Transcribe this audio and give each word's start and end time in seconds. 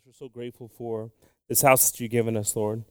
Jesus, 0.00 0.20
we're 0.20 0.26
so 0.26 0.30
grateful 0.30 0.68
for 0.68 1.10
this 1.48 1.60
house 1.60 1.90
that 1.90 2.00
you've 2.00 2.10
given 2.10 2.34
us, 2.34 2.56
Lord. 2.56 2.84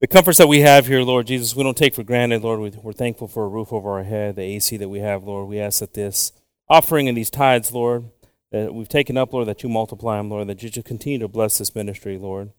The 0.00 0.06
comforts 0.06 0.38
that 0.38 0.46
we 0.46 0.60
have 0.60 0.86
here, 0.86 1.02
Lord 1.02 1.26
Jesus, 1.26 1.54
we 1.54 1.62
don't 1.62 1.76
take 1.76 1.94
for 1.94 2.04
granted, 2.04 2.42
Lord. 2.42 2.74
We're 2.76 2.92
thankful 2.92 3.28
for 3.28 3.44
a 3.44 3.48
roof 3.48 3.70
over 3.70 3.90
our 3.90 4.02
head, 4.02 4.36
the 4.36 4.42
AC 4.42 4.78
that 4.78 4.88
we 4.88 5.00
have, 5.00 5.24
Lord. 5.24 5.48
We 5.48 5.58
ask 5.58 5.80
that 5.80 5.92
this 5.92 6.32
offering 6.70 7.06
and 7.08 7.18
these 7.18 7.28
tithes, 7.28 7.72
Lord, 7.72 8.08
that 8.50 8.72
we've 8.72 8.88
taken 8.88 9.18
up, 9.18 9.32
Lord, 9.34 9.48
that 9.48 9.62
you 9.62 9.68
multiply 9.68 10.16
them, 10.16 10.30
Lord, 10.30 10.48
that 10.48 10.62
you 10.62 10.70
just 10.70 10.86
continue 10.86 11.18
to 11.18 11.28
bless 11.28 11.58
this 11.58 11.74
ministry, 11.74 12.16
Lord. 12.16 12.50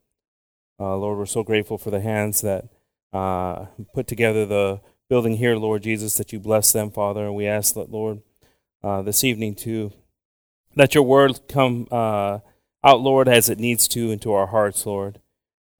Uh, 0.79 0.95
Lord, 0.95 1.17
we're 1.17 1.25
so 1.25 1.41
grateful 1.41 1.79
for 1.79 1.89
the 1.89 2.01
hands 2.01 2.41
that 2.41 2.65
uh, 3.11 3.65
put 3.93 4.07
together 4.07 4.45
the 4.45 4.81
building 5.09 5.37
here, 5.37 5.55
Lord 5.55 5.81
Jesus, 5.81 6.15
that 6.17 6.31
you 6.31 6.39
bless 6.39 6.73
them, 6.73 6.91
Father. 6.91 7.25
And 7.25 7.35
we 7.35 7.47
ask 7.47 7.73
that, 7.73 7.89
Lord, 7.89 8.21
uh, 8.83 9.01
this 9.01 9.23
evening 9.23 9.55
to 9.55 9.93
let 10.75 10.93
your 10.93 11.03
word 11.03 11.39
come 11.47 11.87
uh, 11.89 12.39
out, 12.83 13.01
Lord, 13.01 13.27
as 13.27 13.49
it 13.49 13.59
needs 13.59 13.87
to 13.89 14.11
into 14.11 14.33
our 14.33 14.47
hearts, 14.47 14.85
Lord, 14.85 15.19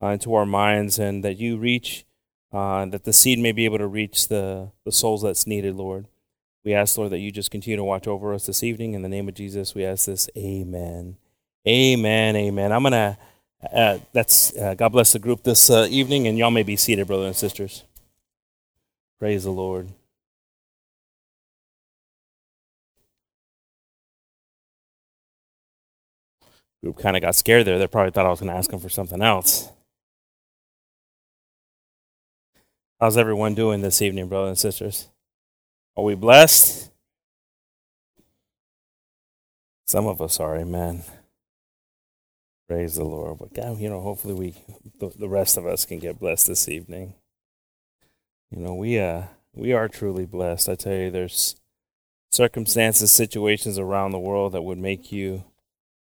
uh, 0.01 0.07
into 0.07 0.33
our 0.33 0.45
minds, 0.45 0.99
and 0.99 1.23
that 1.23 1.37
you 1.37 1.57
reach, 1.57 2.05
uh, 2.51 2.85
that 2.85 3.03
the 3.03 3.13
seed 3.13 3.39
may 3.39 3.51
be 3.51 3.65
able 3.65 3.77
to 3.77 3.87
reach 3.87 4.27
the, 4.27 4.71
the 4.85 4.91
souls 4.91 5.21
that's 5.21 5.47
needed, 5.47 5.75
Lord. 5.75 6.07
We 6.63 6.73
ask, 6.73 6.97
Lord, 6.97 7.11
that 7.11 7.19
you 7.19 7.31
just 7.31 7.51
continue 7.51 7.77
to 7.77 7.83
watch 7.83 8.07
over 8.07 8.33
us 8.33 8.45
this 8.45 8.63
evening. 8.63 8.93
In 8.93 9.01
the 9.01 9.09
name 9.09 9.27
of 9.29 9.35
Jesus, 9.35 9.73
we 9.73 9.85
ask 9.85 10.05
this. 10.05 10.29
Amen. 10.37 11.17
Amen. 11.67 12.35
Amen. 12.35 12.71
I'm 12.71 12.83
going 12.83 12.91
to, 12.91 13.17
uh, 13.73 13.99
that's, 14.11 14.55
uh, 14.57 14.73
God 14.73 14.89
bless 14.89 15.13
the 15.13 15.19
group 15.19 15.43
this 15.43 15.69
uh, 15.69 15.87
evening, 15.89 16.27
and 16.27 16.37
y'all 16.37 16.51
may 16.51 16.63
be 16.63 16.75
seated, 16.75 17.07
brothers 17.07 17.27
and 17.27 17.35
sisters. 17.35 17.83
Praise 19.19 19.45
the 19.45 19.51
Lord. 19.51 19.89
Group 26.83 26.97
kind 26.97 27.15
of 27.15 27.21
got 27.21 27.35
scared 27.35 27.65
there. 27.65 27.79
They 27.79 27.87
probably 27.87 28.11
thought 28.11 28.25
I 28.25 28.29
was 28.29 28.39
going 28.39 28.51
to 28.51 28.57
ask 28.57 28.69
them 28.69 28.79
for 28.79 28.89
something 28.89 29.21
else. 29.21 29.69
How's 32.99 33.17
everyone 33.17 33.53
doing 33.53 33.81
this 33.81 34.01
evening, 34.01 34.27
brothers 34.27 34.49
and 34.49 34.57
sisters? 34.57 35.07
Are 35.95 36.03
we 36.03 36.15
blessed? 36.15 36.91
Some 39.85 40.07
of 40.07 40.21
us 40.21 40.39
are, 40.39 40.57
amen. 40.57 41.03
Praise 42.67 42.95
the 42.95 43.03
Lord. 43.03 43.37
But 43.39 43.53
God, 43.53 43.79
you 43.79 43.89
know, 43.89 44.01
hopefully 44.01 44.33
we, 44.33 44.53
the, 44.99 45.09
the 45.17 45.29
rest 45.29 45.57
of 45.57 45.65
us, 45.65 45.85
can 45.85 45.99
get 45.99 46.19
blessed 46.19 46.47
this 46.47 46.67
evening. 46.67 47.13
You 48.51 48.59
know, 48.59 48.75
we 48.75 48.99
uh, 48.99 49.23
we 49.53 49.73
are 49.73 49.87
truly 49.87 50.25
blessed. 50.25 50.67
I 50.69 50.75
tell 50.75 50.93
you, 50.93 51.09
there's 51.09 51.55
circumstances, 52.31 53.11
situations 53.11 53.79
around 53.79 54.11
the 54.11 54.19
world 54.19 54.51
that 54.53 54.63
would 54.63 54.77
make 54.77 55.11
you 55.11 55.43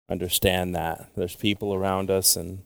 understand 0.09 0.75
that 0.75 1.09
there's 1.15 1.35
people 1.35 1.73
around 1.73 2.09
us 2.09 2.35
and 2.35 2.63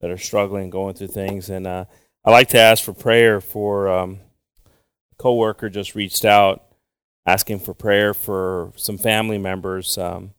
that 0.00 0.10
are 0.10 0.18
struggling, 0.18 0.70
going 0.70 0.94
through 0.94 1.08
things. 1.08 1.50
And 1.50 1.66
uh, 1.66 1.86
I 2.24 2.30
like 2.30 2.48
to 2.48 2.58
ask 2.58 2.84
for 2.84 2.92
prayer 2.92 3.40
for 3.40 3.88
um, 3.88 4.20
a 4.66 5.16
coworker 5.16 5.68
just 5.68 5.94
reached 5.94 6.24
out 6.24 6.64
asking 7.28 7.58
for 7.58 7.74
prayer 7.74 8.14
for 8.14 8.72
some 8.76 8.96
family 8.96 9.36
members, 9.36 9.98
um, 9.98 10.32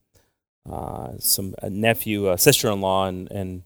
uh, 0.69 1.11
some 1.19 1.53
a 1.61 1.69
nephew, 1.69 2.31
a 2.31 2.38
sister-in-law, 2.38 3.05
and 3.05 3.31
and 3.31 3.64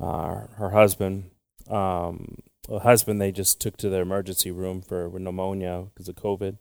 uh, 0.00 0.46
her 0.56 0.70
husband. 0.70 1.30
Um, 1.70 2.38
a 2.68 2.80
husband 2.80 3.20
they 3.20 3.30
just 3.30 3.60
took 3.60 3.76
to 3.76 3.88
the 3.88 3.98
emergency 3.98 4.50
room 4.50 4.82
for 4.82 5.08
pneumonia 5.08 5.86
because 5.94 6.08
of 6.08 6.16
COVID, 6.16 6.58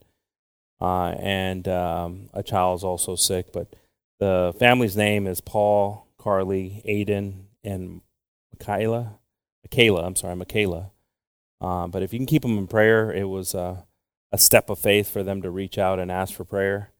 uh, 0.80 1.16
and 1.20 1.68
um, 1.68 2.30
a 2.34 2.44
child 2.44 2.80
is 2.80 2.84
also 2.84 3.16
sick, 3.16 3.52
but 3.52 3.76
the 4.20 4.54
family's 4.58 4.96
name 4.96 5.28
is 5.28 5.42
Paul, 5.42 6.08
Carly, 6.18 6.82
Aiden, 6.88 7.46
and 7.64 8.02
Michaela. 8.54 9.20
Michaela, 9.64 10.06
I'm 10.06 10.16
sorry, 10.16 10.36
Michaela. 10.36 10.92
Um, 11.62 11.92
but 11.92 12.04
if 12.04 12.14
you 12.14 12.20
can 12.20 12.26
keep 12.26 12.44
them 12.44 12.58
in 12.58 12.68
prayer, 12.68 13.12
it 13.12 13.26
was 13.26 13.54
a 13.54 13.86
step 14.38 14.70
of 14.70 14.80
faith 14.80 15.10
for 15.10 15.24
them 15.24 15.42
to 15.42 15.50
reach 15.50 15.78
out 15.78 16.00
and 16.00 16.12
ask 16.12 16.34
for 16.34 16.44
prayer, 16.44 16.92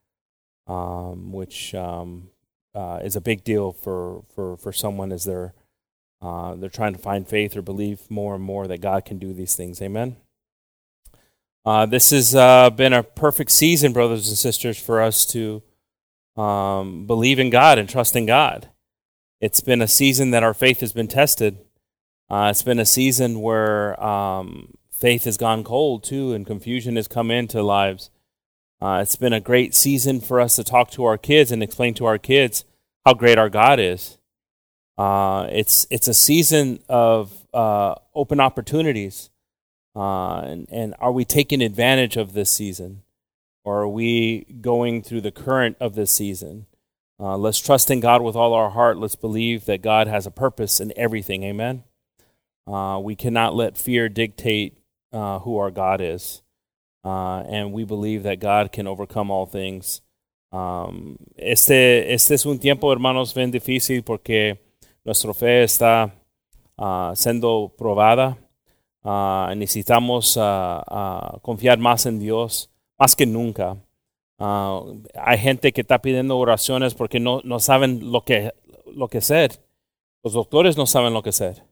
um, 0.68 1.32
which 1.32 1.76
um, 1.76 2.30
uh, 2.74 3.00
is 3.04 3.16
a 3.16 3.22
big 3.22 3.44
deal 3.44 3.72
for, 3.74 4.24
for, 4.34 4.58
for 4.58 4.72
someone 4.72 5.12
as 5.12 5.26
they're 5.26 5.54
uh, 6.22 6.56
they're 6.56 6.70
trying 6.70 6.94
to 6.94 7.00
find 7.00 7.28
faith 7.28 7.56
or 7.56 7.62
believe 7.62 8.10
more 8.10 8.34
and 8.34 8.44
more 8.44 8.68
that 8.68 8.82
God 8.82 9.06
can 9.06 9.20
do 9.20 9.32
these 9.34 9.56
things. 9.56 9.80
Amen. 9.82 10.16
Uh, 11.64 11.86
this 11.86 12.10
has 12.12 12.34
uh, 12.34 12.70
been 12.72 12.94
a 12.94 13.04
perfect 13.04 13.52
season, 13.52 13.94
brothers 13.94 14.28
and 14.28 14.38
sisters, 14.38 14.80
for 14.80 15.02
us 15.02 15.26
to 15.26 15.62
um, 16.36 17.06
believe 17.06 17.40
in 17.40 17.50
God 17.50 17.78
and 17.78 17.88
trust 17.88 18.16
in 18.16 18.26
God. 18.26 18.70
It's 19.42 19.62
been 19.62 19.82
a 19.82 19.88
season 19.88 20.32
that 20.32 20.44
our 20.44 20.54
faith 20.54 20.80
has 20.80 20.94
been 20.94 21.08
tested. 21.08 21.60
Uh, 22.30 22.48
it's 22.50 22.64
been 22.64 22.80
a 22.80 22.86
season 22.86 23.42
where 23.42 24.02
um, 24.04 24.76
faith 24.92 25.26
has 25.26 25.38
gone 25.38 25.64
cold 25.64 26.04
too, 26.04 26.34
and 26.34 26.46
confusion 26.46 26.96
has 26.96 27.08
come 27.08 27.30
into 27.30 27.62
lives. 27.62 28.10
Uh, 28.82 29.00
it's 29.02 29.16
been 29.16 29.34
a 29.34 29.40
great 29.40 29.74
season 29.74 30.20
for 30.20 30.40
us 30.40 30.56
to 30.56 30.64
talk 30.64 30.92
to 30.92 31.06
our 31.06 31.18
kids 31.18 31.52
and 31.52 31.62
explain 31.64 31.94
to 31.94 32.06
our 32.06 32.18
kids 32.18 32.66
how 33.06 33.14
great 33.14 33.38
our 33.38 33.50
God 33.50 33.80
is. 33.80 34.18
Uh, 34.98 35.48
it's 35.52 35.86
it's 35.90 36.08
a 36.08 36.14
season 36.14 36.80
of 36.88 37.46
uh, 37.54 37.96
open 38.14 38.40
opportunities, 38.40 39.30
uh, 39.96 40.40
and 40.40 40.68
and 40.72 40.96
are 41.00 41.12
we 41.12 41.26
taking 41.26 41.62
advantage 41.62 42.16
of 42.16 42.34
this 42.34 42.50
season? 42.50 43.04
Or 43.66 43.82
are 43.82 43.88
we 43.88 44.46
going 44.62 45.02
through 45.02 45.22
the 45.22 45.32
current 45.32 45.76
of 45.80 45.96
this 45.96 46.12
season? 46.12 46.68
Uh, 47.20 47.36
let's 47.36 47.60
trust 47.60 47.90
in 47.90 48.00
God 48.00 48.22
with 48.22 48.36
all 48.36 48.54
our 48.54 48.70
heart. 48.70 49.00
Let's 49.00 49.16
believe 49.16 49.66
that 49.66 49.82
God 49.82 50.08
has 50.08 50.28
a 50.28 50.32
purpose 50.32 50.80
in 50.80 50.94
everything. 50.96 51.44
Amen. 51.44 51.84
Uh, 52.68 53.00
we 53.02 53.16
cannot 53.16 53.56
let 53.56 53.76
fear 53.76 54.08
dictate 54.08 54.78
uh, 55.12 55.40
who 55.40 55.58
our 55.58 55.72
God 55.72 56.00
is. 56.00 56.44
Uh, 57.04 57.40
and 57.42 57.74
we 57.74 57.84
believe 57.84 58.22
that 58.24 58.40
God 58.40 58.72
can 58.72 58.86
overcome 58.86 59.32
all 59.32 59.48
things. 59.48 60.02
Um, 60.52 61.18
este, 61.36 62.12
este 62.14 62.32
es 62.32 62.46
un 62.46 62.60
tiempo, 62.60 62.92
hermanos, 62.92 63.34
bien 63.34 63.52
difícil 63.52 64.04
porque 64.04 64.60
nuestra 65.04 65.34
fe 65.34 65.64
está 65.64 66.12
uh, 66.78 67.16
siendo 67.16 67.76
probada. 67.76 68.38
Uh, 69.04 69.54
necesitamos 69.56 70.36
confiar 71.42 71.78
más 71.78 72.06
en 72.06 72.20
Dios 72.20 72.70
más 72.98 73.16
que 73.16 73.26
nunca. 73.26 73.78
Uh, 74.38 75.02
hay 75.16 75.38
gente 75.38 75.72
que 75.72 75.82
está 75.82 76.02
pidiendo 76.02 76.38
oraciones 76.38 76.94
porque 76.94 77.20
no, 77.20 77.42
no 77.44 77.60
saben 77.60 78.12
lo 78.12 78.24
que, 78.24 78.54
lo 78.86 79.08
que 79.08 79.20
hacer. 79.20 79.62
Los 80.24 80.34
doctores 80.34 80.78
no 80.78 80.86
saben 80.86 81.14
lo 81.14 81.24
que 81.24 81.30
hacer. 81.30 81.64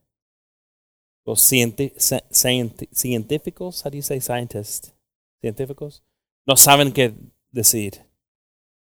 Los 1.26 1.40
científicos, 1.40 3.82
how 3.84 3.90
do 3.90 3.96
you 3.96 4.02
scientists? 4.02 4.94
Científicos, 5.40 6.02
no 6.46 6.56
saben 6.56 6.92
qué 6.92 7.14
decir. 7.50 8.06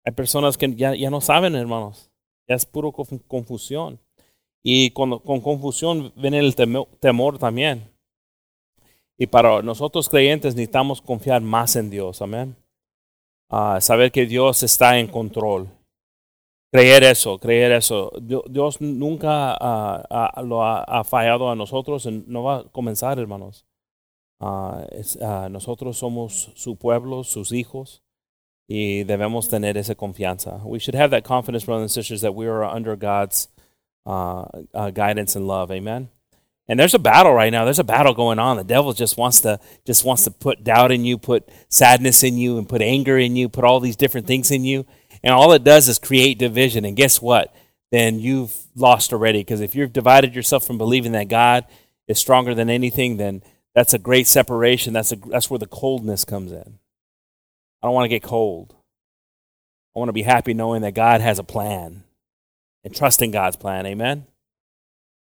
Hay 0.04 0.12
personas 0.12 0.56
que 0.56 0.74
ya, 0.74 0.94
ya 0.94 1.10
no 1.10 1.20
saben, 1.20 1.54
hermanos. 1.54 2.10
Ya 2.48 2.56
es 2.56 2.66
puro 2.66 2.92
confusión. 2.92 4.00
Y 4.62 4.90
con, 4.90 5.18
con 5.20 5.40
confusión 5.40 6.12
viene 6.16 6.38
el 6.38 6.54
temor 6.54 7.38
también. 7.38 7.91
Y 9.22 9.28
para 9.28 9.62
nosotros 9.62 10.08
creyentes 10.08 10.56
necesitamos 10.56 11.00
confiar 11.00 11.40
más 11.42 11.76
en 11.76 11.90
Dios, 11.90 12.20
amén. 12.20 12.56
Uh, 13.48 13.80
saber 13.80 14.10
que 14.10 14.26
Dios 14.26 14.64
está 14.64 14.98
en 14.98 15.06
control. 15.06 15.68
Creer 16.72 17.04
eso, 17.04 17.38
creer 17.38 17.70
eso. 17.70 18.10
Dios 18.20 18.80
nunca 18.80 19.56
uh, 19.60 20.40
uh, 20.40 20.44
lo 20.44 20.64
ha, 20.64 21.04
fallado 21.04 21.48
a 21.48 21.54
nosotros 21.54 22.04
no 22.26 22.42
va 22.42 22.56
a 22.56 22.64
comenzar, 22.64 23.20
hermanos. 23.20 23.64
Es, 24.90 25.16
nosotros 25.50 25.98
somos 25.98 26.50
su 26.56 26.74
pueblo, 26.74 27.22
sus 27.22 27.52
hijos, 27.52 28.02
y 28.66 29.04
debemos 29.04 29.48
tener 29.48 29.76
esa 29.76 29.94
confianza. 29.94 30.60
We 30.64 30.80
should 30.80 30.96
have 30.96 31.10
that 31.10 31.22
confidence, 31.22 31.64
brothers 31.64 31.96
and 31.96 32.04
sisters, 32.04 32.22
that 32.22 32.34
we 32.34 32.48
are 32.48 32.64
under 32.64 32.96
God's 32.96 33.50
guidance 34.04 35.36
and 35.36 35.46
love. 35.46 35.70
Amen. 35.70 36.10
And 36.68 36.78
there's 36.78 36.94
a 36.94 36.98
battle 36.98 37.34
right 37.34 37.52
now. 37.52 37.64
There's 37.64 37.78
a 37.78 37.84
battle 37.84 38.14
going 38.14 38.38
on. 38.38 38.56
The 38.56 38.64
devil 38.64 38.92
just 38.92 39.16
wants 39.16 39.40
to 39.40 39.58
just 39.84 40.04
wants 40.04 40.24
to 40.24 40.30
put 40.30 40.64
doubt 40.64 40.92
in 40.92 41.04
you, 41.04 41.18
put 41.18 41.48
sadness 41.68 42.22
in 42.22 42.38
you, 42.38 42.56
and 42.56 42.68
put 42.68 42.82
anger 42.82 43.18
in 43.18 43.36
you, 43.36 43.48
put 43.48 43.64
all 43.64 43.80
these 43.80 43.96
different 43.96 44.26
things 44.26 44.50
in 44.50 44.64
you. 44.64 44.86
And 45.22 45.34
all 45.34 45.52
it 45.52 45.64
does 45.64 45.88
is 45.88 45.98
create 45.98 46.38
division. 46.38 46.84
And 46.84 46.96
guess 46.96 47.20
what? 47.20 47.54
Then 47.90 48.20
you've 48.20 48.56
lost 48.74 49.12
already. 49.12 49.40
Because 49.40 49.60
if 49.60 49.74
you've 49.74 49.92
divided 49.92 50.34
yourself 50.34 50.66
from 50.66 50.78
believing 50.78 51.12
that 51.12 51.28
God 51.28 51.66
is 52.08 52.18
stronger 52.18 52.54
than 52.54 52.70
anything, 52.70 53.16
then 53.16 53.42
that's 53.74 53.94
a 53.94 53.98
great 53.98 54.26
separation. 54.26 54.92
That's 54.92 55.12
a, 55.12 55.16
that's 55.16 55.50
where 55.50 55.58
the 55.58 55.66
coldness 55.66 56.24
comes 56.24 56.52
in. 56.52 56.78
I 57.82 57.86
don't 57.86 57.94
want 57.94 58.04
to 58.04 58.08
get 58.08 58.22
cold. 58.22 58.74
I 59.94 59.98
want 59.98 60.08
to 60.08 60.14
be 60.14 60.22
happy 60.22 60.54
knowing 60.54 60.82
that 60.82 60.94
God 60.94 61.20
has 61.20 61.38
a 61.38 61.44
plan 61.44 62.04
and 62.84 62.94
trusting 62.94 63.30
God's 63.30 63.56
plan. 63.56 63.84
Amen. 63.86 64.26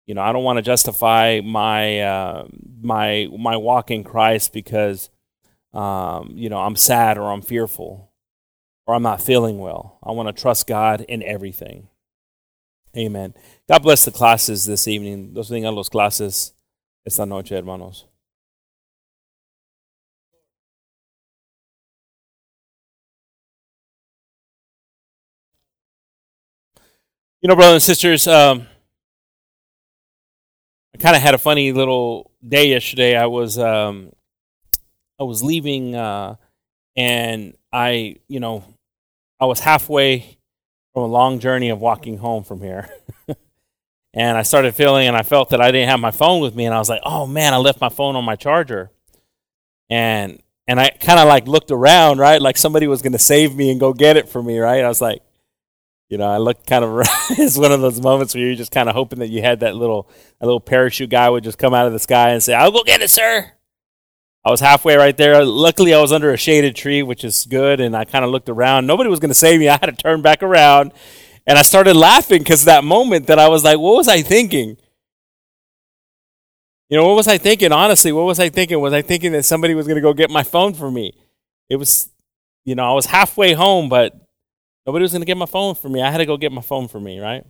You 0.09 0.15
know, 0.15 0.23
I 0.23 0.33
don't 0.33 0.43
want 0.43 0.57
to 0.57 0.63
justify 0.63 1.43
my 1.45 2.01
uh, 2.01 2.49
my 2.81 3.29
my 3.39 3.59
walk 3.59 3.91
in 3.91 4.05
Christ 4.05 4.55
because 4.55 5.11
um, 5.75 6.33
you 6.35 6.49
know 6.49 6.57
I'm 6.57 6.77
sad 6.77 7.19
or 7.19 7.31
I'm 7.31 7.43
fearful 7.43 8.11
or 8.87 8.95
I'm 8.95 9.03
not 9.03 9.21
feeling 9.21 9.59
well. 9.59 9.99
I 10.03 10.13
want 10.13 10.35
to 10.35 10.43
trust 10.43 10.67
God 10.67 11.03
in 11.03 11.23
everything. 11.23 11.89
Amen. 12.97 13.35
God 13.69 13.83
bless 13.83 14.07
the 14.07 14.11
classes 14.11 14.65
this 14.65 14.89
evening. 14.89 15.33
Los 15.35 15.51
vengan 15.51 15.75
los 15.75 15.91
clases 15.91 16.55
esta 17.05 17.27
noche, 17.27 17.51
hermanos. 17.51 18.07
You 27.43 27.49
know, 27.49 27.55
brothers 27.57 27.75
and 27.75 27.83
sisters, 27.83 28.27
um, 28.27 28.67
kind 30.99 31.17
of 31.17 31.23
had 31.23 31.35
a 31.35 31.39
funny 31.39 31.73
little 31.73 32.31
day 32.47 32.69
yesterday. 32.69 33.17
I 33.17 33.27
was 33.27 33.59
um, 33.59 34.13
I 35.19 35.25
was 35.25 35.43
leaving, 35.43 35.95
uh, 35.95 36.37
and 36.97 37.57
I, 37.73 38.17
you 38.29 38.41
know, 38.41 38.65
I 39.41 39.47
was 39.47 39.61
halfway 39.61 40.39
from 40.95 41.05
a 41.05 41.07
long 41.07 41.39
journey 41.39 41.71
of 41.71 41.81
walking 41.81 42.19
home 42.19 42.45
from 42.45 42.61
here. 42.61 42.89
and 44.15 44.37
I 44.37 44.43
started 44.43 44.75
feeling, 44.75 45.07
and 45.07 45.17
I 45.17 45.23
felt 45.23 45.51
that 45.51 45.61
I 45.61 45.71
didn't 45.71 45.89
have 45.89 46.01
my 46.01 46.11
phone 46.11 46.41
with 46.41 46.55
me, 46.55 46.67
and 46.67 46.75
I 46.75 46.79
was 46.79 46.89
like, 46.89 47.03
"Oh 47.05 47.27
man, 47.27 47.55
I 47.55 47.59
left 47.59 47.81
my 47.81 47.89
phone 47.89 48.17
on 48.17 48.25
my 48.25 48.37
charger." 48.37 48.91
And 49.91 50.43
and 50.67 50.79
I 50.79 50.91
kind 50.91 51.19
of 51.19 51.27
like 51.27 51.49
looked 51.49 51.71
around, 51.71 52.19
right, 52.19 52.41
like 52.41 52.59
somebody 52.59 52.87
was 52.87 53.03
going 53.03 53.13
to 53.13 53.19
save 53.19 53.57
me 53.57 53.71
and 53.71 53.81
go 53.81 53.93
get 53.93 54.17
it 54.17 54.29
for 54.29 54.43
me, 54.43 54.59
right? 54.59 54.85
I 54.85 54.89
was 54.89 55.01
like, 55.01 55.23
you 56.09 56.17
know, 56.17 56.27
I 56.27 56.39
looked 56.39 56.67
kind 56.67 56.85
of 56.85 57.01
it's 57.31 57.59
one 57.59 57.73
of 57.73 57.81
those 57.81 58.01
moments 58.01 58.35
where 58.35 58.45
you're 58.45 58.55
just 58.55 58.73
kind 58.73 58.89
of 58.89 58.95
hoping 58.95 59.19
that 59.19 59.29
you 59.29 59.43
had 59.43 59.61
that 59.61 59.77
little 59.77 60.09
a 60.41 60.47
little 60.47 60.61
parachute 60.61 61.11
guy 61.11 61.29
would 61.29 61.45
just 61.45 61.59
come 61.59 61.75
out 61.75 61.87
of 61.87 61.93
the 61.93 61.99
sky 61.99 62.31
and 62.31 62.43
say, 62.43 62.55
"I'll 62.55 62.71
go 62.71 62.83
get 62.83 63.03
it, 63.03 63.11
sir." 63.11 63.53
I 64.45 64.51
was 64.51 64.61
halfway 64.61 64.97
right 64.97 65.17
there. 65.17 65.45
Luckily, 65.45 65.93
I 65.93 66.01
was 66.01 66.13
under 66.13 66.33
a 66.33 66.37
shaded 66.39 66.75
tree, 66.75 67.03
which 67.03 67.25
is 67.25 67.45
good, 67.45 67.81
and 67.81 67.95
I 67.95 68.05
kind 68.05 68.25
of 68.25 68.31
looked 68.31 68.49
around. 68.49 68.87
Nobody 68.87 69.11
was 69.11 69.21
going 69.21 69.31
to 69.31 69.35
save 69.35 69.61
me. 69.61 69.69
I 69.69 69.73
had 69.73 69.87
to 69.87 69.93
turn 69.93 70.23
back 70.23 70.43
around, 70.43 70.93
and 71.47 71.59
I 71.59 71.63
started 71.63 71.95
laughing 71.95 72.39
because 72.39 72.65
that 72.65 72.85
moment 72.85 73.27
that 73.27 73.39
I 73.39 73.49
was 73.49 73.65
like, 73.65 73.79
"What 73.79 73.97
was 73.97 74.09
I 74.09 74.23
thinking?" 74.23 74.77
You 76.91 76.97
know, 76.97 77.07
what 77.07 77.17
was 77.17 77.29
I 77.29 77.37
thinking? 77.37 77.71
Honestly, 77.71 78.13
what 78.13 78.25
was 78.25 78.41
I 78.41 78.49
thinking? 78.49 78.81
Was 78.81 78.95
I 78.95 79.03
thinking 79.03 79.33
that 79.33 79.45
somebody 79.45 79.75
was 79.75 79.87
going 79.87 79.97
to 79.97 80.01
go 80.01 80.15
get 80.15 80.31
my 80.31 80.43
phone 80.43 80.73
for 80.73 80.91
me? 80.91 81.13
It 81.69 81.77
was, 81.77 82.09
you 82.65 82.75
know, 82.75 82.85
I 82.91 82.95
was 82.95 83.05
halfway 83.05 83.53
home, 83.53 83.91
but 83.91 84.28
Nobody 84.89 85.03
was 85.03 85.13
going 85.13 85.21
to 85.21 85.27
get 85.27 85.37
my 85.37 85.45
phone 85.45 85.75
for 85.75 85.91
me. 85.91 86.01
I 86.01 86.11
had 86.11 86.17
to 86.17 86.25
go 86.25 86.39
get 86.39 86.51
my 86.51 86.63
phone 86.63 86.89
for 86.89 86.99
me, 86.99 87.21
right? 87.21 87.45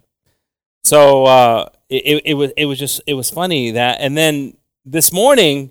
So 0.82 1.24
uh, 1.24 1.68
it, 1.88 2.22
it, 2.24 2.34
was 2.34 2.50
it 2.56 2.64
was 2.64 2.80
just 2.80 3.00
it 3.06 3.14
was 3.14 3.30
funny 3.30 3.70
that, 3.70 4.00
and 4.00 4.16
then 4.16 4.56
this 4.84 5.12
morning, 5.12 5.70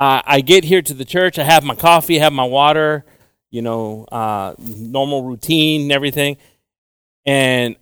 uh, 0.00 0.22
I 0.24 0.40
get 0.40 0.64
here 0.64 0.82
to 0.82 0.92
the 0.92 1.04
church. 1.04 1.38
I 1.38 1.44
have 1.44 1.62
my 1.62 1.76
coffee, 1.76 2.18
have 2.18 2.32
my 2.32 2.42
water, 2.42 3.04
you 3.52 3.62
know, 3.62 4.06
uh, 4.10 4.54
normal 4.58 5.22
routine 5.22 5.82
and 5.82 5.92
everything, 5.92 6.36
and 7.24 7.76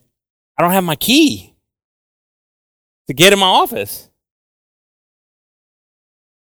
I 0.58 0.62
don't 0.62 0.72
have 0.72 0.84
my 0.84 0.96
key 0.96 1.54
to 3.06 3.14
get 3.14 3.32
in 3.32 3.38
my 3.38 3.46
office. 3.46 4.10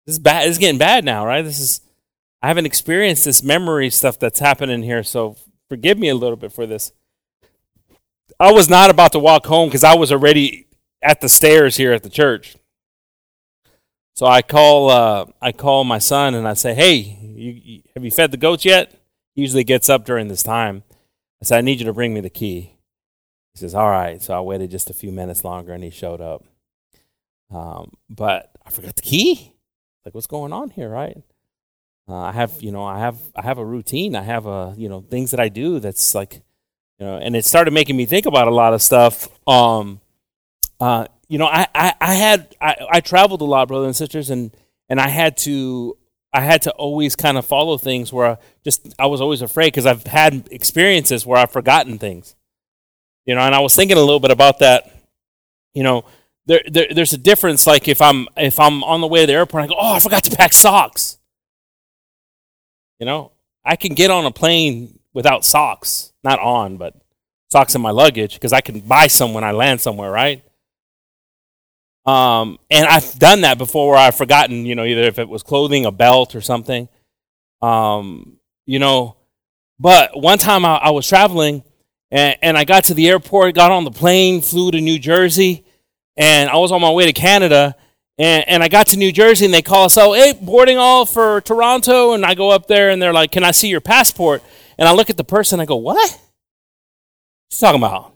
This 0.07 0.17
is 0.17 0.19
bad. 0.19 0.43
This 0.43 0.51
is 0.51 0.59
getting 0.59 0.79
bad 0.79 1.07
now, 1.07 1.25
right? 1.25 1.41
This 1.41 1.59
is 1.59 1.81
I 2.43 2.49
haven't 2.49 2.67
experienced 2.67 3.25
this 3.25 3.43
memory 3.43 3.89
stuff 3.89 4.19
that's 4.19 4.41
happening 4.41 4.83
here, 4.83 5.03
so 5.03 5.39
forgive 5.75 5.99
me 5.99 6.09
a 6.09 6.15
little 6.15 6.37
bit 6.37 6.53
for 6.53 6.67
this. 6.67 6.93
I 8.39 8.53
was 8.53 8.69
not 8.69 8.91
about 8.91 9.11
to 9.13 9.19
walk 9.19 9.45
home 9.47 9.69
because 9.69 9.83
I 9.83 9.97
was 9.97 10.13
already 10.13 10.69
at 11.03 11.21
the 11.21 11.29
stairs 11.29 11.77
here 11.77 11.93
at 11.93 12.05
the 12.05 12.09
church. 12.09 12.55
So 14.15 14.25
I 14.27 14.41
call 14.41 14.89
uh, 14.89 15.27
I 15.43 15.51
call 15.51 15.83
my 15.83 15.99
son 15.99 16.35
and 16.35 16.47
I 16.47 16.55
say, 16.55 16.75
"Hey, 16.75 16.95
you, 16.95 17.51
you, 17.51 17.83
have 17.95 18.05
you 18.05 18.13
fed 18.13 18.31
the 18.31 18.37
goats 18.37 18.65
yet?" 18.65 18.93
He 19.35 19.43
usually 19.43 19.65
gets 19.65 19.91
up 19.91 20.05
during 20.05 20.29
this 20.29 20.45
time. 20.45 20.85
I 21.43 21.45
said, 21.45 21.59
"I 21.59 21.63
need 21.63 21.81
you 21.81 21.87
to 21.87 21.93
bring 21.93 22.15
me 22.15 22.21
the 22.21 22.31
key." 22.31 22.77
He 23.53 23.59
says, 23.59 23.75
"All 23.75 23.91
right." 23.91 24.23
So 24.23 24.33
I 24.33 24.41
waited 24.41 24.71
just 24.71 24.91
a 24.91 24.95
few 24.95 25.11
minutes 25.11 25.43
longer 25.43 25.73
and 25.73 25.83
he 25.83 25.91
showed 25.91 26.21
up. 26.21 26.45
Um, 27.51 27.95
but 28.09 28.53
I 28.65 28.71
forgot 28.71 28.95
the 28.95 29.03
key. 29.03 29.55
Like, 30.05 30.15
what's 30.15 30.29
going 30.29 30.53
on 30.53 30.71
here, 30.71 30.89
right? 30.89 31.21
Uh, 32.07 32.17
I 32.17 32.33
have, 32.33 32.63
you 32.63 32.71
know, 32.71 32.85
I 32.85 32.99
have, 32.99 33.19
I 33.35 33.43
have 33.43 33.59
a 33.59 33.65
routine. 33.65 34.15
I 34.15 34.23
have 34.23 34.47
a, 34.47 34.75
you 34.77 34.89
know, 34.89 35.01
things 35.01 35.31
that 35.31 35.41
I 35.41 35.49
do. 35.49 35.81
That's 35.81 36.15
like, 36.15 36.43
you 36.99 37.07
know, 37.07 37.17
and 37.17 37.35
it 37.35 37.45
started 37.45 37.73
making 37.73 37.97
me 37.97 38.05
think 38.05 38.27
about 38.27 38.47
a 38.47 38.55
lot 38.55 38.75
of 38.75 38.83
stuff. 38.83 39.29
Um, 39.49 40.01
uh, 40.81 41.07
you 41.29 41.39
know, 41.39 41.47
I, 41.47 41.67
I, 41.75 41.95
I 42.01 42.15
had, 42.15 42.55
I, 42.61 42.77
I 42.93 43.01
traveled 43.01 43.41
a 43.41 43.45
lot, 43.45 43.69
brothers 43.69 43.87
and 43.87 43.97
sisters, 43.97 44.31
and 44.31 44.55
and 44.91 45.01
I 45.01 45.09
had 45.09 45.39
to, 45.39 45.97
I 46.33 46.41
had 46.41 46.63
to 46.63 46.73
always 46.73 47.17
kind 47.17 47.39
of 47.39 47.47
follow 47.47 47.79
things 47.79 48.13
where 48.13 48.27
I 48.27 48.37
just, 48.65 48.95
I 48.99 49.07
was 49.07 49.23
always 49.23 49.41
afraid 49.41 49.69
because 49.69 49.87
I've 49.87 50.07
had 50.07 50.47
experiences 50.51 51.25
where 51.25 51.39
I've 51.39 51.53
forgotten 51.53 51.99
things. 51.99 52.37
You 53.25 53.35
know, 53.35 53.41
and 53.41 53.55
I 53.55 53.61
was 53.61 53.75
thinking 53.75 53.97
a 53.97 54.01
little 54.01 54.21
bit 54.21 54.31
about 54.31 54.59
that. 54.59 54.95
You 55.73 55.83
know, 55.83 56.05
there, 56.45 56.61
there 56.71 56.89
there's 56.95 57.15
a 57.15 57.19
difference. 57.19 57.67
Like 57.67 57.89
if 57.89 58.03
I'm 58.03 58.29
if 58.37 58.61
I'm 58.61 58.85
on 58.85 59.01
the 59.01 59.07
way 59.07 59.21
to 59.23 59.27
the 59.27 59.33
airport, 59.33 59.65
I 59.65 59.67
go, 59.69 59.77
oh, 59.81 59.95
I 59.95 60.01
forgot 60.01 60.23
to 60.25 60.37
pack 60.37 60.53
socks 60.53 61.19
you 62.99 63.07
know, 63.07 63.33
I 63.65 63.77
can 63.77 63.95
get 63.95 64.11
on 64.11 64.27
a 64.27 64.31
plane 64.31 64.99
without 65.13 65.45
socks, 65.45 66.13
not 66.23 66.39
on, 66.39 66.77
but 66.77 66.95
socks 67.51 67.75
in 67.75 67.81
my 67.81 67.91
luggage 67.91 68.35
because 68.35 68.53
I 68.53 68.61
can 68.61 68.81
buy 68.81 69.07
some 69.07 69.33
when 69.33 69.45
I 69.45 69.53
land 69.53 69.81
somewhere, 69.81 70.11
right? 70.11 70.45
Um, 72.07 72.59
and 72.71 72.87
I've 72.87 73.19
done 73.19 73.43
that 73.43 73.57
before 73.57 73.91
where 73.91 73.99
I've 73.99 74.17
forgotten, 74.17 74.67
you 74.67 74.75
know, 74.75 74.85
either 74.85 75.03
if 75.03 75.19
it 75.19 75.29
was 75.29 75.43
clothing, 75.43 75.87
a 75.87 75.93
belt, 75.93 76.35
or 76.35 76.41
something. 76.41 76.89
Um, 77.63 78.39
you 78.67 78.79
know, 78.79 79.17
but 79.79 80.21
one 80.21 80.39
time 80.39 80.65
I, 80.65 80.77
I 80.77 80.91
was 80.91 81.09
traveling 81.09 81.63
and, 82.11 82.37
and 82.43 82.59
I 82.59 82.65
got 82.65 82.85
to 82.85 82.95
the 82.95 83.09
airport, 83.09 83.55
got 83.55 83.71
on 83.73 83.85
the 83.85 83.91
plane, 83.91 84.43
flew 84.43 84.71
to 84.71 84.81
New 84.81 84.99
Jersey, 84.99 85.65
and 86.17 86.51
I 86.51 86.57
was 86.57 86.73
on 86.73 86.81
my 86.81 86.91
way 86.91 87.07
to 87.07 87.13
Canada 87.13 87.75
and, 88.19 88.49
and 88.49 88.63
I 88.63 88.69
got 88.69 88.89
to 88.89 88.97
New 88.97 89.11
Jersey 89.11 89.45
and 89.45 89.53
they 89.53 89.63
call 89.63 89.85
us, 89.85 89.97
oh, 89.99 90.13
hey, 90.13 90.33
boarding 90.41 90.79
all 90.79 91.05
for 91.05 91.41
Toronto. 91.41 92.13
And 92.13 92.25
I 92.25 92.35
go 92.35 92.51
up 92.51 92.67
there 92.69 92.91
and 92.91 93.03
they're 93.03 93.13
like, 93.13 93.33
can 93.33 93.45
I 93.45 93.51
see 93.51 93.69
your 93.69 93.81
passport? 93.81 94.43
And 94.79 94.89
I 94.89 94.93
look 94.93 95.11
at 95.11 95.17
the 95.17 95.25
person, 95.25 95.61
I 95.61 95.65
go, 95.65 95.77
what? 95.77 95.97
What 95.97 96.21
you 97.51 97.59
talking 97.59 97.81
about? 97.81 98.15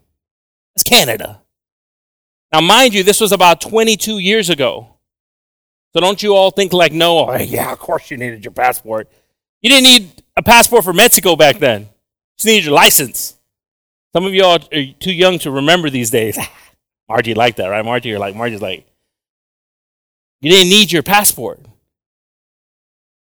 It's 0.75 0.85
Canada. 0.85 1.43
Now, 2.53 2.61
mind 2.61 2.95
you, 2.95 3.03
this 3.03 3.21
was 3.21 3.33
about 3.33 3.61
22 3.61 4.19
years 4.19 4.51
ago. 4.51 4.89
So 5.93 6.01
don't 6.01 6.23
you 6.23 6.35
all 6.35 6.51
think 6.51 6.73
like, 6.73 6.93
no, 6.93 7.29
oh, 7.29 7.37
yeah, 7.39 7.73
of 7.73 7.79
course 7.79 8.11
you 8.11 8.17
needed 8.17 8.45
your 8.45 8.53
passport. 8.53 9.09
You 9.61 9.71
didn't 9.71 9.85
need 9.85 10.23
a 10.37 10.43
passport 10.43 10.85
for 10.85 10.93
Mexico 10.93 11.35
back 11.35 11.59
then. 11.59 11.83
You 11.83 11.89
just 12.37 12.47
needed 12.47 12.65
your 12.67 12.75
license. 12.75 13.37
Some 14.13 14.25
of 14.25 14.33
you 14.33 14.45
all 14.45 14.59
are 14.73 14.85
too 15.01 15.13
young 15.13 15.39
to 15.41 15.51
remember 15.51 15.91
these 15.91 16.11
days. 16.11 16.39
Margie 17.09 17.35
liked 17.35 17.57
that, 17.57 17.67
right? 17.67 17.85
Margie, 17.85 18.11
you're 18.11 18.19
like, 18.19 18.37
Margie's 18.37 18.63
like, 18.63 18.87
you 20.41 20.51
didn't 20.51 20.71
need 20.71 20.93
your 20.93 21.03
passport. 21.03 21.61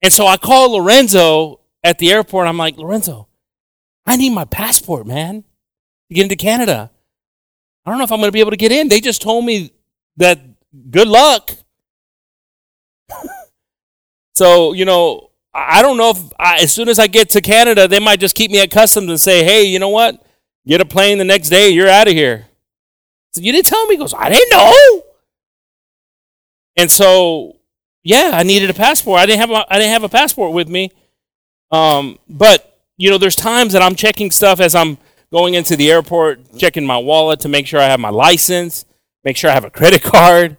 And 0.02 0.12
so 0.12 0.28
I 0.28 0.38
called 0.38 0.72
Lorenzo 0.72 1.62
at 1.84 2.00
the 2.00 2.12
airport. 2.12 2.48
I'm 2.48 2.58
like, 2.58 2.78
Lorenzo, 2.78 3.28
I 4.06 4.18
need 4.18 4.32
my 4.32 4.46
passport, 4.46 5.08
man, 5.08 5.44
to 6.10 6.16
get 6.16 6.24
into 6.24 6.36
Canada. 6.36 6.92
I 7.86 7.90
don't 7.90 7.98
know 7.98 8.04
if 8.04 8.12
I'm 8.12 8.20
going 8.20 8.28
to 8.28 8.34
be 8.34 8.42
able 8.42 8.52
to 8.52 8.58
get 8.58 8.72
in. 8.72 8.90
They 8.90 9.00
just 9.00 9.22
told 9.22 9.46
me 9.46 9.72
that 10.18 10.40
good 10.90 11.08
luck. 11.08 11.52
so, 14.36 14.74
you 14.74 14.86
know, 14.86 15.32
I 15.54 15.82
don't 15.82 15.98
know 15.98 16.12
if 16.12 16.20
I, 16.38 16.60
as 16.60 16.74
soon 16.74 16.90
as 16.90 17.00
I 17.00 17.08
get 17.08 17.30
to 17.32 17.42
Canada, 17.42 17.88
they 17.88 18.00
might 18.00 18.20
just 18.20 18.36
keep 18.36 18.52
me 18.52 18.60
at 18.60 18.70
customs 18.70 19.10
and 19.10 19.20
say, 19.20 19.44
hey, 19.44 19.64
you 19.64 19.80
know 19.80 19.90
what? 19.90 20.24
Get 20.68 20.82
a 20.82 20.86
plane 20.86 21.18
the 21.18 21.24
next 21.24 21.50
day. 21.50 21.70
You're 21.70 21.90
out 21.90 22.08
of 22.08 22.14
here. 22.14 22.46
So 23.34 23.42
you 23.42 23.52
didn't 23.52 23.68
tell 23.68 23.86
me. 23.88 23.96
He 23.96 24.00
goes, 24.00 24.14
I 24.14 24.30
didn't 24.30 24.52
know. 24.52 25.04
And 26.78 26.92
so, 26.92 27.58
yeah, 28.04 28.32
I 28.34 28.44
needed 28.44 28.70
a 28.70 28.74
passport. 28.74 29.20
I 29.20 29.26
didn't 29.26 29.40
have 29.40 29.52
a, 29.52 29.66
I 29.74 29.80
didn't 29.80 29.92
have 29.92 30.04
a 30.04 30.10
passport 30.10 30.54
with 30.54 30.70
me. 30.70 30.92
Um, 31.72 32.20
but 32.30 32.80
you 32.98 33.10
know, 33.10 33.18
there's 33.18 33.36
times 33.36 33.74
that 33.74 33.82
I'm 33.82 33.96
checking 33.96 34.32
stuff 34.32 34.60
as 34.60 34.76
I'm 34.76 34.98
going 35.32 35.56
into 35.56 35.76
the 35.76 35.92
airport, 35.92 36.58
checking 36.58 36.86
my 36.86 36.98
wallet 36.98 37.42
to 37.42 37.50
make 37.50 37.68
sure 37.68 37.80
I 37.80 37.86
have 37.86 38.00
my 38.00 38.10
license, 38.10 38.86
make 39.24 39.36
sure 39.36 39.50
I 39.50 39.54
have 39.54 39.66
a 39.66 39.70
credit 39.70 40.04
card. 40.04 40.58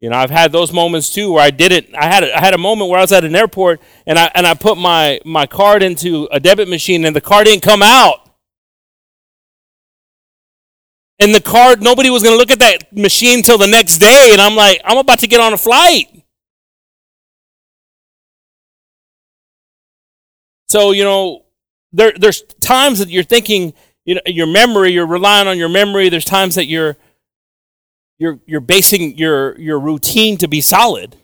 You 0.00 0.10
know, 0.10 0.16
I've 0.16 0.30
had 0.30 0.52
those 0.52 0.72
moments 0.72 1.12
too 1.14 1.32
where 1.32 1.42
I 1.42 1.50
did 1.50 1.72
it. 1.72 1.94
I 1.94 2.06
had 2.06 2.22
a, 2.22 2.36
I 2.36 2.40
had 2.40 2.52
a 2.52 2.58
moment 2.58 2.90
where 2.90 2.98
I 2.98 3.02
was 3.02 3.12
at 3.12 3.24
an 3.24 3.34
airport 3.34 3.80
and 4.06 4.18
I 4.18 4.30
and 4.34 4.46
I 4.46 4.54
put 4.54 4.76
my 4.76 5.20
my 5.24 5.46
card 5.46 5.82
into 5.82 6.28
a 6.30 6.38
debit 6.38 6.68
machine 6.68 7.04
and 7.04 7.16
the 7.16 7.20
card 7.20 7.46
didn't 7.46 7.62
come 7.62 7.82
out 7.82 8.25
and 11.18 11.34
the 11.34 11.40
card, 11.40 11.80
nobody 11.80 12.10
was 12.10 12.22
going 12.22 12.34
to 12.34 12.38
look 12.38 12.50
at 12.50 12.58
that 12.58 12.94
machine 12.94 13.42
till 13.42 13.58
the 13.58 13.66
next 13.66 13.98
day. 13.98 14.30
And 14.32 14.40
I'm 14.40 14.54
like, 14.54 14.80
I'm 14.84 14.98
about 14.98 15.20
to 15.20 15.26
get 15.26 15.40
on 15.40 15.52
a 15.52 15.56
flight. 15.56 16.06
So, 20.68 20.90
you 20.90 21.04
know, 21.04 21.44
there, 21.92 22.12
there's 22.16 22.42
times 22.60 22.98
that 22.98 23.08
you're 23.08 23.22
thinking, 23.22 23.72
you 24.04 24.16
know, 24.16 24.20
your 24.26 24.46
memory, 24.46 24.90
you're 24.92 25.06
relying 25.06 25.48
on 25.48 25.56
your 25.56 25.68
memory. 25.68 26.08
There's 26.08 26.24
times 26.24 26.56
that 26.56 26.66
you're, 26.66 26.96
you're, 28.18 28.38
you're 28.46 28.60
basing 28.60 29.16
your, 29.16 29.58
your 29.58 29.78
routine 29.78 30.36
to 30.38 30.48
be 30.48 30.60
solid 30.60 31.16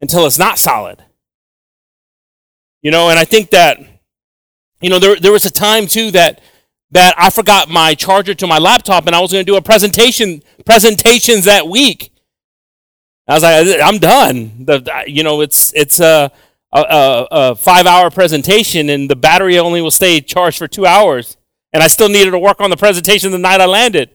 until 0.00 0.26
it's 0.26 0.38
not 0.38 0.58
solid. 0.58 1.04
You 2.82 2.90
know, 2.90 3.10
and 3.10 3.18
I 3.18 3.24
think 3.24 3.50
that, 3.50 3.78
you 4.80 4.88
know, 4.88 4.98
there, 4.98 5.16
there 5.16 5.32
was 5.32 5.44
a 5.44 5.50
time 5.50 5.86
too 5.86 6.10
that 6.12 6.40
that 6.92 7.14
I 7.16 7.30
forgot 7.30 7.68
my 7.68 7.94
charger 7.94 8.34
to 8.34 8.46
my 8.46 8.58
laptop 8.58 9.06
and 9.06 9.14
I 9.14 9.20
was 9.20 9.32
going 9.32 9.44
to 9.44 9.50
do 9.50 9.56
a 9.56 9.62
presentation 9.62 10.42
presentations 10.64 11.44
that 11.44 11.68
week. 11.68 12.12
I 13.28 13.34
was 13.34 13.42
like, 13.42 13.80
I'm 13.82 13.98
done. 13.98 14.64
The, 14.64 15.04
you 15.06 15.22
know, 15.22 15.40
it's 15.40 15.72
it's 15.74 16.00
a, 16.00 16.32
a, 16.72 17.26
a 17.30 17.54
five 17.54 17.86
hour 17.86 18.10
presentation 18.10 18.88
and 18.90 19.08
the 19.08 19.16
battery 19.16 19.58
only 19.58 19.80
will 19.80 19.92
stay 19.92 20.20
charged 20.20 20.58
for 20.58 20.66
two 20.66 20.86
hours. 20.86 21.36
And 21.72 21.82
I 21.82 21.86
still 21.86 22.08
needed 22.08 22.32
to 22.32 22.38
work 22.38 22.60
on 22.60 22.70
the 22.70 22.76
presentation 22.76 23.30
the 23.30 23.38
night 23.38 23.60
I 23.60 23.66
landed. 23.66 24.10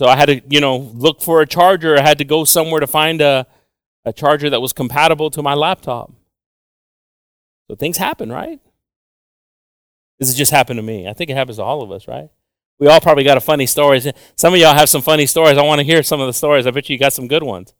So 0.00 0.06
I 0.06 0.16
had 0.16 0.26
to, 0.26 0.40
you 0.48 0.60
know, 0.60 0.76
look 0.76 1.22
for 1.22 1.40
a 1.40 1.46
charger. 1.46 1.96
I 1.96 2.02
had 2.02 2.18
to 2.18 2.24
go 2.24 2.44
somewhere 2.44 2.80
to 2.80 2.86
find 2.88 3.20
a, 3.20 3.46
a 4.04 4.12
charger 4.12 4.50
that 4.50 4.60
was 4.60 4.72
compatible 4.72 5.30
to 5.30 5.42
my 5.42 5.54
laptop. 5.54 6.12
So 7.68 7.76
things 7.76 7.96
happen, 7.96 8.30
right? 8.32 8.60
This 10.18 10.28
has 10.28 10.36
just 10.36 10.50
happened 10.50 10.78
to 10.78 10.82
me. 10.82 11.08
I 11.08 11.12
think 11.12 11.30
it 11.30 11.36
happens 11.36 11.58
to 11.58 11.62
all 11.62 11.82
of 11.82 11.92
us, 11.92 12.08
right? 12.08 12.30
We 12.78 12.86
all 12.86 13.00
probably 13.00 13.24
got 13.24 13.36
a 13.36 13.40
funny 13.40 13.66
stories. 13.66 14.06
Some 14.36 14.54
of 14.54 14.60
y'all 14.60 14.74
have 14.74 14.88
some 14.88 15.02
funny 15.02 15.26
stories. 15.26 15.58
I 15.58 15.62
want 15.62 15.80
to 15.80 15.84
hear 15.84 16.02
some 16.02 16.20
of 16.20 16.26
the 16.26 16.32
stories. 16.32 16.66
I 16.66 16.70
bet 16.70 16.88
you 16.88 16.98
got 16.98 17.12
some 17.12 17.28
good 17.28 17.42
ones. 17.42 17.74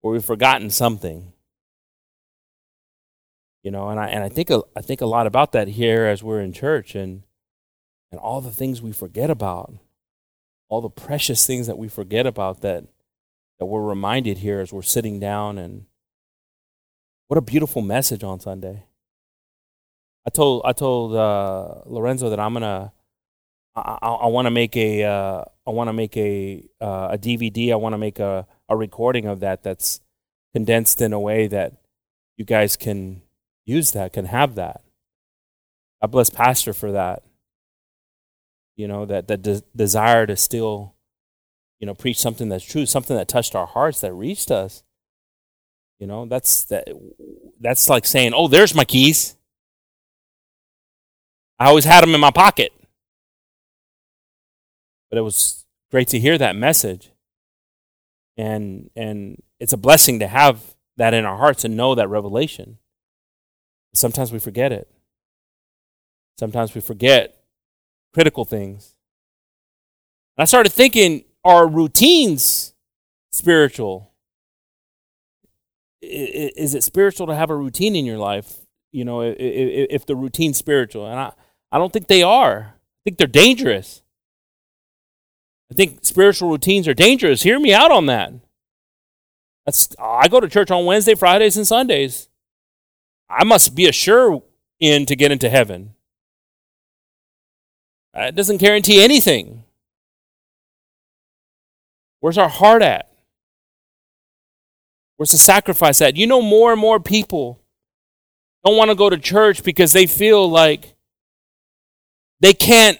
Where 0.00 0.12
we've 0.12 0.24
forgotten 0.24 0.70
something. 0.70 1.32
You 3.62 3.70
know, 3.70 3.88
and 3.88 4.00
I 4.00 4.08
and 4.08 4.24
I 4.24 4.28
think 4.28 4.50
a, 4.50 4.62
I 4.74 4.80
think 4.80 5.00
a 5.00 5.06
lot 5.06 5.28
about 5.28 5.52
that 5.52 5.68
here 5.68 6.06
as 6.06 6.22
we're 6.22 6.40
in 6.40 6.52
church 6.52 6.96
and 6.96 7.22
and 8.10 8.20
all 8.20 8.40
the 8.40 8.50
things 8.50 8.82
we 8.82 8.92
forget 8.92 9.30
about. 9.30 9.72
All 10.68 10.80
the 10.80 10.90
precious 10.90 11.46
things 11.46 11.66
that 11.66 11.78
we 11.78 11.86
forget 11.86 12.26
about 12.26 12.62
that 12.62 12.84
that 13.58 13.66
we're 13.66 13.82
reminded 13.82 14.38
here 14.38 14.60
as 14.60 14.72
we're 14.72 14.82
sitting 14.82 15.20
down 15.20 15.58
and 15.58 15.84
what 17.28 17.38
a 17.38 17.42
beautiful 17.42 17.82
message 17.82 18.24
on 18.24 18.40
Sunday. 18.40 18.84
I 20.26 20.30
told 20.30 20.62
I 20.64 20.72
told 20.72 21.14
uh, 21.14 21.82
Lorenzo 21.86 22.30
that 22.30 22.40
I'm 22.40 22.52
gonna 22.54 22.92
I, 23.74 23.98
I, 24.02 24.26
want 24.26 24.46
to 24.46 24.50
make 24.50 24.76
a 24.76 25.02
uh, 25.02 25.44
I 25.66 25.70
want 25.70 25.88
to 25.88 25.92
make 25.92 26.16
a 26.16 26.62
uh, 26.80 27.08
a 27.12 27.18
DVD. 27.18 27.72
I 27.72 27.76
want 27.76 27.94
to 27.94 27.98
make 27.98 28.18
a, 28.18 28.46
a 28.68 28.76
recording 28.76 29.26
of 29.26 29.40
that 29.40 29.62
that's 29.62 30.00
condensed 30.54 31.00
in 31.00 31.12
a 31.12 31.20
way 31.20 31.46
that 31.46 31.74
you 32.36 32.44
guys 32.44 32.76
can 32.76 33.22
use 33.64 33.92
that, 33.92 34.12
can 34.12 34.26
have 34.26 34.56
that. 34.56 34.82
I 36.02 36.06
bless 36.06 36.28
Pastor 36.28 36.74
for 36.74 36.92
that. 36.92 37.22
You 38.76 38.88
know 38.88 39.06
that 39.06 39.28
that 39.28 39.40
de- 39.40 39.62
desire 39.74 40.26
to 40.26 40.36
still, 40.36 40.94
you 41.80 41.86
know, 41.86 41.94
preach 41.94 42.18
something 42.18 42.50
that's 42.50 42.64
true, 42.64 42.84
something 42.84 43.16
that 43.16 43.28
touched 43.28 43.54
our 43.54 43.66
hearts, 43.66 44.00
that 44.02 44.12
reached 44.12 44.50
us. 44.50 44.82
You 45.98 46.06
know, 46.06 46.26
that's 46.26 46.64
that. 46.64 46.88
That's 47.58 47.88
like 47.88 48.04
saying, 48.04 48.34
"Oh, 48.34 48.48
there's 48.48 48.74
my 48.74 48.84
keys." 48.84 49.36
I 51.62 51.66
always 51.66 51.84
had 51.84 52.02
them 52.02 52.12
in 52.12 52.20
my 52.20 52.32
pocket. 52.32 52.72
But 55.08 55.18
it 55.18 55.20
was 55.20 55.64
great 55.92 56.08
to 56.08 56.18
hear 56.18 56.36
that 56.36 56.56
message. 56.56 57.12
And 58.36 58.90
and 58.96 59.40
it's 59.60 59.72
a 59.72 59.76
blessing 59.76 60.18
to 60.18 60.26
have 60.26 60.74
that 60.96 61.14
in 61.14 61.24
our 61.24 61.36
hearts 61.36 61.64
and 61.64 61.76
know 61.76 61.94
that 61.94 62.08
revelation. 62.08 62.78
Sometimes 63.94 64.32
we 64.32 64.40
forget 64.40 64.72
it. 64.72 64.90
Sometimes 66.36 66.74
we 66.74 66.80
forget 66.80 67.44
critical 68.12 68.44
things. 68.44 68.96
And 70.36 70.42
I 70.42 70.46
started 70.46 70.72
thinking, 70.72 71.24
are 71.44 71.68
routines 71.68 72.74
spiritual? 73.30 74.10
Is 76.00 76.74
it 76.74 76.82
spiritual 76.82 77.28
to 77.28 77.36
have 77.36 77.50
a 77.50 77.56
routine 77.56 77.94
in 77.94 78.04
your 78.04 78.18
life? 78.18 78.62
You 78.90 79.04
know, 79.04 79.20
if 79.22 80.06
the 80.06 80.16
routine's 80.16 80.58
spiritual. 80.58 81.06
And 81.06 81.20
I, 81.20 81.32
I 81.72 81.78
don't 81.78 81.92
think 81.92 82.06
they 82.06 82.22
are. 82.22 82.74
I 82.74 83.00
think 83.04 83.16
they're 83.16 83.26
dangerous. 83.26 84.02
I 85.70 85.74
think 85.74 86.04
spiritual 86.04 86.50
routines 86.50 86.86
are 86.86 86.94
dangerous. 86.94 87.42
Hear 87.42 87.58
me 87.58 87.72
out 87.72 87.90
on 87.90 88.06
that. 88.06 88.32
That's 89.64 89.88
I 89.98 90.28
go 90.28 90.38
to 90.38 90.48
church 90.48 90.70
on 90.70 90.84
Wednesday, 90.84 91.14
Fridays, 91.14 91.56
and 91.56 91.66
Sundays. 91.66 92.28
I 93.30 93.44
must 93.44 93.74
be 93.74 93.88
a 93.88 93.92
sure 93.92 94.42
in 94.78 95.06
to 95.06 95.16
get 95.16 95.32
into 95.32 95.48
heaven. 95.48 95.94
It 98.14 98.34
doesn't 98.34 98.58
guarantee 98.58 99.02
anything. 99.02 99.64
Where's 102.20 102.36
our 102.36 102.50
heart 102.50 102.82
at? 102.82 103.10
Where's 105.16 105.30
the 105.30 105.38
sacrifice 105.38 106.02
at? 106.02 106.16
You 106.16 106.26
know, 106.26 106.42
more 106.42 106.72
and 106.72 106.80
more 106.80 107.00
people 107.00 107.60
don't 108.64 108.76
want 108.76 108.90
to 108.90 108.94
go 108.94 109.08
to 109.08 109.16
church 109.16 109.62
because 109.62 109.92
they 109.92 110.06
feel 110.06 110.48
like 110.50 110.91
they 112.42 112.52
can't 112.52 112.98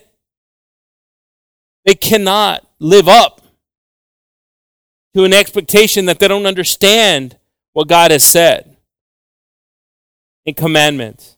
they 1.85 1.93
cannot 1.93 2.65
live 2.79 3.07
up 3.07 3.41
to 5.13 5.23
an 5.23 5.33
expectation 5.33 6.05
that 6.05 6.19
they 6.19 6.27
don't 6.27 6.45
understand 6.45 7.37
what 7.73 7.87
God 7.87 8.11
has 8.11 8.23
said 8.23 8.77
in 10.45 10.53
commandments. 10.53 11.37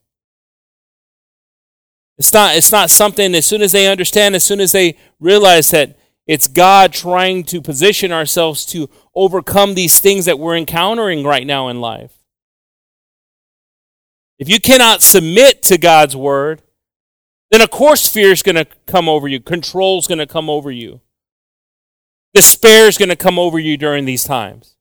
It's 2.17 2.31
not, 2.31 2.55
it's 2.55 2.71
not 2.71 2.89
something, 2.89 3.35
as 3.35 3.45
soon 3.45 3.61
as 3.61 3.73
they 3.73 3.87
understand, 3.87 4.35
as 4.35 4.43
soon 4.43 4.61
as 4.61 4.71
they 4.71 4.97
realize 5.19 5.71
that 5.71 5.97
it's 6.27 6.47
God 6.47 6.93
trying 6.93 7.43
to 7.45 7.61
position 7.61 8.11
ourselves 8.11 8.65
to 8.67 8.89
overcome 9.13 9.73
these 9.73 9.99
things 9.99 10.25
that 10.25 10.39
we're 10.39 10.55
encountering 10.55 11.25
right 11.25 11.45
now 11.45 11.67
in 11.67 11.81
life. 11.81 12.13
If 14.39 14.47
you 14.49 14.59
cannot 14.59 15.01
submit 15.01 15.63
to 15.63 15.77
God's 15.77 16.15
word, 16.15 16.61
then 17.55 17.61
of 17.61 17.71
course 17.71 18.05
fear 18.05 18.33
is 18.33 18.43
going 18.43 18.57
to 18.57 18.67
come 18.85 19.07
over 19.07 19.29
you, 19.29 19.39
control 19.39 19.97
is 19.97 20.07
going 20.07 20.17
to 20.17 20.27
come 20.27 20.49
over 20.49 20.69
you, 20.69 20.99
despair 22.33 22.89
is 22.89 22.97
going 22.97 23.07
to 23.07 23.15
come 23.15 23.39
over 23.39 23.57
you 23.57 23.77
during 23.77 24.03
these 24.03 24.25
times. 24.25 24.75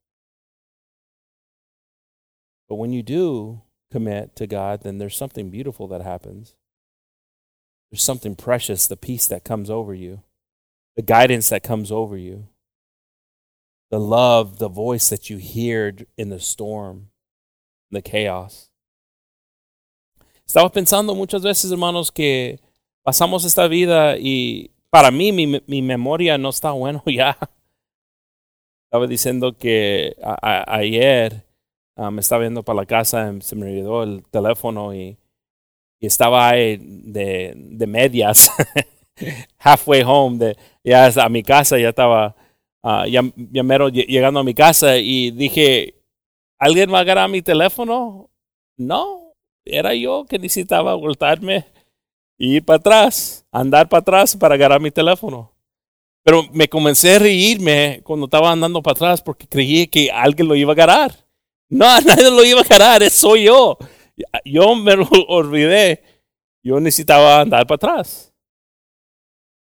But 2.68 2.74
when 2.74 2.92
you 2.92 3.04
do 3.04 3.62
commit 3.92 4.34
to 4.34 4.48
God, 4.48 4.82
then 4.82 4.98
there's 4.98 5.16
something 5.16 5.50
beautiful 5.50 5.86
that 5.86 6.02
happens. 6.02 6.54
There's 7.92 8.02
something 8.02 8.34
precious, 8.34 8.88
the 8.88 8.96
peace 8.96 9.28
that 9.28 9.44
comes 9.44 9.70
over 9.70 9.94
you, 9.94 10.24
the 10.96 11.02
guidance 11.02 11.50
that 11.50 11.62
comes 11.62 11.92
over 11.92 12.16
you, 12.16 12.48
the 13.92 14.00
love, 14.00 14.58
the 14.58 14.68
voice 14.68 15.08
that 15.10 15.30
you 15.30 15.36
hear 15.36 15.94
in 16.18 16.30
the 16.30 16.40
storm, 16.40 17.10
the 17.92 18.02
chaos. 18.02 18.68
Estaba 20.46 20.70
pensando 20.70 21.14
muchas 21.14 21.42
veces, 21.42 21.70
hermanos, 21.70 22.12
que 22.12 22.60
pasamos 23.02 23.44
esta 23.44 23.66
vida 23.66 24.16
y 24.18 24.70
para 24.90 25.10
mí 25.10 25.32
mi, 25.32 25.60
mi 25.66 25.82
memoria 25.82 26.38
no 26.38 26.50
está 26.50 26.72
bueno 26.72 27.02
ya. 27.06 27.36
Estaba 28.86 29.06
diciendo 29.06 29.56
que 29.56 30.14
ayer 30.22 31.44
ah, 31.96 32.10
me 32.10 32.20
estaba 32.20 32.42
viendo 32.42 32.62
para 32.62 32.76
la 32.76 32.86
casa, 32.86 33.34
se 33.40 33.56
me 33.56 33.66
olvidó 33.66 34.04
el 34.04 34.22
teléfono 34.30 34.94
y, 34.94 35.18
y 35.98 36.06
estaba 36.06 36.50
ahí 36.50 36.76
de, 36.80 37.54
de 37.56 37.86
medias, 37.86 38.50
halfway 39.58 40.02
home, 40.06 40.38
de, 40.38 40.56
ya 40.84 41.06
a 41.06 41.28
mi 41.28 41.42
casa, 41.42 41.78
ya 41.78 41.88
estaba, 41.88 42.36
uh, 42.82 43.04
ya, 43.06 43.22
ya 43.34 43.62
mero 43.62 43.88
llegando 43.88 44.40
a 44.40 44.44
mi 44.44 44.54
casa 44.54 44.98
y 44.98 45.30
dije, 45.32 45.94
¿alguien 46.58 46.92
va 46.92 46.98
a 46.98 47.00
agarrar 47.00 47.28
mi 47.28 47.42
teléfono? 47.42 48.30
No, 48.76 49.23
era 49.64 49.94
yo 49.94 50.26
que 50.28 50.38
necesitaba 50.38 50.94
voltarme 50.94 51.64
y 52.36 52.56
ir 52.56 52.64
para 52.64 52.78
atrás, 52.78 53.46
andar 53.50 53.88
para 53.88 54.00
atrás 54.00 54.36
para 54.36 54.54
agarrar 54.54 54.80
mi 54.80 54.90
teléfono. 54.90 55.52
Pero 56.22 56.42
me 56.52 56.68
comencé 56.68 57.16
a 57.16 57.18
reírme 57.18 58.00
cuando 58.02 58.26
estaba 58.26 58.50
andando 58.50 58.82
para 58.82 58.92
atrás 58.92 59.22
porque 59.22 59.46
creí 59.46 59.86
que 59.86 60.10
alguien 60.10 60.48
lo 60.48 60.54
iba 60.54 60.72
a 60.72 60.74
agarrar. 60.74 61.14
No, 61.68 61.86
nadie 62.00 62.30
lo 62.30 62.44
iba 62.44 62.60
a 62.60 62.64
agarrar, 62.64 63.08
soy 63.10 63.44
yo. 63.44 63.78
Yo 64.44 64.74
me 64.74 64.96
lo 64.96 65.08
olvidé. 65.28 66.02
Yo 66.62 66.80
necesitaba 66.80 67.40
andar 67.40 67.66
para 67.66 67.76
atrás. 67.76 68.32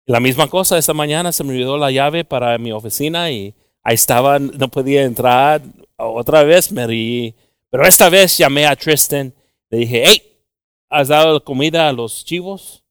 La 0.05 0.19
misma 0.19 0.47
cosa, 0.47 0.77
esta 0.77 0.93
mañana 0.93 1.31
se 1.31 1.43
me 1.43 1.51
olvidó 1.51 1.77
la 1.77 1.91
llave 1.91 2.25
para 2.25 2.57
mi 2.57 2.71
oficina 2.71 3.31
y 3.31 3.55
ahí 3.83 3.95
estaba, 3.95 4.39
no 4.39 4.67
podía 4.69 5.03
entrar. 5.03 5.61
Otra 5.97 6.43
vez 6.43 6.71
me 6.71 6.87
reí. 6.87 7.35
Pero 7.69 7.85
esta 7.85 8.09
vez 8.09 8.37
llamé 8.37 8.65
a 8.65 8.75
Tristan 8.75 9.33
le 9.73 9.79
dije, 9.79 10.03
hey, 10.05 10.39
¿has 10.87 11.07
dado 11.07 11.43
comida 11.43 11.89
a 11.89 11.93
los 11.93 12.23
chivos? 12.23 12.83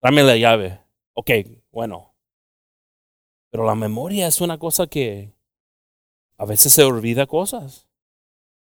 Dame 0.00 0.22
la 0.22 0.36
llave. 0.36 0.78
Ok, 1.14 1.30
bueno. 1.72 2.14
Pero 3.50 3.66
la 3.66 3.74
memoria 3.74 4.28
es 4.28 4.40
una 4.40 4.56
cosa 4.56 4.86
que 4.86 5.32
a 6.38 6.44
veces 6.44 6.72
se 6.72 6.84
olvida 6.84 7.26
cosas. 7.26 7.88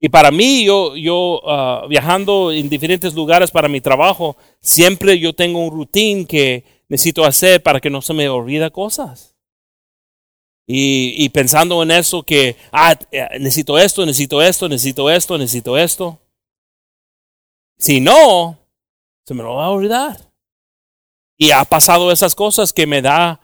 Y 0.01 0.09
para 0.09 0.33
mí, 0.33 0.65
yo, 0.65 0.97
yo 0.97 1.43
uh, 1.45 1.87
viajando 1.87 2.51
en 2.51 2.69
diferentes 2.69 3.15
lugares 3.15 3.53
para 3.53 3.69
mi 3.69 3.81
trabajo, 3.81 4.37
siempre 4.61 5.21
yo 5.21 5.33
tengo 5.33 5.61
un 5.61 5.71
routine 5.71 6.27
que 6.27 6.65
necesito 6.89 7.25
hacer 7.25 7.63
para 7.63 7.79
que 7.81 7.89
no 7.89 8.03
se 8.03 8.15
me 8.15 8.29
olvida 8.29 8.71
cosas. 8.71 9.37
Y, 10.67 11.15
y 11.25 11.29
pensando 11.29 11.81
en 11.85 11.93
eso 11.93 12.25
que, 12.25 12.57
ah, 12.73 12.99
eh, 13.13 13.29
necesito 13.39 13.79
esto, 13.79 14.05
necesito 14.05 14.43
esto, 14.43 14.69
necesito 14.69 15.09
esto, 15.09 15.39
necesito 15.39 15.79
esto. 15.79 16.19
Si 17.79 18.01
no, 18.01 18.59
se 19.27 19.35
me 19.35 19.43
lo 19.43 19.57
va 19.57 19.67
a 19.67 19.71
olvidar. 19.71 20.33
Y 21.37 21.51
ha 21.51 21.65
pasado 21.65 22.13
esas 22.13 22.35
cosas 22.35 22.73
que 22.73 22.87
me 22.87 23.03
da, 23.03 23.41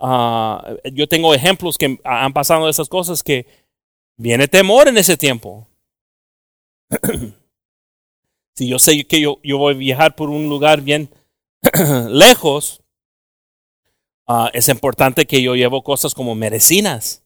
ah, 0.00 0.74
yo 0.92 1.08
tengo 1.08 1.34
ejemplos 1.34 1.76
que 1.76 1.98
han 2.04 2.32
pasado 2.32 2.68
esas 2.68 2.88
cosas 2.88 3.22
que 3.22 3.46
viene 4.16 4.48
temor 4.48 4.88
en 4.88 4.98
ese 4.98 5.16
tiempo. 5.16 5.66
si 8.54 8.68
yo 8.68 8.78
sé 8.78 9.04
que 9.04 9.20
yo, 9.20 9.38
yo 9.42 9.58
voy 9.58 9.74
a 9.74 9.78
viajar 9.78 10.14
por 10.14 10.30
un 10.30 10.48
lugar 10.48 10.82
bien 10.82 11.10
lejos, 12.08 12.82
ah, 14.26 14.50
es 14.52 14.68
importante 14.68 15.26
que 15.26 15.42
yo 15.42 15.54
llevo 15.56 15.82
cosas 15.82 16.14
como 16.14 16.34
medicinas. 16.34 17.24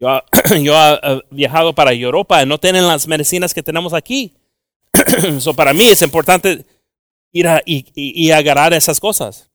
Yo, 0.00 0.22
yo 0.62 0.74
he 0.76 1.22
viajado 1.30 1.74
para 1.74 1.92
Europa 1.92 2.42
y 2.42 2.46
no 2.46 2.58
tienen 2.58 2.86
las 2.86 3.06
medicinas 3.06 3.52
que 3.52 3.62
tenemos 3.62 3.92
aquí. 3.92 4.34
so 5.40 5.54
para 5.54 5.72
mí 5.72 5.84
es 5.84 6.02
importante 6.02 6.64
ir 7.32 7.48
a, 7.48 7.62
y, 7.64 7.86
y, 7.94 8.30
agarrar 8.30 8.72
esas 8.72 9.00
cosas. 9.00 9.50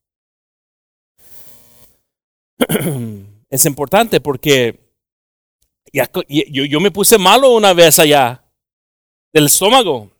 es 3.49 3.65
importante 3.65 4.19
porque 4.19 4.79
ya, 5.93 6.09
yo, 6.27 6.65
yo, 6.65 6.79
me 6.79 6.91
puse 6.91 7.17
malo 7.17 7.51
una 7.51 7.73
vez 7.73 7.99
allá 7.99 8.43
del 9.33 9.45
estómago. 9.45 10.11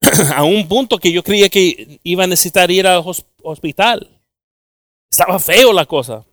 a 0.34 0.44
un 0.44 0.66
punto 0.68 0.98
que 0.98 1.10
yo 1.12 1.22
creía 1.22 1.48
que 1.48 2.00
iba 2.02 2.24
a 2.24 2.26
necesitar 2.26 2.70
ir 2.70 2.86
al 2.86 3.04
hospital. 3.42 4.20
Estaba 5.10 5.38
feo 5.38 5.72
la 5.72 5.86
cosa. 5.86 6.24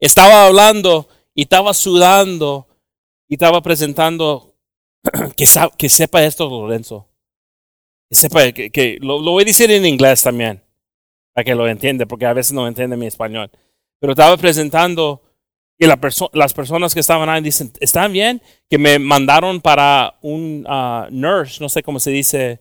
Estaba 0.00 0.46
hablando 0.46 1.08
y 1.34 1.42
estaba 1.42 1.74
sudando 1.74 2.66
y 3.28 3.34
estaba 3.34 3.60
presentando 3.62 4.47
que, 5.36 5.44
que 5.76 5.88
sepa 5.88 6.24
esto, 6.24 6.48
Lorenzo 6.48 7.08
sepa 8.10 8.52
que, 8.52 8.98
lo, 9.00 9.20
voy 9.20 9.42
a 9.42 9.46
decir 9.46 9.70
en 9.70 9.84
inglés 9.86 10.22
también, 10.22 10.62
para 11.34 11.44
que 11.44 11.54
lo 11.54 11.68
entienda, 11.68 12.06
porque 12.06 12.26
a 12.26 12.32
veces 12.32 12.52
no 12.52 12.66
entiende 12.66 12.96
mi 12.96 13.06
español. 13.06 13.50
Pero 14.00 14.12
estaba 14.12 14.36
presentando 14.36 15.22
y 15.78 15.86
la 15.86 15.98
las 16.32 16.54
personas 16.54 16.94
que 16.94 17.00
estaban 17.00 17.28
ahí 17.28 17.40
dicen, 17.40 17.72
¿están 17.80 18.12
bien? 18.12 18.42
Que 18.68 18.78
me 18.78 18.98
mandaron 18.98 19.60
para 19.60 20.18
un 20.22 20.66
uh, 20.66 21.06
nurse, 21.10 21.60
no 21.60 21.68
sé 21.68 21.82
cómo 21.82 22.00
se 22.00 22.10
dice, 22.10 22.60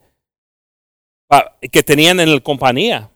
que 1.72 1.84
tenían 1.84 2.20
en 2.20 2.34
la 2.34 2.40
compañía. 2.40 3.10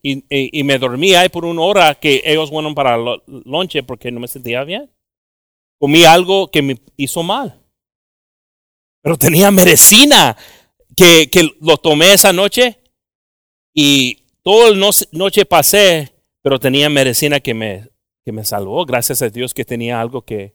Y, 0.00 0.24
y, 0.30 0.62
me 0.62 0.78
dormí 0.78 1.14
ahí 1.14 1.28
por 1.28 1.44
una 1.44 1.60
hora 1.60 1.94
que 1.96 2.22
ellos 2.24 2.50
fueron 2.50 2.72
para 2.72 2.94
el 2.94 3.20
lonche 3.44 3.82
porque 3.82 4.12
no 4.12 4.20
me 4.20 4.28
sentía 4.28 4.62
bien. 4.62 4.88
Comí 5.80 6.04
algo 6.04 6.50
que 6.52 6.62
me 6.62 6.78
hizo 6.96 7.24
mal. 7.24 7.60
Pero 9.08 9.16
tenía 9.16 9.50
medicina 9.50 10.36
que, 10.94 11.30
que 11.30 11.56
lo 11.62 11.78
tomé 11.78 12.12
esa 12.12 12.30
noche 12.30 12.78
y 13.72 14.26
toda 14.42 14.70
la 14.70 14.90
noche 15.12 15.46
pasé, 15.46 16.12
pero 16.42 16.60
tenía 16.60 16.90
medicina 16.90 17.40
que 17.40 17.54
me, 17.54 17.88
que 18.22 18.32
me 18.32 18.44
salvó. 18.44 18.84
Gracias 18.84 19.22
a 19.22 19.30
Dios 19.30 19.54
que 19.54 19.64
tenía 19.64 19.98
algo 19.98 20.20
que, 20.20 20.52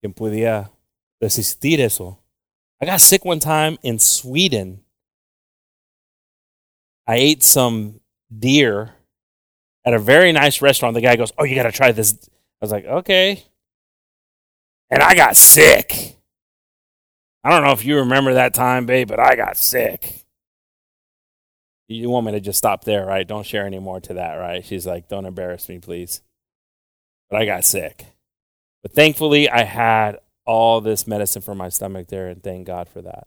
que 0.00 0.08
podía 0.08 0.72
resistir 1.20 1.82
eso. 1.82 2.24
I 2.80 2.86
got 2.86 3.00
sick 3.00 3.22
one 3.22 3.38
time 3.38 3.76
in 3.82 4.00
Sweden. 4.00 4.86
I 7.06 7.16
ate 7.18 7.42
some 7.42 8.00
deer 8.30 8.94
at 9.84 9.92
a 9.92 9.98
very 9.98 10.32
nice 10.32 10.62
restaurant. 10.62 10.94
The 10.94 11.02
guy 11.02 11.16
goes, 11.16 11.34
Oh, 11.36 11.44
you 11.44 11.54
got 11.54 11.64
to 11.64 11.72
try 11.72 11.92
this. 11.92 12.14
I 12.22 12.64
was 12.64 12.72
like, 12.72 12.86
Okay. 12.86 13.44
And 14.88 15.02
I 15.02 15.14
got 15.14 15.36
sick. 15.36 16.16
I 17.44 17.50
don't 17.50 17.64
know 17.64 17.72
if 17.72 17.84
you 17.84 17.96
remember 17.96 18.34
that 18.34 18.54
time, 18.54 18.86
babe, 18.86 19.08
but 19.08 19.18
I 19.18 19.34
got 19.34 19.56
sick. 19.56 20.24
You 21.88 22.08
want 22.08 22.26
me 22.26 22.32
to 22.32 22.40
just 22.40 22.58
stop 22.58 22.84
there, 22.84 23.04
right? 23.04 23.26
Don't 23.26 23.44
share 23.44 23.66
any 23.66 23.78
more 23.78 24.00
to 24.00 24.14
that, 24.14 24.34
right? 24.34 24.64
She's 24.64 24.86
like, 24.86 25.08
don't 25.08 25.26
embarrass 25.26 25.68
me, 25.68 25.78
please. 25.78 26.22
But 27.28 27.42
I 27.42 27.44
got 27.44 27.64
sick. 27.64 28.06
But 28.82 28.92
thankfully, 28.92 29.50
I 29.50 29.64
had 29.64 30.18
all 30.46 30.80
this 30.80 31.06
medicine 31.06 31.42
for 31.42 31.54
my 31.54 31.68
stomach 31.68 32.08
there, 32.08 32.28
and 32.28 32.42
thank 32.42 32.66
God 32.66 32.88
for 32.88 33.02
that. 33.02 33.26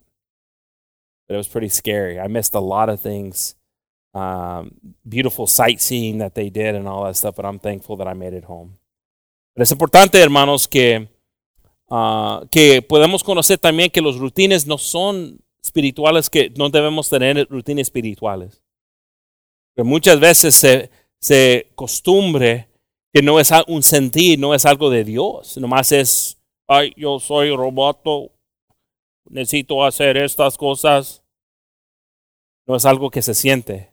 But 1.28 1.36
it 1.36 1.38
was 1.38 1.48
pretty 1.48 1.70
scary. 1.70 2.20
I 2.20 2.28
missed 2.28 2.56
a 2.56 2.60
lot 2.60 2.90
of 2.90 3.02
things, 3.02 3.56
um, 4.14 4.76
beautiful 5.08 5.48
sightseeing 5.48 6.20
that 6.20 6.36
they 6.36 6.50
did 6.50 6.76
and 6.76 6.88
all 6.88 7.04
that 7.06 7.18
stuff, 7.18 7.36
but 7.36 7.46
I'm 7.46 7.60
thankful 7.60 7.98
that 7.98 8.08
I 8.08 8.14
made 8.14 8.34
it 8.34 8.46
home. 8.46 8.78
Pero 9.56 9.64
es 9.64 9.72
importante, 9.72 10.22
hermanos, 10.22 10.68
que 10.68 11.08
Uh, 11.88 12.48
que 12.50 12.82
podemos 12.82 13.24
conocer 13.24 13.60
también 13.60 13.92
que 13.92 14.02
los 14.02 14.18
rutines 14.18 14.66
no 14.66 14.78
son 14.78 15.40
espirituales, 15.62 16.30
que 16.30 16.52
no 16.58 16.70
debemos 16.70 17.10
tener 17.10 17.48
rutinas 17.50 17.84
espirituales. 17.84 18.64
Que 19.76 19.84
muchas 19.84 20.20
veces 20.20 20.56
se, 20.56 20.90
se 21.20 21.72
costumbre 21.76 22.70
que 23.14 23.22
no 23.22 23.40
es 23.40 23.52
un 23.68 23.84
sentir, 23.84 24.40
no 24.40 24.54
es 24.54 24.66
algo 24.66 24.90
de 24.90 25.04
Dios, 25.04 25.58
nomás 25.58 25.92
es, 25.92 26.38
ay, 26.68 26.94
yo 26.98 27.20
soy 27.20 27.56
roboto, 27.56 28.32
necesito 29.26 29.84
hacer 29.84 30.18
estas 30.18 30.58
cosas. 30.58 31.24
No 32.68 32.76
es 32.76 32.86
algo 32.86 33.12
que 33.12 33.22
se 33.22 33.36
siente, 33.36 33.92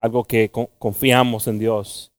algo 0.00 0.24
que 0.24 0.50
confiamos 0.50 1.48
en 1.48 1.58
Dios 1.58 2.13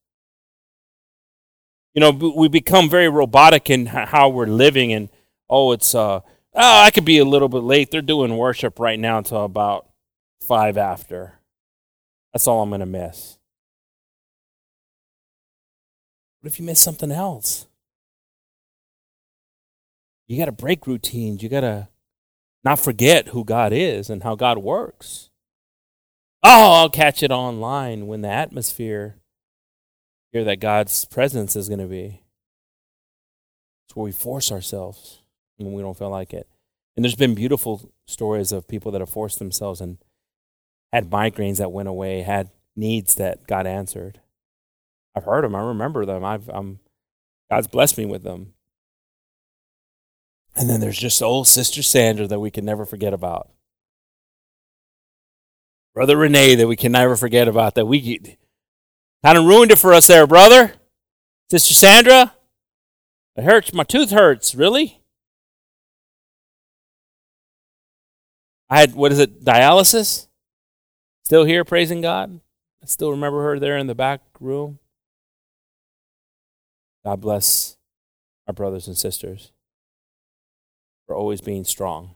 you 1.95 2.01
know, 2.01 2.12
we 2.12 2.49
become 2.49 2.89
very 2.89 3.08
robotic 3.08 3.69
in 3.69 3.86
how 3.86 4.27
we're 4.29 4.45
living, 4.45 4.91
and 4.93 5.10
oh, 5.49 5.71
it's 5.71 5.95
uh, 5.95 6.19
oh, 6.19 6.23
I 6.53 6.91
could 6.91 7.05
be 7.05 7.17
a 7.19 7.25
little 7.25 7.49
bit 7.49 7.63
late. 7.63 7.89
They're 7.89 8.01
doing 8.01 8.38
worship 8.38 8.79
right 8.79 8.99
now 8.99 9.17
until 9.17 9.45
about 9.45 9.88
five 10.41 10.77
after. 10.77 11.39
That's 12.34 12.47
all 12.47 12.62
I'm 12.62 12.69
gonna 12.69 12.86
miss. 12.86 13.38
What 16.41 16.51
if 16.51 16.60
you 16.60 16.65
miss 16.65 16.81
something 16.81 17.12
else? 17.12 17.65
You 20.27 20.38
got 20.38 20.45
to 20.45 20.51
break 20.51 20.86
routines. 20.86 21.41
You 21.41 21.49
got 21.49 21.62
to 21.62 21.88
not 22.63 22.79
forget 22.79 23.29
who 23.29 23.43
God 23.43 23.73
is 23.73 24.10
and 24.10 24.23
how 24.23 24.36
God 24.36 24.58
works. 24.58 25.29
Oh, 26.43 26.73
I'll 26.73 26.89
catch 26.89 27.23
it 27.23 27.31
online 27.31 28.08
when 28.08 28.21
the 28.21 28.29
atmosphere 28.29 29.17
here 30.36 30.43
that 30.43 30.60
God's 30.60 31.06
presence 31.06 31.56
is 31.56 31.69
going 31.69 31.80
to 31.80 31.86
be. 31.86 32.21
It's 33.88 33.95
where 33.95 34.04
we 34.04 34.12
force 34.12 34.52
ourselves 34.52 35.21
when 35.56 35.71
we 35.71 35.82
don't 35.82 35.98
feel 35.98 36.10
like 36.10 36.34
it. 36.34 36.45
And 36.95 37.06
there's 37.06 37.15
been 37.15 37.36
beautiful 37.36 37.89
stories 38.06 38.52
of 38.52 38.67
people 38.67 38.91
that 38.91 39.00
have 39.00 39.10
forced 39.10 39.39
themselves 39.39 39.80
and 39.80 39.98
had 40.91 41.10
migraines 41.10 41.60
that 41.60 41.71
went 41.71 41.88
away, 41.88 42.21
had 42.21 42.50
needs 42.76 43.15
that 43.15 43.48
God 43.48 43.65
answered. 43.65 44.19
I've 45.15 45.24
heard 45.24 45.45
them. 45.45 45.56
I 45.56 45.62
remember 45.62 46.06
them. 46.06 46.26
I've, 46.26 46.50
I'm, 46.50 46.80
God's 47.50 47.67
blessed 47.67 47.98
me 47.98 48.06
with 48.06 48.24
them. 48.24 48.56
And 50.54 50.69
then 50.69 50.82
there's 50.82 51.00
just 51.00 51.21
old 51.21 51.48
Sister 51.48 51.82
Sandra 51.82 52.28
that 52.28 52.41
we 52.41 52.52
can 52.52 52.65
never 52.65 52.86
forget 52.86 53.13
about. 53.13 53.52
Brother 55.93 56.17
Renee 56.17 56.56
that 56.56 56.67
we 56.67 56.76
can 56.76 56.91
never 56.91 57.15
forget 57.15 57.48
about. 57.48 57.76
That 57.76 57.86
we 57.86 58.19
Kind 59.25 59.39
of 59.39 59.45
ruined 59.45 59.71
it 59.71 59.79
for 59.79 59.91
us 59.91 60.05
there, 60.05 60.27
brother. 60.27 60.73
Sister 61.49 61.73
Sandra, 61.73 62.35
it 63.35 63.43
hurts. 63.43 63.73
My 63.73 63.83
tooth 63.83 64.11
hurts. 64.11 64.53
Really? 64.53 65.01
I 68.69 68.81
had, 68.81 68.93
what 68.93 69.11
is 69.11 69.17
it, 69.17 69.43
dialysis? 69.43 70.27
Still 71.23 71.43
here, 71.43 71.65
praising 71.65 72.01
God. 72.01 72.39
I 72.83 72.85
still 72.85 73.09
remember 73.09 73.41
her 73.41 73.57
there 73.57 73.77
in 73.77 73.88
the 73.88 73.95
back 73.95 74.21
room. 74.39 74.77
God 77.03 77.19
bless 77.19 77.77
our 78.45 78.53
brothers 78.53 78.85
and 78.85 78.95
sisters 78.95 79.51
for 81.07 81.15
always 81.15 81.41
being 81.41 81.63
strong. 81.63 82.13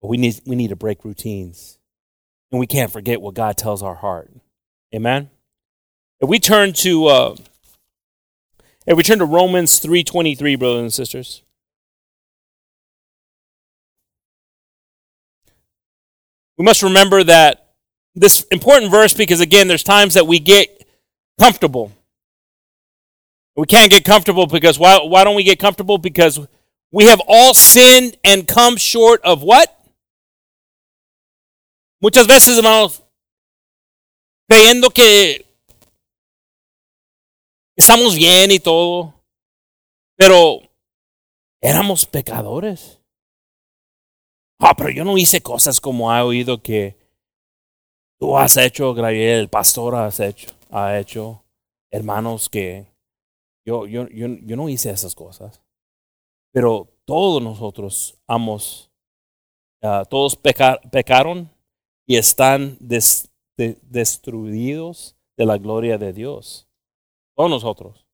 But 0.00 0.08
we 0.08 0.16
need, 0.16 0.40
we 0.46 0.56
need 0.56 0.68
to 0.68 0.76
break 0.76 1.04
routines. 1.04 1.78
And 2.50 2.58
we 2.58 2.66
can't 2.66 2.90
forget 2.90 3.20
what 3.20 3.34
God 3.34 3.58
tells 3.58 3.82
our 3.82 3.96
heart. 3.96 4.30
Amen. 4.94 5.30
If 6.20 6.28
we 6.28 6.38
turn 6.38 6.72
to 6.74 7.06
uh, 7.06 7.36
if 8.86 8.96
we 8.96 9.02
turn 9.02 9.18
to 9.18 9.24
Romans 9.24 9.78
three 9.78 10.02
twenty 10.02 10.34
three, 10.34 10.56
brothers 10.56 10.80
and 10.80 10.94
sisters. 10.94 11.42
We 16.56 16.64
must 16.64 16.82
remember 16.82 17.22
that 17.22 17.68
this 18.16 18.44
important 18.50 18.90
verse 18.90 19.14
because 19.14 19.40
again, 19.40 19.68
there's 19.68 19.84
times 19.84 20.14
that 20.14 20.26
we 20.26 20.40
get 20.40 20.86
comfortable. 21.38 21.92
We 23.56 23.66
can't 23.66 23.90
get 23.90 24.04
comfortable 24.04 24.46
because 24.46 24.78
why, 24.78 24.98
why 25.02 25.24
don't 25.24 25.36
we 25.36 25.44
get 25.44 25.58
comfortable? 25.58 25.98
Because 25.98 26.46
we 26.90 27.04
have 27.04 27.20
all 27.26 27.54
sinned 27.54 28.16
and 28.24 28.46
come 28.46 28.76
short 28.76 29.20
of 29.22 29.42
what? 29.42 29.74
Muchas 32.00 32.26
veces, 32.26 32.56
hermanos, 32.56 33.02
creyendo 34.48 34.90
que 34.90 35.46
estamos 37.76 38.16
bien 38.16 38.50
y 38.50 38.58
todo, 38.58 39.14
pero 40.16 40.60
éramos 41.60 42.06
pecadores. 42.06 42.98
Ah, 44.60 44.74
pero 44.76 44.90
yo 44.90 45.04
no 45.04 45.16
hice 45.16 45.40
cosas 45.40 45.80
como 45.80 46.10
ha 46.10 46.24
oído 46.24 46.60
que 46.60 46.98
Tú 48.18 48.36
has 48.36 48.56
hecho, 48.56 48.94
Gabriel, 48.94 49.40
el 49.40 49.48
pastor 49.48 49.94
has 49.94 50.18
hecho, 50.18 50.50
ha 50.70 50.98
hecho, 50.98 51.44
hermanos, 51.88 52.48
que 52.48 52.84
yo, 53.64 53.86
yo, 53.86 54.08
yo, 54.08 54.26
yo 54.26 54.56
no 54.56 54.68
hice 54.68 54.90
esas 54.90 55.14
cosas. 55.14 55.62
Pero 56.52 56.88
todos 57.04 57.40
nosotros 57.40 58.18
hemos, 58.26 58.90
uh, 59.82 60.04
todos 60.10 60.34
peca, 60.34 60.80
pecaron 60.90 61.48
y 62.06 62.16
están 62.16 62.76
des, 62.80 63.27
de, 63.58 63.76
destruidos 63.90 65.12
de 65.36 65.44
la 65.44 65.58
gloria 65.58 65.98
de 65.98 66.12
Dios. 66.12 66.66
Todos 67.36 67.50
nosotros. 67.50 68.04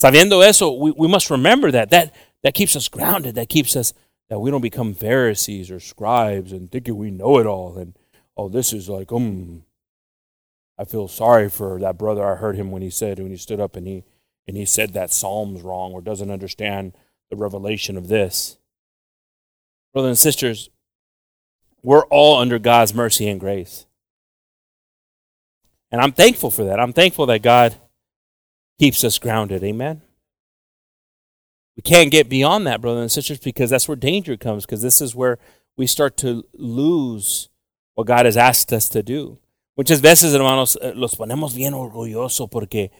Sabiendo 0.00 0.42
eso, 0.42 0.70
we, 0.72 0.92
we 0.92 1.08
must 1.08 1.30
remember 1.30 1.72
that. 1.72 1.90
that. 1.90 2.14
That 2.42 2.54
keeps 2.54 2.74
us 2.74 2.88
grounded. 2.88 3.34
That 3.34 3.50
keeps 3.50 3.76
us, 3.76 3.92
that 4.30 4.38
we 4.38 4.50
don't 4.50 4.62
become 4.62 4.94
Pharisees 4.94 5.70
or 5.70 5.78
scribes 5.78 6.52
and 6.52 6.70
thinking 6.70 6.96
we 6.96 7.10
know 7.10 7.38
it 7.38 7.46
all. 7.46 7.76
And, 7.76 7.98
oh, 8.36 8.48
this 8.48 8.72
is 8.72 8.88
like, 8.88 9.12
um, 9.12 9.64
I 10.78 10.84
feel 10.84 11.06
sorry 11.06 11.50
for 11.50 11.78
that 11.80 11.98
brother. 11.98 12.24
I 12.24 12.36
heard 12.36 12.56
him 12.56 12.70
when 12.70 12.80
he 12.80 12.88
said, 12.88 13.18
when 13.18 13.30
he 13.30 13.36
stood 13.36 13.60
up 13.60 13.76
and 13.76 13.86
he, 13.86 14.04
and 14.48 14.56
he 14.56 14.64
said 14.64 14.94
that 14.94 15.12
Psalm's 15.12 15.60
wrong 15.60 15.92
or 15.92 16.00
doesn't 16.00 16.30
understand 16.30 16.94
the 17.28 17.36
revelation 17.36 17.98
of 17.98 18.08
this. 18.08 18.56
Brothers 19.92 20.08
and 20.08 20.18
sisters, 20.18 20.70
we're 21.82 22.04
all 22.06 22.38
under 22.38 22.58
God's 22.58 22.94
mercy 22.94 23.28
and 23.28 23.40
grace. 23.40 23.86
And 25.90 26.00
I'm 26.00 26.12
thankful 26.12 26.50
for 26.50 26.64
that. 26.64 26.78
I'm 26.78 26.92
thankful 26.92 27.26
that 27.26 27.42
God 27.42 27.74
keeps 28.78 29.02
us 29.04 29.18
grounded. 29.18 29.64
Amen. 29.64 30.02
We 31.76 31.82
can't 31.82 32.10
get 32.10 32.28
beyond 32.28 32.66
that, 32.66 32.80
brothers 32.80 33.02
and 33.02 33.12
sisters, 33.12 33.38
because 33.38 33.70
that's 33.70 33.88
where 33.88 33.96
danger 33.96 34.36
comes, 34.36 34.66
because 34.66 34.82
this 34.82 35.00
is 35.00 35.14
where 35.14 35.38
we 35.76 35.86
start 35.86 36.16
to 36.18 36.44
lose 36.52 37.48
what 37.94 38.06
God 38.06 38.26
has 38.26 38.36
asked 38.36 38.72
us 38.72 38.88
to 38.90 39.02
do. 39.02 39.38
Muchas 39.76 40.00
veces, 40.00 40.34
hermanos, 40.34 40.76
eh, 40.80 40.92
los 40.94 41.14
ponemos 41.14 41.54
bien 41.54 41.72
orgullosos 41.72 42.50
porque 42.50 42.90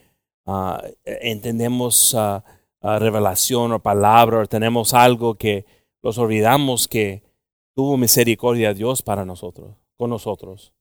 uh, 0.47 0.81
entendemos 1.05 2.15
uh, 2.15 2.41
revelación 2.83 3.73
o 3.73 3.79
palabra, 3.79 4.41
o 4.41 4.47
tenemos 4.47 4.95
algo 4.95 5.35
que 5.35 5.67
los 6.03 6.17
olvidamos 6.17 6.89
que 6.89 7.23
tuvo 7.81 7.97
misericordia 7.97 8.75
Dios 8.75 9.01
para 9.01 9.25
nosotros, 9.25 9.75
con 9.97 10.11
nosotros. 10.11 10.75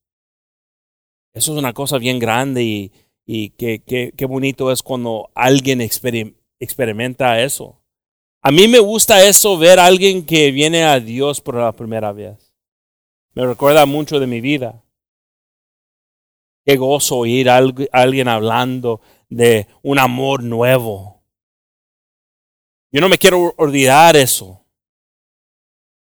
Eso 1.34 1.54
es 1.54 1.58
una 1.58 1.72
cosa 1.72 1.98
bien 1.98 2.20
grande 2.20 2.62
y, 2.62 2.92
y 3.26 3.52
qué, 3.52 4.12
bonito 4.28 4.70
es 4.70 4.84
cuando 4.84 5.32
alguien 5.34 5.80
experimenta 5.80 7.42
eso. 7.42 7.82
A 8.42 8.52
mí 8.52 8.68
me 8.68 8.80
gusta 8.80 9.24
eso, 9.26 9.58
ver 9.58 9.80
a 9.80 9.86
alguien 9.86 10.26
que 10.26 10.52
viene 10.52 10.84
a 10.84 11.00
Dios 11.00 11.40
por 11.40 11.56
la 11.56 11.72
primera 11.72 12.12
vez. 12.12 12.54
Me 13.34 13.46
recuerda 13.46 13.86
mucho 13.86 14.20
de 14.20 14.28
mi 14.28 14.42
vida. 14.42 14.84
Qué 16.66 16.76
gozo 16.76 17.20
oír 17.20 17.50
a 17.50 17.62
alguien 17.94 18.28
hablando 18.28 19.00
de 19.30 19.68
un 19.84 20.00
amor 20.00 20.44
nuevo. 20.44 21.24
Yo 22.92 23.00
no 23.00 23.08
me 23.08 23.18
quiero 23.18 23.54
olvidar 23.56 24.18
eso. 24.18 24.66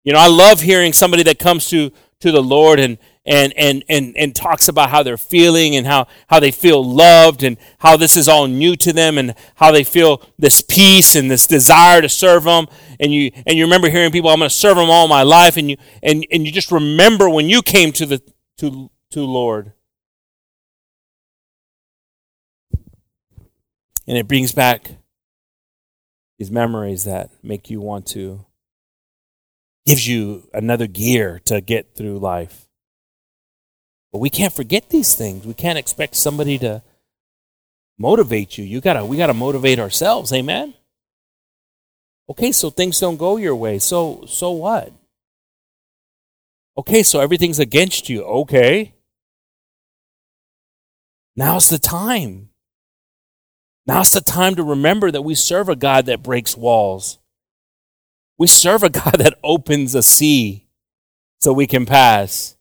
You 0.04 0.14
know, 0.14 0.20
I 0.20 0.28
love 0.28 0.62
hearing 0.62 0.94
somebody 0.94 1.24
that 1.24 1.40
comes 1.40 1.70
to, 1.70 1.92
to 2.22 2.32
the 2.32 2.42
Lord 2.42 2.80
and, 2.80 2.98
and, 3.26 3.54
and, 3.58 3.84
and, 3.90 4.18
and 4.18 4.36
talks 4.36 4.68
about 4.68 4.90
how 4.90 5.04
they're 5.04 5.18
feeling 5.18 5.76
and 5.76 5.86
how, 5.86 6.08
how 6.28 6.40
they 6.40 6.52
feel 6.52 6.84
loved 6.84 7.44
and 7.44 7.58
how 7.80 7.98
this 7.98 8.18
is 8.18 8.28
all 8.28 8.48
new 8.48 8.76
to 8.78 8.94
them 8.94 9.18
and 9.18 9.36
how 9.56 9.72
they 9.72 9.84
feel 9.84 10.22
this 10.38 10.62
peace 10.62 11.16
and 11.16 11.30
this 11.30 11.46
desire 11.46 12.02
to 12.02 12.10
serve 12.10 12.46
them. 12.46 12.68
And 13.00 13.14
you, 13.14 13.32
and 13.46 13.58
you 13.58 13.66
remember 13.66 13.90
hearing 13.90 14.12
people, 14.12 14.30
I'm 14.30 14.40
going 14.40 14.50
to 14.50 14.56
serve 14.56 14.78
them 14.78 14.90
all 14.90 15.08
my 15.08 15.24
life. 15.24 15.58
And 15.58 15.70
you, 15.70 15.78
and, 16.02 16.26
and 16.32 16.46
you 16.46 16.52
just 16.52 16.72
remember 16.72 17.30
when 17.30 17.48
you 17.48 17.62
came 17.62 17.92
to 17.94 18.06
the, 18.06 18.22
to, 18.58 18.90
to 19.12 19.22
Lord. 19.22 19.74
And 24.08 24.18
it 24.18 24.28
brings 24.28 24.54
back 24.54 24.90
these 26.40 26.50
memories 26.50 27.04
that 27.04 27.30
make 27.44 27.70
you 27.70 27.80
want 27.80 28.08
to, 28.08 28.46
gives 29.90 30.08
you 30.08 30.48
another 30.54 30.86
gear 30.86 31.42
to 31.46 31.62
get 31.62 31.96
through 31.96 32.20
life. 32.20 32.68
But 34.12 34.20
we 34.20 34.30
can't 34.30 34.54
forget 34.54 34.90
these 34.90 35.16
things. 35.16 35.48
We 35.48 35.56
can't 35.56 35.80
expect 35.80 36.16
somebody 36.16 36.60
to 36.60 36.84
motivate 37.98 38.56
you. 38.58 38.66
You 38.66 38.82
gotta 38.82 39.04
we 39.04 39.18
gotta 39.18 39.34
motivate 39.34 39.80
ourselves, 39.80 40.32
amen? 40.32 40.76
Okay, 42.30 42.52
so 42.52 42.70
things 42.70 43.00
don't 43.00 43.18
go 43.18 43.38
your 43.38 43.56
way. 43.56 43.80
So 43.80 44.26
so 44.28 44.52
what? 44.52 44.94
Okay, 46.78 47.02
so 47.02 47.20
everything's 47.20 47.60
against 47.60 48.10
you. 48.10 48.24
Okay. 48.24 48.94
Now's 51.36 51.68
the 51.68 51.80
time. 51.80 52.50
Now's 53.88 54.12
the 54.12 54.22
time 54.22 54.56
to 54.56 54.64
remember 54.64 55.10
that 55.10 55.24
we 55.24 55.34
serve 55.34 55.68
a 55.68 55.76
God 55.76 56.06
that 56.06 56.22
breaks 56.22 56.56
walls. 56.56 57.18
We 58.40 58.48
serve 58.48 58.82
a 58.82 58.90
God 58.90 59.16
that 59.20 59.38
opens 59.44 59.94
a 59.94 60.02
sea 60.02 60.66
so 61.40 61.54
we 61.54 61.68
can 61.68 61.86
pass. 61.86 62.58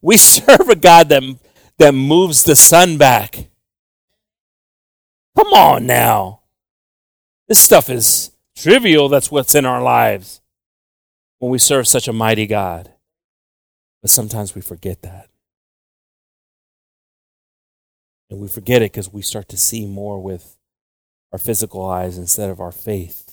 We 0.00 0.16
serve 0.16 0.70
a 0.70 0.76
God 0.76 1.10
that, 1.10 1.22
that 1.76 1.92
moves 1.92 2.44
the 2.44 2.56
sun 2.56 2.96
back. 2.96 3.50
Come 5.36 5.52
on 5.52 5.86
now. 5.86 6.40
This 7.48 7.58
stuff 7.58 7.90
is 7.90 8.30
trivial. 8.56 9.08
That's 9.08 9.30
what's 9.30 9.54
in 9.54 9.66
our 9.66 9.82
lives 9.82 10.40
when 11.38 11.50
we 11.50 11.58
serve 11.58 11.86
such 11.86 12.08
a 12.08 12.12
mighty 12.12 12.46
God. 12.46 12.92
But 14.02 14.10
sometimes 14.10 14.54
we 14.54 14.60
forget 14.60 15.02
that. 15.02 15.28
And 18.30 18.40
we 18.40 18.48
forget 18.48 18.82
it 18.82 18.92
because 18.92 19.12
we 19.12 19.22
start 19.22 19.48
to 19.48 19.56
see 19.56 19.86
more 19.86 20.22
with 20.22 20.58
our 21.32 21.38
physical 21.38 21.84
eyes 21.84 22.18
instead 22.18 22.50
of 22.50 22.60
our 22.60 22.72
faith. 22.72 23.27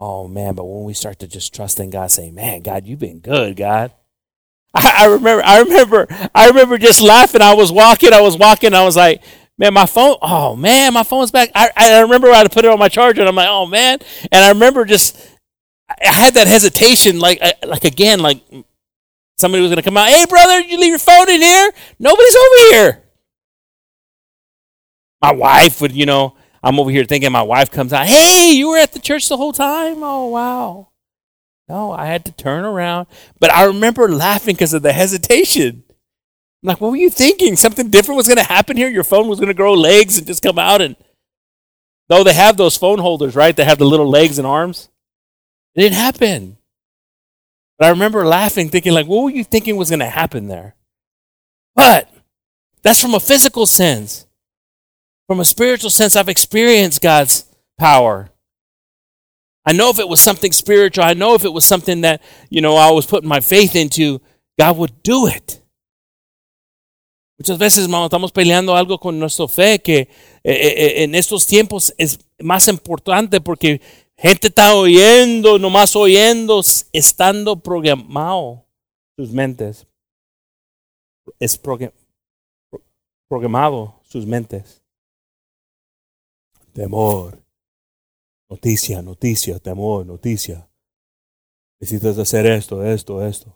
Oh 0.00 0.26
man, 0.26 0.54
but 0.54 0.64
when 0.64 0.84
we 0.84 0.94
start 0.94 1.18
to 1.18 1.28
just 1.28 1.54
trust 1.54 1.78
in 1.78 1.90
God, 1.90 2.10
say, 2.10 2.30
Man, 2.30 2.62
God, 2.62 2.86
you've 2.86 2.98
been 2.98 3.20
good, 3.20 3.56
God. 3.56 3.92
I, 4.74 5.06
remember, 5.06 5.42
I 5.44 5.58
remember, 5.60 6.06
I 6.34 6.46
remember 6.48 6.78
just 6.78 7.00
laughing. 7.00 7.42
I 7.42 7.54
was 7.54 7.72
walking, 7.72 8.12
I 8.12 8.20
was 8.20 8.36
walking, 8.36 8.72
I 8.72 8.84
was 8.84 8.96
like, 8.96 9.22
man, 9.58 9.74
my 9.74 9.86
phone, 9.86 10.16
oh 10.22 10.54
man, 10.56 10.94
my 10.94 11.02
phone's 11.02 11.30
back. 11.30 11.50
I, 11.54 11.70
I 11.76 12.00
remember 12.00 12.30
I 12.30 12.36
had 12.36 12.44
to 12.44 12.50
put 12.50 12.64
it 12.64 12.70
on 12.70 12.78
my 12.78 12.88
charger, 12.88 13.20
and 13.20 13.28
I'm 13.28 13.34
like, 13.34 13.48
oh 13.50 13.66
man. 13.66 13.98
And 14.30 14.44
I 14.44 14.48
remember 14.50 14.84
just, 14.84 15.20
I 15.88 16.12
had 16.12 16.34
that 16.34 16.46
hesitation, 16.46 17.18
like, 17.18 17.38
uh, 17.42 17.52
like 17.66 17.84
again, 17.84 18.20
like 18.20 18.42
somebody 19.38 19.62
was 19.62 19.74
to 19.74 19.82
come 19.82 19.96
out, 19.96 20.08
hey 20.08 20.24
brother, 20.26 20.60
you 20.60 20.78
leave 20.78 20.90
your 20.90 20.98
phone 20.98 21.28
in 21.28 21.42
here? 21.42 21.72
Nobody's 21.98 22.36
over 22.36 22.74
here. 22.74 23.02
My 25.20 25.32
wife 25.32 25.80
would, 25.80 25.92
you 25.92 26.06
know, 26.06 26.36
I'm 26.62 26.78
over 26.78 26.90
here 26.90 27.04
thinking 27.04 27.32
my 27.32 27.42
wife 27.42 27.70
comes 27.70 27.92
out, 27.92 28.06
hey, 28.06 28.52
you 28.52 28.68
were 28.68 28.78
at 28.78 28.92
the 28.92 28.98
church 28.98 29.28
the 29.28 29.36
whole 29.36 29.52
time? 29.52 30.02
Oh, 30.02 30.26
wow. 30.28 30.88
No, 31.68 31.92
I 31.92 32.06
had 32.06 32.24
to 32.26 32.32
turn 32.32 32.64
around. 32.64 33.06
But 33.38 33.52
I 33.52 33.64
remember 33.64 34.08
laughing 34.10 34.54
because 34.54 34.74
of 34.74 34.82
the 34.82 34.92
hesitation. 34.92 35.84
I'm 35.88 36.66
like, 36.66 36.80
what 36.80 36.90
were 36.90 36.96
you 36.96 37.10
thinking? 37.10 37.56
Something 37.56 37.90
different 37.90 38.16
was 38.16 38.26
going 38.26 38.36
to 38.38 38.42
happen 38.42 38.76
here? 38.76 38.88
Your 38.88 39.04
phone 39.04 39.28
was 39.28 39.38
going 39.38 39.48
to 39.48 39.54
grow 39.54 39.72
legs 39.72 40.18
and 40.18 40.26
just 40.26 40.42
come 40.42 40.58
out 40.58 40.80
and. 40.82 40.96
Though 42.08 42.24
they 42.24 42.32
have 42.32 42.56
those 42.56 42.76
phone 42.76 42.98
holders, 42.98 43.36
right? 43.36 43.56
They 43.56 43.64
have 43.64 43.78
the 43.78 43.84
little 43.84 44.10
legs 44.10 44.36
and 44.36 44.46
arms. 44.46 44.88
It 45.76 45.82
didn't 45.82 45.94
happen. 45.94 46.58
But 47.78 47.86
I 47.86 47.90
remember 47.90 48.26
laughing, 48.26 48.68
thinking, 48.68 48.92
like, 48.92 49.06
what 49.06 49.22
were 49.22 49.30
you 49.30 49.44
thinking 49.44 49.76
was 49.76 49.90
going 49.90 50.00
to 50.00 50.06
happen 50.06 50.48
there? 50.48 50.74
But 51.76 52.12
that's 52.82 53.00
from 53.00 53.14
a 53.14 53.20
physical 53.20 53.64
sense. 53.64 54.26
From 55.30 55.38
a 55.38 55.44
spiritual 55.44 55.90
sense, 55.90 56.16
I've 56.16 56.28
experienced 56.28 57.00
God's 57.00 57.44
power. 57.78 58.32
I 59.64 59.72
know 59.72 59.88
if 59.90 60.00
it 60.00 60.08
was 60.08 60.20
something 60.20 60.50
spiritual, 60.50 61.04
I 61.04 61.14
know 61.14 61.36
if 61.36 61.44
it 61.44 61.52
was 61.52 61.64
something 61.64 62.00
that, 62.00 62.20
you 62.48 62.60
know, 62.60 62.74
I 62.74 62.90
was 62.90 63.06
putting 63.06 63.28
my 63.28 63.38
faith 63.38 63.76
into, 63.76 64.20
God 64.58 64.76
would 64.78 65.04
do 65.04 65.28
it. 65.28 65.62
Muchas 67.38 67.58
veces, 67.58 67.84
hermano, 67.84 68.08
estamos 68.08 68.32
peleando 68.32 68.74
algo 68.74 68.98
con 68.98 69.20
nuestra 69.20 69.46
fe 69.46 69.78
que 69.78 70.00
eh, 70.00 70.08
eh, 70.42 70.74
eh, 70.76 71.04
en 71.04 71.14
estos 71.14 71.46
tiempos 71.46 71.94
es 71.96 72.18
más 72.40 72.66
importante 72.66 73.40
porque 73.40 73.80
gente 74.18 74.48
está 74.48 74.74
oyendo, 74.74 75.60
nomás 75.60 75.94
oyendo, 75.94 76.60
estando 76.92 77.54
programado 77.54 78.66
sus 79.16 79.30
mentes. 79.30 79.86
Es 81.38 81.56
programado 83.28 83.94
sus 84.02 84.26
mentes 84.26 84.79
temor. 86.80 87.44
Noticia, 88.48 89.02
noticia, 89.02 89.58
temor, 89.58 90.06
noticia. 90.06 90.66
Necesitas 91.78 92.16
hacer 92.18 92.46
esto, 92.46 92.82
esto, 92.82 93.22
esto. 93.22 93.54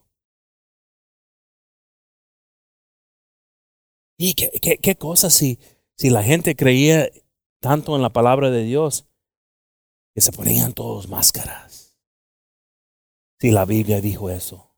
¿Y 4.19 4.35
qué, 4.35 4.51
qué, 4.61 4.77
qué 4.77 4.95
cosa 4.97 5.31
si, 5.31 5.59
si 5.97 6.11
la 6.11 6.23
gente 6.23 6.55
creía 6.55 7.09
tanto 7.61 7.97
en 7.97 8.03
la 8.03 8.11
palabra 8.11 8.51
de 8.51 8.63
Dios 8.63 9.07
que 10.15 10.21
se 10.21 10.31
ponían 10.31 10.75
todos 10.75 11.09
máscaras? 11.09 11.97
Si 13.41 13.51
la 13.51 13.65
Biblia 13.65 14.03
dijo 14.03 14.29
eso. 14.29 14.71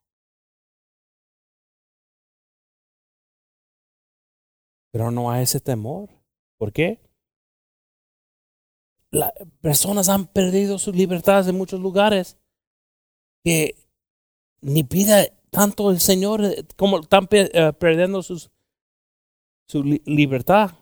Pero 4.92 5.10
no 5.10 5.32
hay 5.32 5.42
ese 5.42 5.60
temor. 5.60 6.08
¿Por 6.58 6.72
qué? 6.72 7.05
Las 9.12 9.32
personas 9.60 10.08
han 10.08 10.26
perdido 10.26 10.78
sus 10.78 10.94
libertades 10.94 11.46
en 11.46 11.56
muchos 11.56 11.80
lugares 11.80 12.36
que 13.44 13.76
ni 14.60 14.82
pida 14.84 15.26
tanto 15.50 15.90
el 15.90 16.00
Señor 16.00 16.44
eh, 16.44 16.64
como 16.76 17.00
están 17.00 17.28
eh, 17.30 17.72
perdiendo 17.78 18.22
sus, 18.22 18.50
su 19.68 19.82
libertad. 19.82 20.72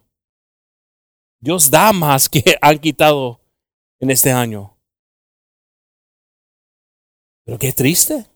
Dios 1.40 1.70
da 1.70 1.92
más 1.92 2.28
que 2.28 2.42
han 2.60 2.78
quitado 2.78 3.40
en 4.00 4.10
este 4.10 4.32
año. 4.32 4.76
Pero 7.44 7.58
qué 7.58 7.72
triste. 7.72 8.26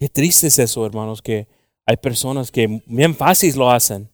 Qué 0.00 0.08
triste 0.08 0.46
es 0.46 0.58
eso, 0.58 0.84
hermanos, 0.86 1.20
que 1.22 1.46
hay 1.86 1.96
personas 1.98 2.50
que 2.50 2.82
bien 2.86 3.14
fácil 3.14 3.56
lo 3.56 3.70
hacen. 3.70 4.13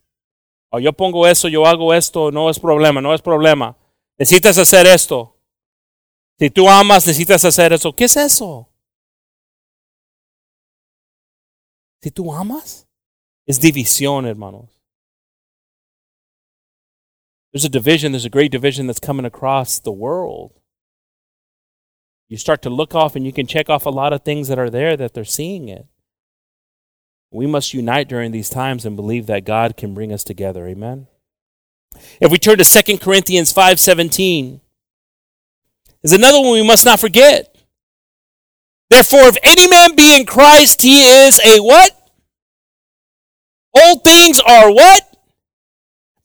O 0.73 0.79
yo 0.79 0.93
pongo 0.93 1.27
eso, 1.27 1.49
yo 1.49 1.67
hago 1.67 1.93
esto, 1.93 2.31
no 2.31 2.49
es 2.49 2.59
problema, 2.59 3.01
no 3.01 3.13
es 3.13 3.21
problema. 3.21 3.77
Necesitas 4.19 4.57
hacer 4.59 4.87
esto. 4.87 5.37
Si 6.39 6.49
tú 6.51 6.69
amas, 6.69 7.07
necesitas 7.07 7.45
hacer 7.45 7.73
eso. 7.73 7.93
¿Qué 7.93 8.05
es 8.05 8.17
eso? 8.17 8.69
Si 12.03 12.11
tú 12.11 12.33
amas, 12.33 12.89
es 13.47 13.61
división, 13.61 14.27
hermanos. 14.27 14.81
There's 17.53 17.65
a 17.65 17.69
division, 17.69 18.13
there's 18.13 18.25
a 18.25 18.31
great 18.31 18.53
division 18.53 18.87
that's 18.87 19.01
coming 19.01 19.27
across 19.27 19.81
the 19.81 19.91
world. 19.91 20.53
You 22.29 22.39
start 22.39 22.63
to 22.63 22.71
look 22.71 22.95
off 22.95 23.17
and 23.17 23.27
you 23.27 23.33
can 23.33 23.47
check 23.47 23.69
off 23.69 23.87
a 23.87 23.91
lot 23.91 24.13
of 24.13 24.23
things 24.23 24.47
that 24.47 24.59
are 24.59 24.71
there 24.71 24.97
that 24.97 25.15
they're 25.15 25.25
seeing 25.25 25.69
it. 25.69 25.87
We 27.33 27.47
must 27.47 27.73
unite 27.73 28.09
during 28.09 28.33
these 28.33 28.51
times 28.51 28.85
and 28.85 28.97
believe 28.97 29.27
that 29.27 29.45
God 29.45 29.77
can 29.77 29.95
bring 29.95 30.13
us 30.13 30.25
together. 30.25 30.67
Amen. 30.67 31.07
If 32.21 32.33
we 32.33 32.39
turn 32.39 32.59
to 32.59 32.65
2 32.65 32.99
Corinthians 32.99 33.53
5:17, 33.53 34.61
there's 36.03 36.13
another 36.13 36.41
one 36.41 36.53
we 36.53 36.63
must 36.63 36.85
not 36.85 36.99
forget. 36.99 37.55
Therefore, 38.89 39.29
if 39.29 39.37
any 39.45 39.69
man 39.69 39.95
be 39.95 40.17
in 40.17 40.27
Christ, 40.27 40.83
he 40.83 41.05
is 41.05 41.39
a 41.45 41.61
what? 41.61 41.93
Old 43.73 44.03
things 44.03 44.41
are 44.41 44.73
what? 44.73 45.17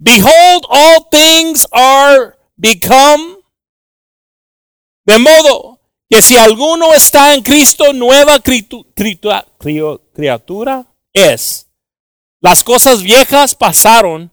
Behold, 0.01 0.65
all 0.69 1.03
things 1.11 1.67
are 1.71 2.35
become. 2.59 3.37
De 5.05 5.19
modo 5.19 5.79
que 6.11 6.21
si 6.21 6.35
alguno 6.35 6.93
está 6.93 7.35
en 7.35 7.43
Cristo, 7.43 7.93
nueva 7.93 8.39
criatura 8.39 9.45
es. 11.15 11.67
Las 12.41 12.63
cosas 12.63 13.01
viejas 13.01 13.56
pasaron. 13.56 14.32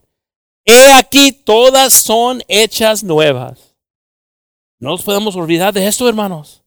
He 0.66 0.92
aquí, 0.92 1.32
todas 1.32 1.94
son 1.94 2.42
hechas 2.46 3.02
nuevas. 3.02 3.74
No 4.78 4.90
nos 4.90 5.02
podemos 5.02 5.34
olvidar 5.34 5.72
de 5.72 5.86
esto, 5.86 6.08
hermanos. 6.08 6.62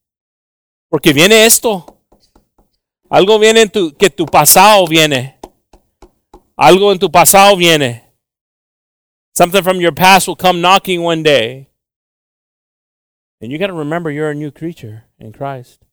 Porque 0.89 1.13
viene 1.13 1.45
esto. 1.45 2.01
Algo 3.09 3.37
viene 3.37 3.61
en 3.61 3.69
tu, 3.69 3.95
que 3.95 4.09
tu 4.09 4.25
pasado 4.25 4.87
viene. 4.87 5.37
Algo 6.55 6.91
en 6.91 6.99
tu 6.99 7.11
pasado 7.11 7.55
viene. 7.55 8.03
Something 9.37 9.63
from 9.63 9.79
your 9.79 9.93
past 9.93 10.27
will 10.27 10.37
come 10.37 10.61
knocking 10.61 11.03
one 11.03 11.21
day. 11.21 11.69
And 13.41 13.51
you 13.51 13.59
got 13.59 13.67
to 13.67 13.73
remember 13.73 14.09
you're 14.09 14.31
a 14.31 14.35
new 14.35 14.51
creature 14.51 15.03
in 15.19 15.31
Christ. 15.31 15.84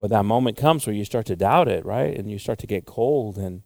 But 0.00 0.10
that 0.10 0.24
moment 0.24 0.56
comes 0.56 0.86
where 0.86 0.94
you 0.94 1.04
start 1.04 1.26
to 1.26 1.36
doubt 1.36 1.68
it, 1.68 1.84
right? 1.84 2.16
And 2.16 2.30
you 2.30 2.38
start 2.38 2.58
to 2.60 2.66
get 2.66 2.86
cold. 2.86 3.38
And, 3.38 3.62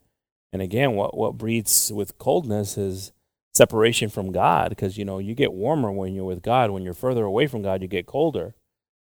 and 0.53 0.63
again, 0.63 0.95
what, 0.95 1.17
what 1.17 1.37
breeds 1.37 1.93
with 1.93 2.19
coldness 2.19 2.79
is 2.79 3.13
separation 3.53 4.09
from 4.09 4.33
God 4.33 4.71
because 4.71 4.97
you 4.97 5.05
know 5.05 5.19
you 5.19 5.35
get 5.35 5.53
warmer 5.53 5.91
when 5.91 6.15
you're 6.15 6.25
with 6.25 6.43
God. 6.43 6.71
When 6.71 6.83
you're 6.83 6.95
further 6.95 7.25
away 7.25 7.47
from 7.47 7.63
God, 7.63 7.83
you 7.83 7.89
get 7.89 8.07
colder. 8.07 8.55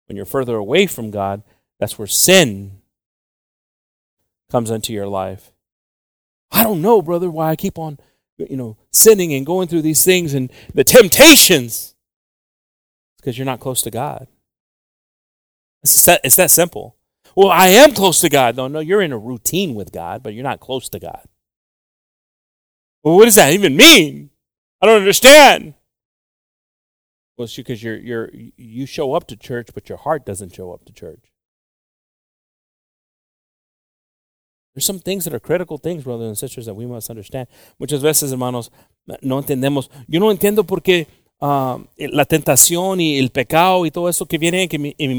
When 0.07 0.15
you're 0.15 0.25
further 0.25 0.55
away 0.55 0.87
from 0.87 1.09
God, 1.09 1.41
that's 1.79 1.97
where 1.97 2.07
sin 2.07 2.81
comes 4.51 4.69
into 4.69 4.93
your 4.93 5.07
life. 5.07 5.51
I 6.51 6.63
don't 6.63 6.81
know, 6.81 7.01
brother, 7.01 7.29
why 7.29 7.49
I 7.49 7.55
keep 7.55 7.77
on, 7.77 7.97
you 8.37 8.55
know, 8.55 8.77
sinning 8.91 9.33
and 9.33 9.45
going 9.45 9.67
through 9.67 9.81
these 9.81 10.03
things 10.03 10.33
and 10.33 10.51
the 10.73 10.83
temptations. 10.83 11.95
It's 13.13 13.21
because 13.21 13.37
you're 13.37 13.45
not 13.45 13.59
close 13.59 13.81
to 13.81 13.91
God. 13.91 14.27
It's 15.83 16.07
it's 16.23 16.35
that 16.35 16.51
simple. 16.51 16.95
Well, 17.35 17.49
I 17.49 17.67
am 17.67 17.91
close 17.93 18.21
to 18.21 18.29
God. 18.29 18.55
No, 18.55 18.67
no, 18.67 18.79
you're 18.79 19.01
in 19.01 19.11
a 19.11 19.17
routine 19.17 19.75
with 19.75 19.91
God, 19.91 20.23
but 20.23 20.33
you're 20.33 20.43
not 20.43 20.61
close 20.61 20.87
to 20.89 20.99
God. 20.99 21.27
Well, 23.03 23.15
what 23.17 23.25
does 23.25 23.35
that 23.35 23.53
even 23.53 23.75
mean? 23.75 24.29
I 24.81 24.85
don't 24.85 24.99
understand. 24.99 25.75
Well, 27.37 27.45
it's 27.45 27.55
because 27.55 27.83
you're, 27.83 27.97
you're, 27.97 28.31
you 28.55 28.85
show 28.85 29.13
up 29.13 29.27
to 29.27 29.35
church, 29.35 29.69
but 29.73 29.89
your 29.89 29.97
heart 29.97 30.25
doesn't 30.25 30.55
show 30.55 30.71
up 30.71 30.85
to 30.85 30.93
church. 30.93 31.31
There's 34.73 34.85
some 34.85 34.99
things 34.99 35.23
that 35.25 35.33
are 35.33 35.39
critical 35.39 35.77
things, 35.77 36.03
brothers 36.03 36.27
and 36.27 36.37
sisters, 36.37 36.65
that 36.65 36.73
we 36.73 36.85
must 36.85 37.09
understand. 37.09 37.47
Muchas 37.79 38.01
veces, 38.01 38.31
hermanos, 38.31 38.69
no 39.21 39.41
entendemos. 39.41 39.89
Yo 40.07 40.19
no 40.19 40.33
entiendo 40.33 40.65
por 40.65 40.81
qué 40.81 41.07
uh, 41.39 41.83
la 41.97 42.25
tentación 42.25 43.01
y 43.01 43.17
el 43.17 43.29
pecado 43.29 43.85
y 43.85 43.91
todo 43.91 44.09
eso 44.09 44.25
que 44.25 44.37
viene 44.37 44.67
en 44.71 45.17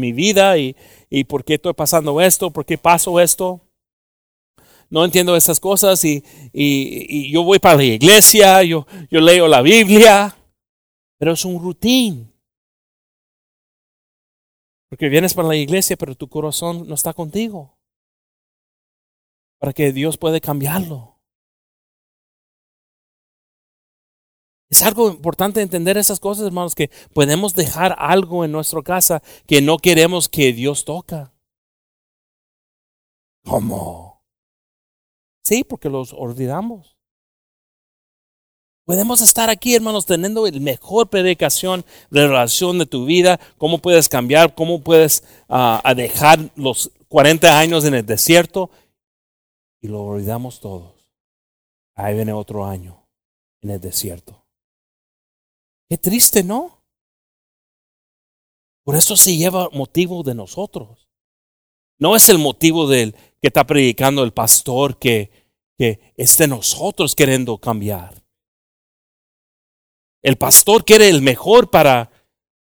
mi, 0.00 0.12
vida 0.12 0.58
y, 0.58 0.74
por 1.24 1.44
qué 1.44 1.54
estoy 1.54 1.74
pasando 1.74 2.20
esto, 2.20 2.50
por 2.50 2.64
qué 2.64 2.78
paso 2.78 3.20
esto 3.20 3.60
no 4.90 5.04
entiendo 5.04 5.34
esas 5.34 5.58
cosas 5.58 6.04
y, 6.04 6.22
yo 7.32 7.42
voy 7.42 7.58
para 7.58 7.76
la 7.76 7.84
iglesia, 7.84 8.62
yo, 8.62 8.86
leo 9.10 9.48
la 9.48 9.60
Biblia, 9.60 10.36
pero 11.18 11.32
es 11.32 11.44
un 11.44 11.60
routine. 11.60 12.30
Porque 14.88 15.08
vienes 15.08 15.34
para 15.34 15.48
la 15.48 15.56
iglesia, 15.56 15.96
pero 15.96 16.14
tu 16.14 16.28
corazón 16.28 16.86
no 16.86 16.94
está 16.94 17.12
contigo. 17.12 17.76
Para 19.58 19.72
que 19.72 19.92
Dios 19.92 20.16
pueda 20.16 20.38
cambiarlo. 20.38 21.13
Es 24.74 24.82
algo 24.82 25.08
importante 25.08 25.62
entender 25.62 25.96
esas 25.96 26.18
cosas, 26.18 26.46
hermanos, 26.46 26.74
que 26.74 26.90
podemos 27.12 27.54
dejar 27.54 27.94
algo 27.96 28.44
en 28.44 28.50
nuestra 28.50 28.82
casa 28.82 29.22
que 29.46 29.62
no 29.62 29.78
queremos 29.78 30.28
que 30.28 30.52
Dios 30.52 30.84
toca. 30.84 31.32
¿Cómo? 33.44 34.20
Sí, 35.44 35.62
porque 35.62 35.88
los 35.88 36.12
olvidamos. 36.12 36.96
Podemos 38.84 39.20
estar 39.20 39.48
aquí, 39.48 39.76
hermanos, 39.76 40.06
teniendo 40.06 40.44
el 40.44 40.60
mejor 40.60 41.08
predicación 41.08 41.84
de 42.10 42.26
relación 42.26 42.76
de 42.76 42.86
tu 42.86 43.04
vida, 43.04 43.38
cómo 43.58 43.78
puedes 43.78 44.08
cambiar, 44.08 44.56
cómo 44.56 44.80
puedes 44.80 45.22
uh, 45.50 45.94
dejar 45.94 46.50
los 46.56 46.90
40 47.06 47.60
años 47.60 47.84
en 47.84 47.94
el 47.94 48.04
desierto 48.04 48.70
y 49.80 49.86
lo 49.86 50.02
olvidamos 50.02 50.58
todos. 50.58 50.94
Ahí 51.94 52.16
viene 52.16 52.32
otro 52.32 52.66
año 52.66 53.06
en 53.62 53.70
el 53.70 53.80
desierto. 53.80 54.43
Qué 55.88 55.98
triste, 55.98 56.42
¿no? 56.42 56.82
Por 58.84 58.96
eso 58.96 59.16
se 59.16 59.36
lleva 59.36 59.68
motivo 59.72 60.22
de 60.22 60.34
nosotros. 60.34 61.08
No 61.98 62.16
es 62.16 62.28
el 62.28 62.38
motivo 62.38 62.86
del 62.86 63.14
que 63.40 63.48
está 63.48 63.64
predicando 63.64 64.22
el 64.24 64.32
pastor 64.32 64.98
que, 64.98 65.30
que 65.78 66.12
es 66.16 66.36
de 66.38 66.48
nosotros 66.48 67.14
queriendo 67.14 67.58
cambiar. 67.58 68.22
El 70.22 70.36
pastor 70.36 70.84
quiere 70.84 71.08
el 71.08 71.22
mejor 71.22 71.70
para, 71.70 72.10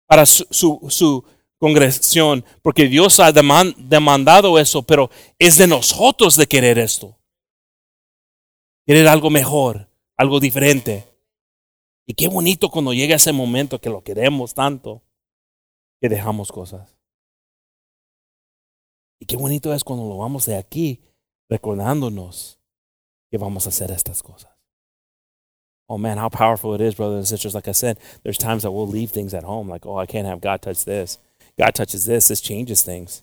para 0.07 0.27
su, 0.27 0.47
su, 0.51 1.25
congregación, 1.59 2.45
porque 2.61 2.89
Dios 2.89 3.21
ha 3.21 3.31
demandado 3.31 4.59
eso, 4.59 4.83
pero 4.83 5.11
es 5.39 5.59
de 5.59 5.69
nosotros 5.69 6.35
de 6.35 6.49
querer 6.49 6.77
esto. 6.79 7.17
Querer 8.85 9.07
algo 9.07 9.31
mejor, 9.31 9.89
algo 10.17 10.41
diferente. 10.41 11.12
Y 12.07 12.15
qué 12.15 12.29
bonito 12.29 12.71
cuando 12.71 12.93
llega 12.93 13.17
ese 13.17 13.33
momento 13.33 13.81
que 13.81 13.91
lo 13.91 14.03
queremos 14.03 14.55
tanto, 14.55 15.03
que 16.01 16.09
dejamos 16.09 16.51
cosas. 16.51 16.97
Y 19.21 19.27
qué 19.27 19.37
bonito 19.37 19.73
es 19.73 19.85
cuando 19.85 20.09
lo 20.09 20.17
vamos 20.17 20.47
de 20.47 20.57
aquí 20.57 21.01
recordándonos 21.49 22.59
que 23.31 23.39
vamos 23.39 23.67
a 23.67 23.69
hacer 23.69 23.91
estas 23.91 24.23
cosas. 24.23 24.51
Oh 25.87 25.99
man, 25.99 26.19
how 26.19 26.29
powerful 26.29 26.75
it 26.75 26.81
is, 26.81 26.95
brothers 26.95 27.19
and 27.19 27.27
sisters. 27.29 27.55
Like 27.55 27.69
I 27.69 27.73
said, 27.73 27.99
there's 28.25 28.39
times 28.39 28.63
that 28.63 28.73
we'll 28.73 28.89
leave 28.89 29.11
things 29.11 29.35
at 29.35 29.45
home, 29.45 29.69
like, 29.69 29.87
oh, 29.87 29.99
I 29.99 30.07
can't 30.07 30.27
have 30.27 30.41
God 30.41 30.63
touch 30.63 30.85
this. 30.85 31.19
God 31.59 31.75
touches 31.75 32.07
this, 32.07 32.29
this 32.29 32.41
changes 32.41 32.83
things. 32.83 33.23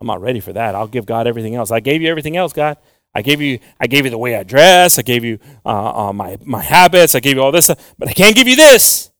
I'm 0.00 0.06
not 0.06 0.20
ready 0.20 0.40
for 0.40 0.52
that. 0.52 0.74
I'll 0.74 0.88
give 0.88 1.06
God 1.06 1.26
everything 1.26 1.54
else. 1.54 1.70
I 1.70 1.80
gave 1.80 2.02
you 2.02 2.10
everything 2.10 2.36
else, 2.36 2.52
God. 2.52 2.76
I 3.16 3.22
gave 3.22 3.40
you, 3.40 3.60
I 3.80 3.86
gave 3.86 4.04
you 4.04 4.10
the 4.10 4.18
way 4.18 4.36
I 4.36 4.42
dress. 4.42 4.98
I 4.98 5.02
gave 5.02 5.24
you 5.24 5.38
uh, 5.64 6.08
uh, 6.08 6.12
my, 6.12 6.36
my 6.44 6.60
habits. 6.60 7.14
I 7.14 7.20
gave 7.20 7.36
you 7.36 7.42
all 7.42 7.50
this 7.50 7.68
but 7.98 8.08
I 8.08 8.12
can't 8.12 8.36
give 8.36 8.46
you 8.46 8.56
this. 8.56 9.10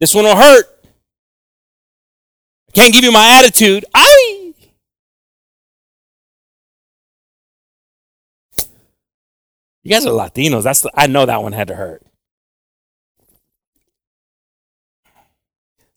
This 0.00 0.12
one 0.16 0.24
will 0.24 0.34
hurt. 0.34 0.64
I 2.68 2.72
can't 2.72 2.92
give 2.92 3.04
you 3.04 3.12
my 3.12 3.38
attitude. 3.38 3.84
I. 3.94 4.52
You 9.84 9.90
guys 9.92 10.04
are 10.04 10.10
Latinos. 10.10 10.64
That's 10.64 10.80
the, 10.80 10.90
I 10.94 11.06
know 11.06 11.24
that 11.24 11.40
one 11.40 11.52
had 11.52 11.68
to 11.68 11.76
hurt. 11.76 12.02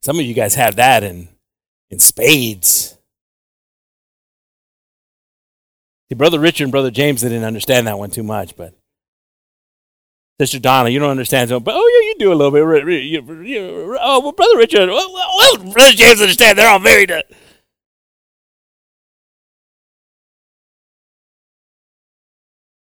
Some 0.03 0.19
of 0.19 0.25
you 0.25 0.35
guys 0.35 0.53
have 0.53 0.75
that 0.75 1.01
in 1.03 1.29
in 1.89 1.97
spades. 1.97 2.95
See, 6.11 6.15
Brother 6.15 6.39
Richard 6.41 6.65
and 6.65 6.73
Brother 6.73 6.91
James 6.91 7.21
didn't 7.21 7.45
understand 7.45 7.87
that 7.87 7.97
one 7.97 8.11
too 8.11 8.21
much, 8.21 8.57
but 8.57 8.73
Sister 10.41 10.59
Donna, 10.59 10.89
you 10.89 10.99
don't 10.99 11.09
understand. 11.09 11.47
So, 11.47 11.61
but 11.61 11.73
oh 11.73 12.01
yeah, 12.03 12.09
you 12.09 12.15
do 12.19 12.33
a 12.33 12.35
little 12.35 12.51
bit. 12.51 12.85
You, 12.85 13.41
you, 13.43 13.97
oh, 13.97 14.19
well, 14.19 14.33
Brother 14.33 14.57
Richard, 14.57 14.89
well, 14.89 15.13
well, 15.13 15.71
Brother 15.71 15.93
James 15.93 16.19
understand. 16.19 16.57
They're 16.57 16.67
all 16.67 16.79
married. 16.79 17.11
Uh. 17.11 17.21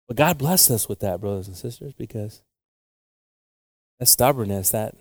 But 0.07 0.17
God 0.17 0.39
blessed 0.39 0.71
us 0.71 0.89
with 0.89 1.01
that, 1.01 1.21
brothers 1.21 1.49
and 1.49 1.57
sisters, 1.57 1.95
because 1.95 2.43
that 3.99 4.07
stubbornness, 4.07 4.71
that 4.71 4.95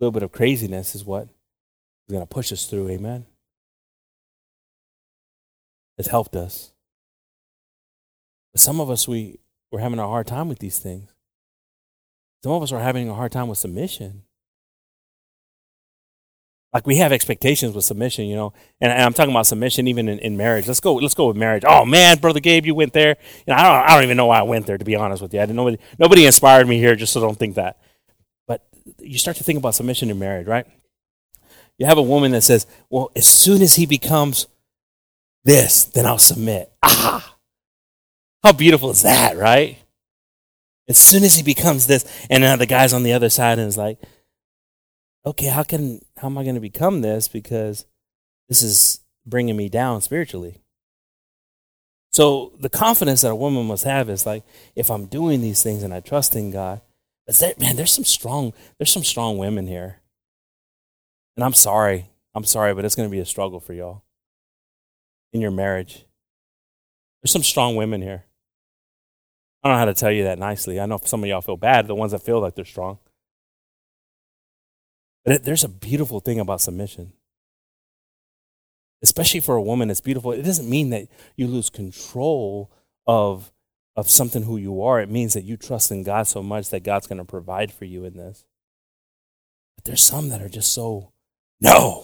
little 0.00 0.10
bit 0.10 0.24
of 0.24 0.32
craziness 0.32 0.96
is 0.96 1.04
what 1.04 1.28
is 2.08 2.12
going 2.12 2.22
to 2.22 2.26
push 2.26 2.50
us 2.50 2.66
through. 2.66 2.88
Amen. 2.88 3.26
It's 5.96 6.08
helped 6.08 6.34
us. 6.34 6.73
But 8.54 8.60
some 8.60 8.80
of 8.80 8.88
us, 8.88 9.06
we, 9.06 9.40
we're 9.70 9.80
having 9.80 9.98
a 9.98 10.06
hard 10.06 10.26
time 10.26 10.48
with 10.48 10.60
these 10.60 10.78
things. 10.78 11.12
Some 12.42 12.52
of 12.52 12.62
us 12.62 12.72
are 12.72 12.80
having 12.80 13.08
a 13.08 13.14
hard 13.14 13.32
time 13.32 13.48
with 13.48 13.58
submission. 13.58 14.22
Like 16.72 16.86
we 16.86 16.96
have 16.96 17.12
expectations 17.12 17.74
with 17.74 17.84
submission, 17.84 18.26
you 18.26 18.34
know, 18.34 18.52
and, 18.80 18.92
and 18.92 19.02
I'm 19.02 19.12
talking 19.12 19.30
about 19.30 19.46
submission 19.46 19.86
even 19.86 20.08
in, 20.08 20.18
in, 20.18 20.36
marriage. 20.36 20.66
Let's 20.66 20.80
go. 20.80 20.94
Let's 20.94 21.14
go 21.14 21.28
with 21.28 21.36
marriage. 21.36 21.62
Oh 21.64 21.84
man, 21.84 22.18
brother 22.18 22.40
Gabe, 22.40 22.66
you 22.66 22.74
went 22.74 22.92
there. 22.92 23.16
You 23.46 23.52
know, 23.52 23.54
I 23.54 23.62
don't. 23.62 23.90
I 23.90 23.94
don't 23.94 24.02
even 24.02 24.16
know 24.16 24.26
why 24.26 24.40
I 24.40 24.42
went 24.42 24.66
there. 24.66 24.76
To 24.76 24.84
be 24.84 24.96
honest 24.96 25.22
with 25.22 25.32
you, 25.32 25.40
I 25.40 25.46
didn't. 25.46 25.54
Nobody. 25.54 25.78
Nobody 26.00 26.26
inspired 26.26 26.66
me 26.66 26.78
here. 26.78 26.96
Just 26.96 27.12
so 27.12 27.20
don't 27.20 27.38
think 27.38 27.54
that. 27.54 27.78
But 28.48 28.66
you 28.98 29.18
start 29.18 29.36
to 29.36 29.44
think 29.44 29.60
about 29.60 29.76
submission 29.76 30.10
in 30.10 30.18
marriage, 30.18 30.48
right? 30.48 30.66
You 31.78 31.86
have 31.86 31.96
a 31.96 32.02
woman 32.02 32.32
that 32.32 32.42
says, 32.42 32.66
"Well, 32.90 33.12
as 33.14 33.24
soon 33.26 33.62
as 33.62 33.76
he 33.76 33.86
becomes 33.86 34.48
this, 35.44 35.84
then 35.84 36.06
I'll 36.06 36.18
submit." 36.18 36.72
Ah, 36.82 37.33
how 38.44 38.52
beautiful 38.52 38.90
is 38.90 39.02
that, 39.02 39.36
right? 39.36 39.78
As 40.88 40.98
soon 40.98 41.24
as 41.24 41.34
he 41.34 41.42
becomes 41.42 41.86
this, 41.86 42.04
and 42.30 42.42
now 42.42 42.56
the 42.56 42.66
guy's 42.66 42.92
on 42.92 43.02
the 43.02 43.14
other 43.14 43.30
side 43.30 43.58
and 43.58 43.66
is 43.66 43.78
like, 43.78 43.98
okay, 45.26 45.46
how 45.46 45.62
can 45.62 46.00
how 46.18 46.28
am 46.28 46.38
I 46.38 46.42
going 46.44 46.54
to 46.54 46.60
become 46.60 47.00
this 47.00 47.26
because 47.26 47.86
this 48.48 48.62
is 48.62 49.00
bringing 49.26 49.56
me 49.56 49.68
down 49.68 50.02
spiritually. 50.02 50.60
So 52.12 52.52
the 52.60 52.68
confidence 52.68 53.22
that 53.22 53.30
a 53.30 53.34
woman 53.34 53.66
must 53.66 53.84
have 53.84 54.08
is 54.08 54.26
like, 54.26 54.44
if 54.76 54.90
I'm 54.90 55.06
doing 55.06 55.40
these 55.40 55.62
things 55.62 55.82
and 55.82 55.92
I 55.92 56.00
trust 56.00 56.36
in 56.36 56.50
God, 56.50 56.82
that 57.26 57.58
man? 57.58 57.76
There's 57.76 57.90
some 57.90 58.04
strong 58.04 58.52
there's 58.78 58.92
some 58.92 59.04
strong 59.04 59.38
women 59.38 59.66
here, 59.66 60.00
and 61.36 61.44
I'm 61.44 61.54
sorry, 61.54 62.10
I'm 62.34 62.44
sorry, 62.44 62.74
but 62.74 62.84
it's 62.84 62.94
going 62.94 63.08
to 63.08 63.12
be 63.12 63.20
a 63.20 63.24
struggle 63.24 63.60
for 63.60 63.72
y'all 63.72 64.04
in 65.32 65.40
your 65.40 65.50
marriage. 65.50 66.04
There's 67.22 67.32
some 67.32 67.42
strong 67.42 67.76
women 67.76 68.02
here. 68.02 68.24
I 69.64 69.68
don't 69.68 69.76
know 69.76 69.78
how 69.78 69.84
to 69.86 69.94
tell 69.94 70.12
you 70.12 70.24
that 70.24 70.38
nicely. 70.38 70.78
I 70.78 70.84
know 70.84 71.00
some 71.04 71.22
of 71.22 71.28
y'all 71.28 71.40
feel 71.40 71.56
bad, 71.56 71.86
the 71.86 71.94
ones 71.94 72.12
that 72.12 72.22
feel 72.22 72.38
like 72.38 72.54
they're 72.54 72.66
strong. 72.66 72.98
But 75.24 75.36
it, 75.36 75.44
there's 75.44 75.64
a 75.64 75.70
beautiful 75.70 76.20
thing 76.20 76.38
about 76.38 76.60
submission. 76.60 77.14
Especially 79.02 79.40
for 79.40 79.56
a 79.56 79.62
woman, 79.62 79.88
it's 79.88 80.02
beautiful. 80.02 80.32
It 80.32 80.42
doesn't 80.42 80.68
mean 80.68 80.90
that 80.90 81.08
you 81.34 81.46
lose 81.46 81.70
control 81.70 82.70
of, 83.06 83.52
of 83.96 84.10
something 84.10 84.42
who 84.42 84.58
you 84.58 84.82
are. 84.82 85.00
It 85.00 85.08
means 85.08 85.32
that 85.32 85.44
you 85.44 85.56
trust 85.56 85.90
in 85.90 86.02
God 86.02 86.26
so 86.26 86.42
much 86.42 86.68
that 86.68 86.84
God's 86.84 87.06
going 87.06 87.18
to 87.18 87.24
provide 87.24 87.72
for 87.72 87.86
you 87.86 88.04
in 88.04 88.18
this. 88.18 88.44
But 89.76 89.84
there's 89.86 90.04
some 90.04 90.28
that 90.28 90.42
are 90.42 90.48
just 90.50 90.74
so, 90.74 91.12
no. 91.58 92.02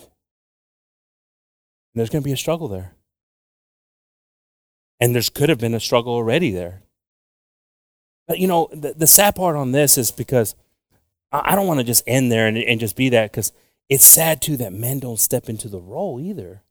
And 1.92 2.00
there's 2.00 2.10
going 2.10 2.22
to 2.22 2.28
be 2.28 2.32
a 2.32 2.38
struggle 2.38 2.68
there. 2.68 2.94
And 4.98 5.14
there's 5.14 5.28
could 5.28 5.50
have 5.50 5.58
been 5.58 5.74
a 5.74 5.80
struggle 5.80 6.14
already 6.14 6.50
there. 6.50 6.84
You 8.36 8.46
know, 8.46 8.68
the, 8.72 8.94
the 8.94 9.06
sad 9.06 9.34
part 9.36 9.56
on 9.56 9.72
this 9.72 9.98
is 9.98 10.10
because 10.10 10.54
I, 11.32 11.52
I 11.52 11.56
don't 11.56 11.66
want 11.66 11.80
to 11.80 11.84
just 11.84 12.04
end 12.06 12.30
there 12.30 12.46
and, 12.46 12.56
and 12.56 12.80
just 12.80 12.96
be 12.96 13.08
that 13.10 13.30
because 13.30 13.52
it's 13.88 14.04
sad 14.04 14.40
too 14.40 14.56
that 14.58 14.72
men 14.72 15.00
don't 15.00 15.18
step 15.18 15.48
into 15.48 15.68
the 15.68 15.80
role 15.80 16.20
either. 16.20 16.62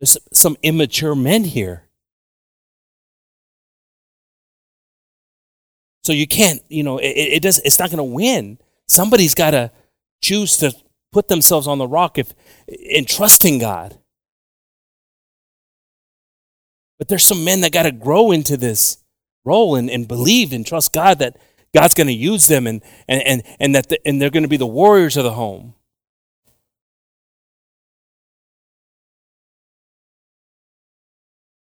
There's 0.00 0.18
some 0.32 0.56
immature 0.62 1.14
men 1.14 1.44
here. 1.44 1.84
So 6.02 6.12
you 6.12 6.26
can't, 6.26 6.60
you 6.68 6.82
know, 6.82 6.98
it, 6.98 7.06
it 7.06 7.42
does. 7.42 7.60
It's 7.64 7.78
not 7.78 7.90
going 7.90 7.98
to 7.98 8.04
win. 8.04 8.58
Somebody's 8.86 9.34
got 9.34 9.52
to 9.52 9.70
choose 10.22 10.58
to 10.58 10.74
put 11.12 11.28
themselves 11.28 11.66
on 11.66 11.78
the 11.78 11.86
rock 11.86 12.18
if 12.18 12.34
in 12.66 13.06
trusting 13.06 13.58
God. 13.58 13.98
But 16.98 17.08
there's 17.08 17.24
some 17.24 17.44
men 17.44 17.62
that 17.62 17.72
got 17.72 17.84
to 17.84 17.92
grow 17.92 18.32
into 18.32 18.56
this 18.56 18.98
role 19.44 19.76
and, 19.76 19.90
and 19.90 20.08
believe 20.08 20.52
and 20.52 20.66
trust 20.66 20.92
God 20.92 21.18
that 21.18 21.36
God's 21.74 21.94
going 21.94 22.06
to 22.06 22.12
use 22.12 22.46
them 22.46 22.66
and, 22.66 22.82
and, 23.08 23.22
and, 23.22 23.42
and 23.60 23.74
that 23.74 23.88
the, 23.88 24.06
and 24.06 24.20
they're 24.20 24.30
going 24.30 24.44
to 24.44 24.48
be 24.48 24.56
the 24.56 24.66
warriors 24.66 25.16
of 25.16 25.24
the 25.24 25.32
home. 25.32 25.74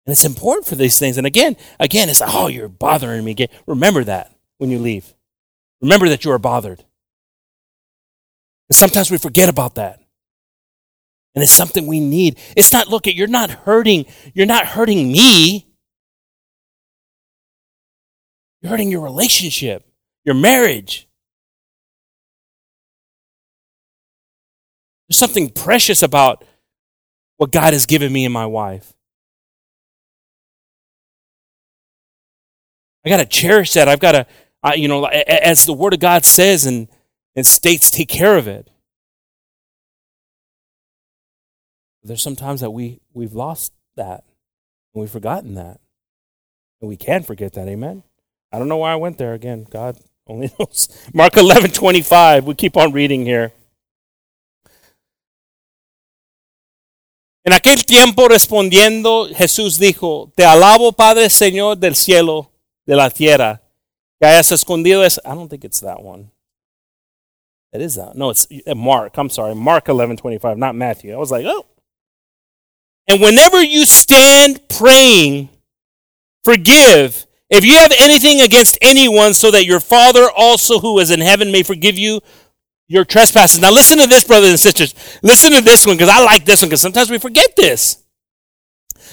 And 0.07 0.13
it's 0.13 0.25
important 0.25 0.67
for 0.67 0.75
these 0.75 0.99
things. 0.99 1.17
And 1.17 1.27
again, 1.27 1.57
again, 1.81 2.11
it's 2.11 2.21
like, 2.21 2.35
oh, 2.35 2.49
you're 2.49 2.69
bothering 2.69 3.25
me. 3.25 3.31
Again. 3.31 3.49
Remember 3.67 4.05
that 4.05 4.37
when 4.59 4.71
you 4.71 4.79
leave. 4.79 5.15
Remember 5.81 6.09
that 6.09 6.25
you 6.25 6.33
are 6.33 6.39
bothered. 6.39 6.85
And 8.69 8.77
sometimes 8.77 9.11
we 9.11 9.19
forget 9.19 9.49
about 9.49 9.77
that. 9.77 10.01
And 11.35 11.43
it's 11.43 11.53
something 11.53 11.87
we 11.87 12.01
need. 12.01 12.39
It's 12.57 12.73
not, 12.73 12.89
look 12.89 13.07
at, 13.07 13.15
you're 13.15 13.27
not 13.27 13.51
hurting, 13.51 14.07
you're 14.35 14.47
not 14.47 14.67
hurting 14.67 15.11
me. 15.11 15.74
You're 18.65 18.71
hurting 18.71 18.91
your 18.91 19.03
relationship, 19.03 19.87
your 20.25 20.35
marriage. 20.35 21.07
There's 25.07 25.19
something 25.19 25.51
precious 25.51 26.03
about 26.03 26.43
what 27.37 27.53
God 27.53 27.75
has 27.75 27.85
given 27.85 28.11
me 28.11 28.25
and 28.25 28.33
my 28.33 28.47
wife. 28.47 28.95
I 33.05 33.11
got 33.11 33.19
to 33.19 33.27
cherish 33.27 33.75
that. 33.75 33.87
I've 33.87 34.01
got 34.01 34.13
to, 34.13 34.79
you 34.79 34.89
know, 34.89 35.05
as 35.05 35.67
the 35.67 35.75
Word 35.75 35.93
of 35.93 36.01
God 36.01 36.25
says 36.25 36.65
and, 36.65 36.89
and 37.37 37.47
states, 37.47 37.91
take 37.91 38.09
care 38.09 38.39
of 38.39 38.49
it. 38.49 38.71
There's 42.03 42.23
some 42.23 42.35
times 42.35 42.63
that 42.63 42.71
we, 42.71 43.03
we've 43.13 43.35
lost 43.35 43.75
that 43.97 44.25
and 44.95 45.03
we've 45.03 45.11
forgotten 45.11 45.55
that. 45.57 45.81
And 46.81 46.89
we 46.89 46.97
can 46.97 47.25
forget 47.25 47.53
that. 47.53 47.69
Amen. 47.69 48.05
I 48.55 48.59
don't 48.59 48.69
know 48.69 48.77
why 48.77 48.93
I 48.93 48.97
went 48.97 49.19
there 49.19 49.35
again. 49.35 49.67
God 49.69 49.99
only 50.29 50.49
knows. 50.59 50.89
Mark 51.13 51.37
11, 51.37 51.73
25. 51.73 52.45
We 52.45 52.55
keep 52.55 52.77
on 52.77 52.93
reading 52.93 53.27
here. 53.27 53.53
En 57.45 57.53
aquel 57.53 57.85
tiempo 57.85 58.29
respondiendo, 58.29 59.29
Jesús 59.35 59.79
dijo, 59.79 60.31
Te 60.37 60.45
alabo, 60.45 60.93
Padre, 60.93 61.29
Señor 61.29 61.79
del 61.79 61.97
cielo, 61.97 62.53
de 62.87 62.95
la 62.95 63.11
tierra, 63.11 63.61
que 64.21 64.29
hayas 64.29 64.53
escondido 64.53 65.03
es. 65.05 65.19
I 65.25 65.35
don't 65.35 65.51
think 65.51 65.65
it's 65.65 65.81
that 65.81 66.01
one. 66.01 66.31
It 67.73 67.83
is 67.83 67.97
that. 67.97 68.15
No, 68.15 68.31
it's 68.31 68.47
uh, 68.69 68.75
Mark. 68.77 69.19
I'm 69.19 69.29
sorry. 69.29 69.57
Mark 69.57 69.89
11, 69.89 70.17
25, 70.17 70.57
not 70.57 70.77
Matthew. 70.77 71.13
I 71.13 71.17
was 71.17 71.33
like, 71.33 71.45
oh. 71.45 71.67
And 73.09 73.21
whenever 73.21 73.61
you 73.61 73.85
stand 73.85 74.61
praying, 74.69 75.49
forgive 76.45 77.27
if 77.51 77.65
you 77.65 77.75
have 77.75 77.93
anything 77.99 78.41
against 78.41 78.79
anyone, 78.83 79.35
so 79.35 79.51
that 79.51 79.65
your 79.67 79.81
Father 79.81 80.29
also 80.37 80.79
who 80.79 80.99
is 80.99 81.11
in 81.11 81.21
heaven 81.21 81.53
may 81.53 81.63
forgive 81.63 81.99
you 81.99 82.21
your 82.87 83.05
trespasses. 83.05 83.61
Now, 83.61 83.71
listen 83.71 83.99
to 83.99 84.07
this, 84.07 84.25
brothers 84.25 84.51
and 84.51 84.61
sisters. 84.61 84.95
Listen 85.23 85.53
to 85.53 85.61
this 85.61 85.87
one 85.87 85.97
because 85.97 86.09
I 86.09 86.23
like 86.25 86.45
this 86.45 86.63
one 86.63 86.69
because 86.69 86.83
sometimes 86.83 87.11
we 87.11 87.19
forget 87.19 87.57
this. 87.57 88.03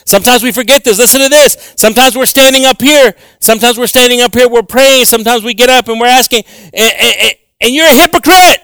Sometimes 0.05 0.43
we 0.43 0.51
forget 0.51 0.83
this. 0.83 0.97
Listen 0.97 1.21
to 1.21 1.29
this. 1.29 1.73
Sometimes 1.75 2.15
we're 2.17 2.25
standing 2.25 2.65
up 2.65 2.81
here. 2.81 3.13
Sometimes 3.39 3.77
we're 3.77 3.87
standing 3.87 4.21
up 4.21 4.33
here. 4.33 4.49
We're 4.49 4.63
praying. 4.63 5.05
Sometimes 5.05 5.43
we 5.43 5.53
get 5.53 5.69
up 5.69 5.87
and 5.87 5.99
we're 5.99 6.07
asking, 6.07 6.43
and, 6.73 6.93
and, 6.99 7.33
and 7.61 7.73
you're 7.73 7.85
a 7.85 7.93
hypocrite. 7.93 8.61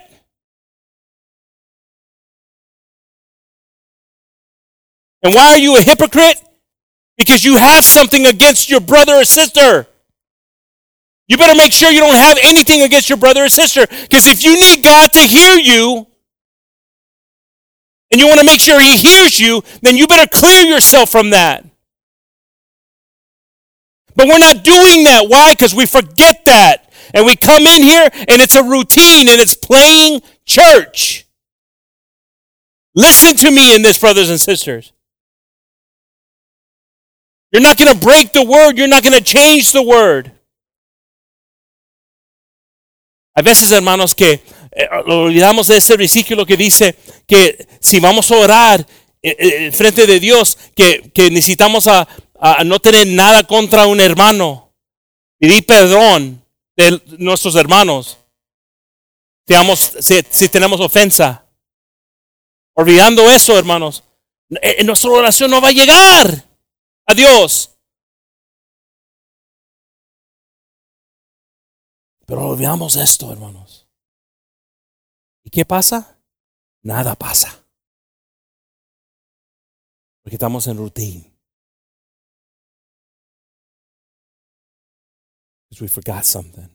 And 5.24 5.34
why 5.34 5.52
are 5.52 5.58
you 5.58 5.78
a 5.78 5.82
hypocrite? 5.82 6.38
Because 7.18 7.44
you 7.44 7.58
have 7.58 7.84
something 7.84 8.26
against 8.26 8.70
your 8.70 8.80
brother 8.80 9.14
or 9.14 9.26
sister. 9.26 9.88
You 11.28 11.38
better 11.38 11.56
make 11.56 11.74
sure 11.74 11.92
you 11.92 12.00
don't 12.00 12.16
have 12.16 12.38
anything 12.42 12.84
against 12.84 13.10
your 13.10 13.18
brother 13.18 13.46
or 13.46 13.50
sister. 13.50 13.86
Because 13.88 14.28
if 14.28 14.44
you 14.44 14.54
need 14.54 14.84
God 14.84 15.12
to 15.14 15.20
hear 15.20 15.58
you, 15.58 16.08
and 18.10 18.22
you 18.22 18.28
want 18.28 18.40
to 18.40 18.46
make 18.46 18.62
sure 18.62 18.80
He 18.80 18.96
hears 18.96 19.40
you, 19.40 19.62
then 19.82 19.98
you 19.98 20.08
better 20.08 20.30
clear 20.34 20.64
yourself 20.66 21.10
from 21.10 21.32
that. 21.32 21.66
But 24.16 24.28
we're 24.28 24.40
not 24.40 24.64
doing 24.64 25.04
that. 25.04 25.26
Why? 25.28 25.52
Because 25.52 25.76
we 25.76 25.86
forget 25.86 26.46
that. 26.46 26.92
And 27.14 27.26
we 27.26 27.36
come 27.36 27.64
in 27.66 27.84
here 27.84 28.10
and 28.14 28.42
it's 28.42 28.56
a 28.56 28.64
routine 28.64 29.30
and 29.30 29.40
it's 29.40 29.56
playing 29.56 30.22
church. 30.46 31.26
Listen 32.96 33.36
to 33.38 33.52
me 33.52 33.76
in 33.76 33.84
this, 33.84 34.00
brothers 34.00 34.30
and 34.30 34.42
sisters. 34.42 34.92
You're 37.52 37.62
not 37.62 37.78
going 37.78 37.92
to 37.92 38.06
break 38.06 38.34
the 38.34 38.44
word. 38.44 38.78
You're 38.78 38.88
not 38.88 39.04
going 39.04 39.14
to 39.14 39.24
change 39.24 39.72
the 39.72 39.82
word. 39.82 40.32
Hay 43.36 43.44
veces, 43.44 43.72
hermanos, 43.72 44.16
que 44.16 44.42
eh, 44.72 44.90
olvidamos 45.06 45.68
de 45.68 45.78
ese 45.78 45.96
versículo 45.96 46.46
que 46.46 46.58
dice 46.58 46.96
que 47.28 47.68
si 47.80 48.00
vamos 48.00 48.32
a 48.32 48.36
orar 48.36 48.86
eh, 49.22 49.36
eh, 49.38 49.66
en 49.68 49.74
frente 49.74 50.08
de 50.08 50.20
Dios, 50.20 50.58
que, 50.76 51.12
que 51.14 51.30
necesitamos 51.30 51.88
a, 51.88 52.08
a, 52.40 52.64
no 52.64 52.80
tener 52.80 53.08
nada 53.08 53.44
contra 53.44 53.86
un 53.86 54.02
hermano. 54.02 54.74
Pedir 55.40 55.66
perdón 55.66 56.44
de 56.76 57.00
nuestros 57.20 57.56
hermanos. 57.56 58.18
Si, 60.00 60.20
si 60.30 60.50
tenemos 60.50 60.82
ofensa. 60.82 61.46
Olvidando 62.74 63.30
eso, 63.32 63.58
hermanos, 63.58 64.04
en 64.50 64.86
nuestra 64.86 65.10
oración 65.12 65.50
no 65.50 65.62
va 65.62 65.70
a 65.70 65.72
llegar 65.72 66.47
a 67.08 67.14
Dios. 67.14 67.74
Pero 72.26 72.46
olvidamos 72.46 72.98
esto, 72.98 73.32
hermanos. 73.32 73.88
¿Y 75.44 75.50
qué 75.50 75.66
pasa? 75.66 76.20
Nada 76.84 77.16
pasa. 77.16 77.64
Porque 80.22 80.36
estamos 80.36 80.68
en 80.68 80.78
routine. 80.78 81.34
Because 85.70 85.82
we 85.82 85.88
forgot 85.88 86.26
something. 86.26 86.70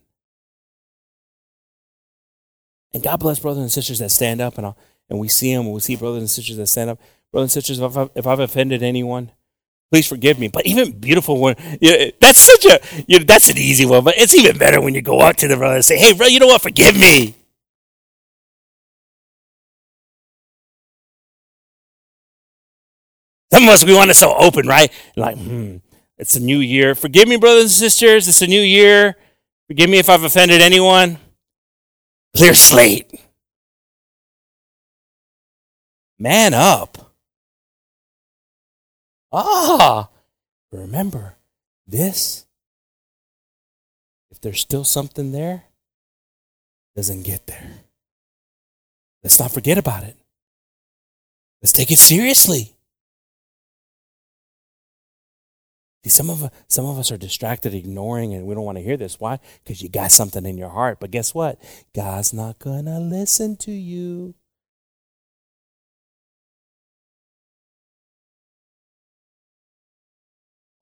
And 2.95 3.03
God 3.03 3.21
bless 3.21 3.41
brothers 3.41 3.63
and 3.63 3.73
sisters 3.73 3.99
that 3.99 4.11
stand 4.11 4.41
up, 4.41 4.57
and, 4.57 4.75
and 5.09 5.19
we 5.19 5.29
see 5.29 5.55
them, 5.55 5.71
we 5.71 5.81
see 5.81 5.97
brothers 5.97 6.23
and 6.23 6.31
sisters 6.31 6.57
that 6.57 6.67
stand 6.67 6.91
up. 6.91 6.99
Brothers 7.31 7.55
and 7.55 7.65
sisters, 7.65 7.81
if 7.81 7.97
I've, 7.97 8.11
if 8.15 8.27
I've 8.27 8.41
offended 8.41 8.83
anyone, 8.83 9.33
please 9.93 10.09
forgive 10.09 10.39
me. 10.39 10.49
But 10.49 10.67
even 10.67 10.99
beautiful 10.99 11.39
one, 11.39 11.55
you 11.81 11.91
know, 11.93 12.11
that's 12.21 12.39
such 12.39 12.65
a, 12.65 12.81
you 13.07 13.19
know, 13.19 13.25
that's 13.27 13.51
an 13.51 13.59
easy 13.59 13.85
one. 13.85 14.03
But 14.03 14.15
it's 14.17 14.35
even 14.35 14.57
better 14.59 14.81
when 14.81 14.95
you 14.95 15.03
go 15.03 15.21
up 15.21 15.37
to 15.37 15.49
the 15.49 15.57
brother 15.57 15.77
and 15.77 15.85
say, 15.85 15.99
"Hey, 15.99 16.15
bro, 16.15 16.27
you 16.27 16.41
know 16.41 16.47
what? 16.47 16.63
Forgive 16.63 16.97
me." 16.99 17.37
Some 23.53 23.65
of 23.65 23.69
us 23.69 23.85
we 23.85 23.95
want 23.95 24.11
it 24.11 24.15
so 24.15 24.35
open, 24.35 24.67
right? 24.67 24.91
Like, 25.15 25.37
hmm, 25.37 25.77
it's 26.17 26.37
a 26.37 26.41
new 26.41 26.59
year. 26.59 26.95
Forgive 26.95 27.29
me, 27.29 27.37
brothers 27.37 27.65
and 27.65 27.71
sisters. 27.71 28.27
It's 28.27 28.41
a 28.41 28.47
new 28.47 28.63
year. 28.63 29.15
Forgive 29.69 29.91
me 29.91 29.99
if 29.99 30.09
I've 30.09 30.23
offended 30.25 30.63
anyone. 30.63 31.19
Clear 32.35 32.55
slate. 32.55 33.13
Man 36.19 36.55
up. 36.55 37.12
Ah, 39.33 40.11
remember 40.71 41.37
this. 41.87 42.47
If 44.31 44.41
there's 44.41 44.61
still 44.61 44.85
something 44.85 45.33
there, 45.33 45.65
doesn't 46.95 47.23
get 47.23 47.47
there. 47.47 47.71
Let's 49.23 49.39
not 49.39 49.53
forget 49.53 49.79
about 49.79 50.05
it. 50.05 50.17
Let's 51.63 51.73
take 51.73 51.91
it 51.91 51.99
seriously. 51.99 52.75
See, 56.05 56.11
some 56.11 56.29
of 56.29 56.51
some 56.67 56.87
of 56.87 56.99
us 56.99 57.13
are 57.13 57.17
distracted, 57.17 57.75
ignoring, 57.75 58.35
and 58.35 58.45
we 58.45 58.55
don't 58.55 58.65
want 58.65 58.79
to 58.79 58.85
hear 58.85 58.97
this. 58.97 59.21
Why? 59.21 59.39
Because 59.63 59.81
you 59.81 59.89
got 59.89 60.11
something 60.11 60.45
in 60.45 60.59
your 60.59 60.71
heart. 60.71 60.99
But 60.99 61.13
guess 61.13 61.33
what? 61.33 61.63
God's 61.95 62.33
not 62.33 62.59
gonna 62.59 62.99
listen 62.99 63.57
to 63.59 63.71
you. 63.71 64.35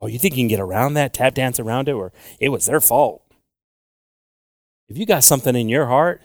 Oh, 0.01 0.07
you 0.07 0.19
think 0.19 0.35
you 0.37 0.43
can 0.43 0.49
get 0.49 0.61
around 0.61 0.95
that, 0.95 1.13
tap 1.13 1.35
dance 1.35 1.61
around 1.61 1.89
it, 1.89 1.93
or 1.93 2.13
it 2.39 2.49
was 2.49 2.67
their 2.67 2.81
fault? 2.81 3.23
If 4.89 4.97
you 4.97 5.07
got 5.07 5.25
something 5.25 5.55
in 5.55 5.69
your 5.69 5.87
heart, 5.87 6.23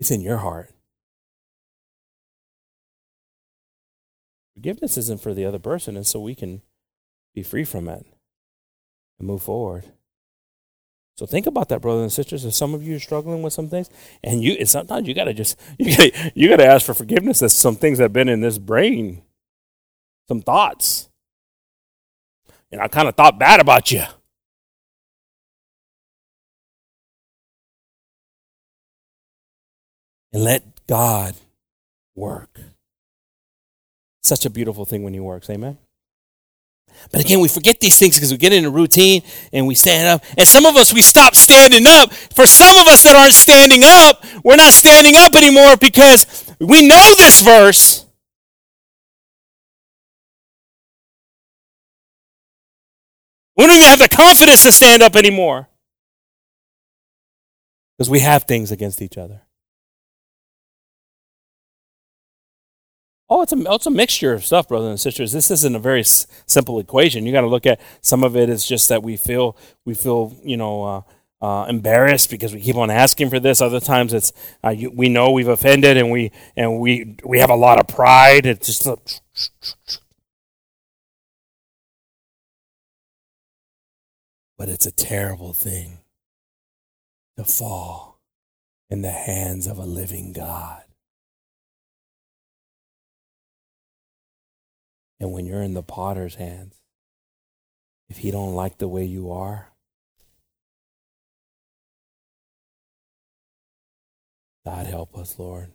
it's 0.00 0.10
in 0.10 0.20
your 0.20 0.38
heart. 0.38 0.70
Forgiveness 4.54 4.96
isn't 4.96 5.20
for 5.20 5.32
the 5.32 5.44
other 5.44 5.58
person, 5.58 5.96
and 5.96 6.06
so 6.06 6.20
we 6.20 6.34
can 6.34 6.62
be 7.34 7.42
free 7.42 7.64
from 7.64 7.88
it 7.88 8.06
and 9.18 9.28
move 9.28 9.42
forward. 9.42 9.84
So 11.16 11.26
think 11.26 11.46
about 11.46 11.68
that, 11.68 11.80
brothers 11.80 12.02
and 12.02 12.12
sisters. 12.12 12.44
If 12.44 12.54
some 12.54 12.74
of 12.74 12.82
you 12.82 12.96
are 12.96 13.00
struggling 13.00 13.42
with 13.42 13.52
some 13.52 13.68
things, 13.68 13.88
and 14.22 14.42
you, 14.42 14.64
sometimes 14.66 15.06
you 15.06 15.14
gotta 15.14 15.34
just 15.34 15.58
you 15.78 15.96
gotta, 15.96 16.32
you 16.34 16.48
gotta 16.48 16.66
ask 16.66 16.84
for 16.84 16.94
forgiveness. 16.94 17.38
That's 17.38 17.54
some 17.54 17.76
things 17.76 17.98
that 17.98 18.04
have 18.04 18.12
been 18.12 18.28
in 18.28 18.40
this 18.40 18.58
brain 18.58 19.22
some 20.28 20.42
thoughts. 20.42 21.08
And 22.72 22.80
I 22.80 22.88
kind 22.88 23.08
of 23.08 23.14
thought 23.14 23.38
bad 23.38 23.60
about 23.60 23.92
you. 23.92 24.02
And 30.32 30.42
let 30.42 30.64
God 30.88 31.36
work. 32.16 32.58
Such 34.22 34.44
a 34.44 34.50
beautiful 34.50 34.84
thing 34.84 35.02
when 35.04 35.14
He 35.14 35.20
works. 35.20 35.48
Amen. 35.48 35.78
But 37.10 37.20
again, 37.20 37.40
we 37.40 37.48
forget 37.48 37.80
these 37.80 37.98
things 37.98 38.16
because 38.16 38.30
we 38.32 38.38
get 38.38 38.52
in 38.52 38.64
a 38.64 38.70
routine 38.70 39.22
and 39.52 39.66
we 39.66 39.74
stand 39.74 40.08
up. 40.08 40.24
And 40.38 40.46
some 40.46 40.64
of 40.64 40.76
us, 40.76 40.92
we 40.92 41.02
stop 41.02 41.34
standing 41.34 41.86
up. 41.86 42.12
For 42.12 42.46
some 42.46 42.76
of 42.78 42.88
us 42.88 43.02
that 43.02 43.14
aren't 43.16 43.34
standing 43.34 43.82
up, 43.84 44.24
we're 44.44 44.56
not 44.56 44.72
standing 44.72 45.14
up 45.16 45.34
anymore 45.34 45.76
because 45.76 46.52
we 46.60 46.86
know 46.86 47.14
this 47.16 47.42
verse. 47.42 48.03
We 53.56 53.66
don't 53.66 53.76
even 53.76 53.88
have 53.88 53.98
the 53.98 54.08
confidence 54.08 54.64
to 54.64 54.72
stand 54.72 55.02
up 55.02 55.16
anymore. 55.16 55.68
Because 57.96 58.10
we 58.10 58.20
have 58.20 58.44
things 58.44 58.72
against 58.72 59.00
each 59.00 59.16
other. 59.16 59.42
Oh, 63.28 63.42
it's 63.42 63.52
a, 63.52 63.58
it's 63.72 63.86
a 63.86 63.90
mixture 63.90 64.32
of 64.34 64.44
stuff, 64.44 64.68
brothers 64.68 64.90
and 64.90 65.00
sisters. 65.00 65.32
This 65.32 65.50
isn't 65.50 65.74
a 65.74 65.78
very 65.78 66.00
s- 66.00 66.26
simple 66.46 66.78
equation. 66.78 67.24
You 67.24 67.32
got 67.32 67.40
to 67.40 67.46
look 67.46 67.66
at 67.66 67.80
some 68.02 68.22
of 68.22 68.36
it, 68.36 68.44
it 68.44 68.50
is 68.50 68.66
just 68.66 68.88
that 68.90 69.02
we 69.02 69.16
feel 69.16 69.56
we 69.84 69.94
feel 69.94 70.36
you 70.44 70.56
know 70.56 70.84
uh, 70.84 71.02
uh, 71.44 71.66
embarrassed 71.66 72.30
because 72.30 72.52
we 72.54 72.60
keep 72.60 72.76
on 72.76 72.90
asking 72.90 73.30
for 73.30 73.40
this. 73.40 73.60
Other 73.62 73.80
times 73.80 74.12
it's 74.12 74.32
uh, 74.62 74.70
you, 74.70 74.90
we 74.90 75.08
know 75.08 75.30
we've 75.30 75.48
offended 75.48 75.96
and 75.96 76.10
we 76.10 76.32
and 76.56 76.78
we 76.80 77.16
we 77.24 77.38
have 77.38 77.50
a 77.50 77.56
lot 77.56 77.80
of 77.80 77.88
pride. 77.88 78.44
It's 78.44 78.66
just 78.66 78.86
a, 78.86 78.98
But 84.56 84.68
it's 84.68 84.86
a 84.86 84.92
terrible 84.92 85.52
thing 85.52 85.98
to 87.36 87.44
fall 87.44 88.20
in 88.88 89.02
the 89.02 89.10
hands 89.10 89.66
of 89.66 89.78
a 89.78 89.84
living 89.84 90.32
God. 90.32 90.82
And 95.18 95.32
when 95.32 95.46
you're 95.46 95.62
in 95.62 95.74
the 95.74 95.82
potter's 95.82 96.36
hands, 96.36 96.74
if 98.08 98.18
he 98.18 98.30
don't 98.30 98.54
like 98.54 98.78
the 98.78 98.88
way 98.88 99.04
you 99.04 99.30
are, 99.30 99.72
God 104.64 104.86
help 104.86 105.16
us, 105.16 105.38
Lord. 105.38 105.72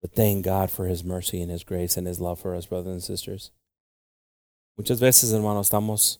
But 0.00 0.12
thank 0.12 0.44
God 0.44 0.70
for 0.70 0.86
his 0.86 1.02
mercy 1.02 1.40
and 1.40 1.50
his 1.50 1.64
grace 1.64 1.96
and 1.96 2.06
his 2.06 2.20
love 2.20 2.38
for 2.38 2.54
us, 2.54 2.66
brothers 2.66 2.92
and 2.92 3.02
sisters. 3.02 3.50
Muchas 4.76 5.00
veces, 5.00 5.32
hermanos, 5.32 5.70
estamos 5.70 6.18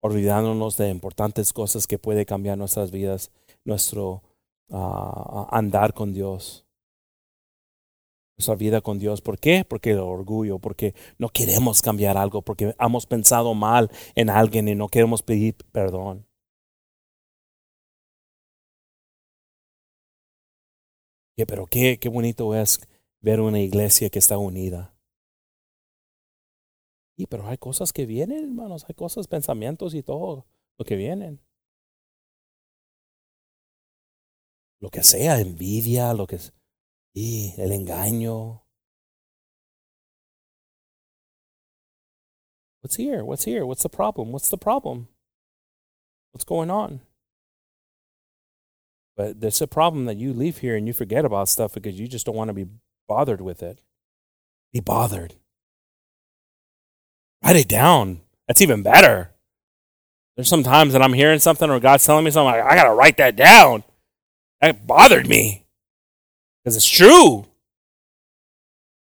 olvidándonos 0.00 0.76
de 0.76 0.90
importantes 0.90 1.52
cosas 1.52 1.86
que 1.86 1.98
puede 1.98 2.26
cambiar 2.26 2.58
nuestras 2.58 2.90
vidas, 2.90 3.30
nuestro 3.64 4.22
uh, 4.68 5.46
andar 5.50 5.94
con 5.94 6.12
Dios, 6.12 6.66
nuestra 8.38 8.54
vida 8.54 8.80
con 8.80 8.98
Dios. 8.98 9.20
¿Por 9.20 9.38
qué? 9.38 9.64
Porque 9.64 9.92
el 9.92 9.98
orgullo, 9.98 10.58
porque 10.58 10.94
no 11.18 11.28
queremos 11.28 11.82
cambiar 11.82 12.16
algo, 12.16 12.42
porque 12.42 12.74
hemos 12.78 13.06
pensado 13.06 13.54
mal 13.54 13.90
en 14.14 14.30
alguien 14.30 14.68
y 14.68 14.74
no 14.74 14.88
queremos 14.88 15.22
pedir 15.22 15.56
perdón. 15.72 16.26
Pero 21.46 21.66
qué, 21.66 21.98
qué 21.98 22.08
bonito 22.10 22.54
es 22.54 22.80
ver 23.20 23.40
una 23.40 23.60
iglesia 23.60 24.10
que 24.10 24.18
está 24.18 24.36
unida 24.36 24.94
pero 27.26 27.46
hay 27.46 27.58
cosas 27.58 27.92
que 27.92 28.06
vienen, 28.06 28.44
hermanos, 28.44 28.84
hay 28.88 28.94
cosas, 28.94 29.26
pensamientos 29.26 29.94
y 29.94 30.02
todo 30.02 30.46
lo 30.78 30.84
que 30.84 30.96
vienen. 30.96 31.40
Lo 34.80 34.90
que 34.90 35.02
sea, 35.02 35.40
envidia, 35.40 36.14
lo 36.14 36.26
que 36.26 36.36
es, 36.36 36.52
y 37.14 37.54
el 37.58 37.72
engaño. 37.72 38.62
What's 42.82 42.96
here? 42.96 43.22
What's 43.22 43.44
here? 43.44 43.66
What's 43.66 43.82
the 43.82 43.90
problem? 43.90 44.32
What's 44.32 44.48
the 44.48 44.56
problem? 44.56 45.08
What's 46.32 46.44
going 46.44 46.70
on? 46.70 47.00
But 49.16 49.40
there's 49.40 49.60
a 49.60 49.66
problem 49.66 50.06
that 50.06 50.16
you 50.16 50.32
leave 50.32 50.58
here 50.58 50.76
and 50.76 50.86
you 50.86 50.94
forget 50.94 51.26
about 51.26 51.48
stuff 51.48 51.74
because 51.74 52.00
you 52.00 52.08
just 52.08 52.24
don't 52.24 52.36
want 52.36 52.48
to 52.48 52.54
be 52.54 52.66
bothered 53.06 53.42
with 53.42 53.62
it. 53.62 53.82
Be 54.72 54.80
bothered. 54.80 55.34
Write 57.42 57.56
it 57.56 57.68
down. 57.68 58.20
That's 58.46 58.60
even 58.60 58.82
better. 58.82 59.30
There's 60.36 60.48
some 60.48 60.62
times 60.62 60.92
that 60.92 61.02
I'm 61.02 61.12
hearing 61.12 61.38
something 61.38 61.68
or 61.68 61.80
God's 61.80 62.04
telling 62.04 62.24
me 62.24 62.30
something, 62.30 62.52
like, 62.52 62.64
I 62.64 62.74
got 62.74 62.84
to 62.84 62.94
write 62.94 63.16
that 63.18 63.36
down. 63.36 63.84
That 64.60 64.86
bothered 64.86 65.26
me 65.26 65.66
because 66.62 66.76
it's 66.76 66.88
true. 66.88 67.46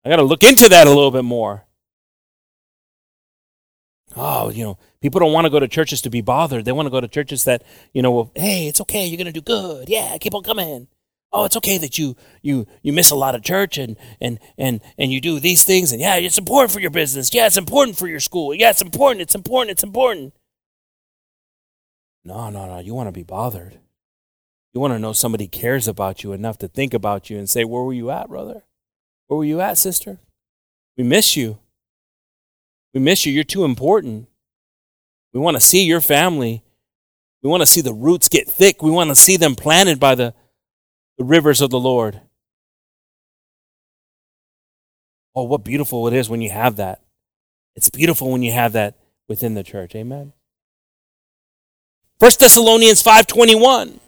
I 0.04 0.10
got 0.10 0.16
to 0.16 0.22
look 0.22 0.42
into 0.42 0.68
that 0.68 0.86
a 0.86 0.90
little 0.90 1.10
bit 1.10 1.24
more. 1.24 1.64
Oh, 4.16 4.50
you 4.50 4.64
know, 4.64 4.78
people 5.00 5.20
don't 5.20 5.32
want 5.32 5.44
to 5.44 5.50
go 5.50 5.58
to 5.58 5.68
churches 5.68 6.02
to 6.02 6.10
be 6.10 6.20
bothered. 6.20 6.64
They 6.64 6.72
want 6.72 6.86
to 6.86 6.90
go 6.90 7.00
to 7.00 7.08
churches 7.08 7.44
that, 7.44 7.62
you 7.92 8.02
know, 8.02 8.30
hey, 8.34 8.68
it's 8.68 8.80
okay, 8.82 9.06
you're 9.06 9.22
to 9.24 9.32
do 9.32 9.40
good. 9.40 9.88
Yeah, 9.88 10.16
keep 10.18 10.34
on 10.34 10.42
coming. 10.42 10.88
Oh, 11.36 11.44
it's 11.44 11.56
okay 11.56 11.78
that 11.78 11.98
you 11.98 12.14
you 12.42 12.64
you 12.82 12.92
miss 12.92 13.10
a 13.10 13.16
lot 13.16 13.34
of 13.34 13.42
church 13.42 13.76
and 13.76 13.96
and 14.20 14.38
and 14.56 14.80
and 14.96 15.12
you 15.12 15.20
do 15.20 15.40
these 15.40 15.64
things 15.64 15.90
and 15.90 16.00
yeah, 16.00 16.14
it's 16.14 16.38
important 16.38 16.70
for 16.70 16.78
your 16.78 16.92
business. 16.92 17.34
Yeah, 17.34 17.46
it's 17.46 17.56
important 17.56 17.98
for 17.98 18.06
your 18.06 18.20
school. 18.20 18.54
Yeah, 18.54 18.70
it's 18.70 18.80
important. 18.80 19.20
It's 19.20 19.34
important. 19.34 19.72
It's 19.72 19.82
important. 19.82 20.32
No, 22.24 22.50
no, 22.50 22.66
no. 22.66 22.78
You 22.78 22.94
want 22.94 23.08
to 23.08 23.12
be 23.12 23.24
bothered. 23.24 23.80
You 24.72 24.80
want 24.80 24.92
to 24.92 24.98
know 25.00 25.12
somebody 25.12 25.48
cares 25.48 25.88
about 25.88 26.22
you 26.22 26.32
enough 26.32 26.56
to 26.58 26.68
think 26.68 26.94
about 26.94 27.28
you 27.30 27.36
and 27.36 27.50
say, 27.50 27.64
"Where 27.64 27.82
were 27.82 27.92
you 27.92 28.10
at, 28.12 28.28
brother? 28.28 28.62
Where 29.26 29.38
were 29.38 29.44
you 29.44 29.60
at, 29.60 29.76
sister? 29.76 30.20
We 30.96 31.02
miss 31.02 31.36
you." 31.36 31.58
We 32.92 33.00
miss 33.00 33.26
you. 33.26 33.32
You're 33.32 33.42
too 33.42 33.64
important. 33.64 34.28
We 35.32 35.40
want 35.40 35.56
to 35.56 35.60
see 35.60 35.82
your 35.82 36.00
family. 36.00 36.62
We 37.42 37.50
want 37.50 37.60
to 37.62 37.66
see 37.66 37.80
the 37.80 37.92
roots 37.92 38.28
get 38.28 38.46
thick. 38.48 38.82
We 38.82 38.92
want 38.92 39.10
to 39.10 39.16
see 39.16 39.36
them 39.36 39.56
planted 39.56 39.98
by 39.98 40.14
the, 40.14 40.32
the 41.18 41.24
rivers 41.24 41.60
of 41.60 41.70
the 41.70 41.80
Lord. 41.80 42.20
Oh, 45.34 45.44
what 45.44 45.64
beautiful 45.64 46.06
it 46.06 46.14
is 46.14 46.28
when 46.28 46.40
you 46.40 46.50
have 46.50 46.76
that. 46.76 47.00
It's 47.76 47.90
beautiful 47.90 48.30
when 48.30 48.42
you 48.42 48.52
have 48.52 48.72
that 48.72 48.94
within 49.28 49.54
the 49.54 49.62
church. 49.62 49.94
Amen. 49.94 50.32
1 52.18 52.30
Thessalonians 52.38 53.02
5:21 53.02 54.00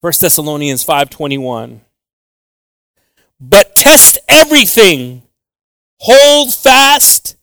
1 0.00 0.12
Thessalonians 0.20 0.84
5:21 0.84 1.80
but 3.40 3.76
test 3.76 4.18
everything. 4.28 5.22
Hold 6.00 6.54
fast 6.54 7.36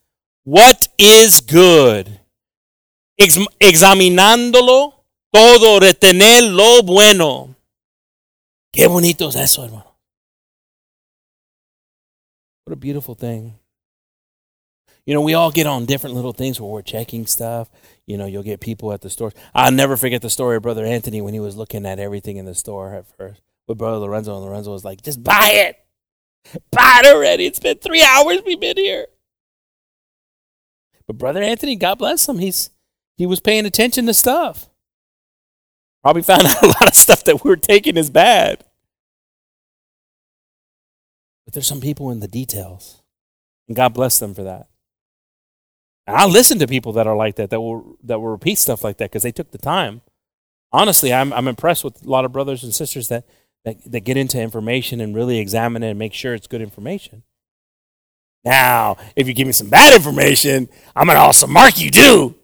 what 0.43 0.87
is 0.97 1.41
good. 1.41 2.20
Ex- 3.21 3.37
examinándolo 3.59 5.05
todo, 5.31 5.79
retener 5.79 6.43
lo 6.43 6.81
bueno. 6.83 7.55
Qué 8.73 8.87
bonito 8.87 9.29
es 9.29 9.35
eso, 9.35 9.63
hermano. 9.63 9.95
What 12.65 12.73
a 12.73 12.75
beautiful 12.75 13.15
thing. 13.15 13.59
You 15.05 15.13
know, 15.13 15.21
we 15.21 15.33
all 15.33 15.51
get 15.51 15.67
on 15.67 15.85
different 15.85 16.15
little 16.15 16.33
things 16.33 16.59
where 16.59 16.69
we're 16.69 16.81
checking 16.81 17.25
stuff. 17.25 17.69
You 18.05 18.17
know, 18.17 18.25
you'll 18.25 18.43
get 18.43 18.59
people 18.59 18.93
at 18.93 19.01
the 19.01 19.09
store. 19.09 19.33
I'll 19.53 19.71
never 19.71 19.97
forget 19.97 20.21
the 20.21 20.29
story 20.29 20.57
of 20.57 20.63
Brother 20.63 20.85
Anthony 20.85 21.21
when 21.21 21.33
he 21.33 21.39
was 21.39 21.55
looking 21.55 21.85
at 21.85 21.99
everything 21.99 22.37
in 22.37 22.45
the 22.45 22.55
store 22.55 22.93
at 22.93 23.07
first 23.17 23.41
with 23.67 23.77
Brother 23.77 23.97
Lorenzo, 23.97 24.35
and 24.35 24.45
Lorenzo 24.45 24.71
was 24.71 24.85
like, 24.85 25.01
just 25.01 25.23
buy 25.23 25.49
it. 25.53 25.77
Buy 26.71 27.01
it 27.03 27.13
already. 27.13 27.45
It's 27.45 27.59
been 27.59 27.77
three 27.77 28.03
hours 28.03 28.41
we've 28.45 28.59
been 28.59 28.77
here. 28.77 29.07
But 31.07 31.17
Brother 31.17 31.41
Anthony, 31.41 31.75
God 31.75 31.99
bless 31.99 32.27
him, 32.27 32.39
he's 32.39 32.69
he 33.21 33.27
was 33.27 33.39
paying 33.39 33.67
attention 33.67 34.07
to 34.07 34.15
stuff. 34.15 34.67
Probably 36.01 36.23
found 36.23 36.41
out 36.47 36.63
a 36.63 36.65
lot 36.65 36.87
of 36.87 36.95
stuff 36.95 37.23
that 37.25 37.43
we 37.43 37.51
were 37.51 37.55
taking 37.55 37.95
as 37.95 38.09
bad. 38.09 38.63
But 41.45 41.53
there's 41.53 41.67
some 41.67 41.81
people 41.81 42.09
in 42.09 42.19
the 42.19 42.27
details. 42.27 43.03
And 43.67 43.75
God 43.75 43.93
bless 43.93 44.17
them 44.17 44.33
for 44.33 44.41
that. 44.41 44.69
And 46.07 46.17
I 46.17 46.25
listen 46.25 46.57
to 46.57 46.67
people 46.67 46.93
that 46.93 47.05
are 47.05 47.15
like 47.15 47.35
that, 47.35 47.51
that 47.51 47.61
will 47.61 47.95
that 48.01 48.19
will 48.19 48.29
repeat 48.29 48.57
stuff 48.57 48.83
like 48.83 48.97
that 48.97 49.11
because 49.11 49.21
they 49.21 49.31
took 49.31 49.51
the 49.51 49.59
time. 49.59 50.01
Honestly, 50.71 51.13
I'm 51.13 51.31
I'm 51.31 51.47
impressed 51.47 51.83
with 51.83 52.03
a 52.03 52.09
lot 52.09 52.25
of 52.25 52.31
brothers 52.31 52.63
and 52.63 52.73
sisters 52.73 53.07
that 53.09 53.25
that, 53.65 53.83
that 53.91 53.99
get 53.99 54.17
into 54.17 54.41
information 54.41 54.99
and 54.99 55.15
really 55.15 55.37
examine 55.37 55.83
it 55.83 55.91
and 55.91 55.99
make 55.99 56.15
sure 56.15 56.33
it's 56.33 56.47
good 56.47 56.63
information. 56.63 57.21
Now, 58.43 58.97
if 59.15 59.27
you 59.27 59.35
give 59.35 59.45
me 59.45 59.53
some 59.53 59.69
bad 59.69 59.93
information, 59.93 60.69
I'm 60.95 61.05
going 61.05 61.17
to 61.17 61.21
also 61.21 61.45
mark 61.45 61.79
you 61.79 61.91
too. 61.91 62.40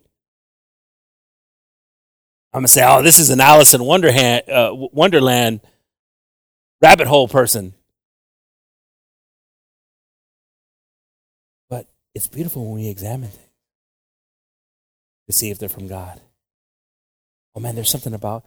I'm 2.58 2.64
to 2.64 2.68
say, 2.68 2.84
oh, 2.86 3.02
this 3.02 3.20
is 3.20 3.30
an 3.30 3.40
Alice 3.40 3.74
in 3.74 3.84
Wonderland, 3.84 4.50
uh, 4.50 4.72
Wonderland 4.74 5.62
rabbit 6.82 7.08
hole 7.08 7.28
person. 7.28 7.74
But 11.70 11.88
it's 12.16 12.28
beautiful 12.28 12.66
when 12.66 12.82
we 12.82 12.90
examine 12.90 13.30
things 13.30 13.50
to 15.28 15.34
see 15.34 15.52
if 15.52 15.60
they're 15.60 15.70
from 15.70 15.88
God. 15.88 16.22
Oh 17.56 17.60
man, 17.60 17.76
there's 17.76 17.90
something 17.90 18.14
about 18.14 18.44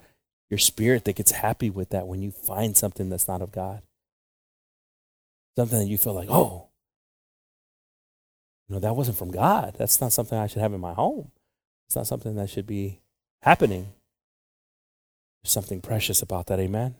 your 0.49 0.57
spirit 0.57 1.05
that 1.05 1.15
gets 1.15 1.31
happy 1.31 1.69
with 1.69 1.89
that 1.89 2.07
when 2.07 2.21
you 2.21 2.31
find 2.31 2.75
something 2.75 3.09
that's 3.09 3.27
not 3.27 3.41
of 3.41 3.51
God. 3.51 3.81
Something 5.57 5.79
that 5.79 5.87
you 5.87 5.97
feel 5.97 6.13
like, 6.13 6.29
oh, 6.29 6.67
you 8.67 8.75
know, 8.75 8.79
that 8.79 8.95
wasn't 8.95 9.17
from 9.17 9.31
God. 9.31 9.75
That's 9.77 9.99
not 10.01 10.13
something 10.13 10.37
I 10.37 10.47
should 10.47 10.61
have 10.61 10.73
in 10.73 10.79
my 10.81 10.93
home. 10.93 11.31
It's 11.87 11.95
not 11.95 12.07
something 12.07 12.35
that 12.35 12.49
should 12.49 12.67
be 12.67 13.01
happening. 13.41 13.93
There's 15.43 15.51
something 15.51 15.81
precious 15.81 16.21
about 16.21 16.47
that, 16.47 16.59
amen? 16.59 16.95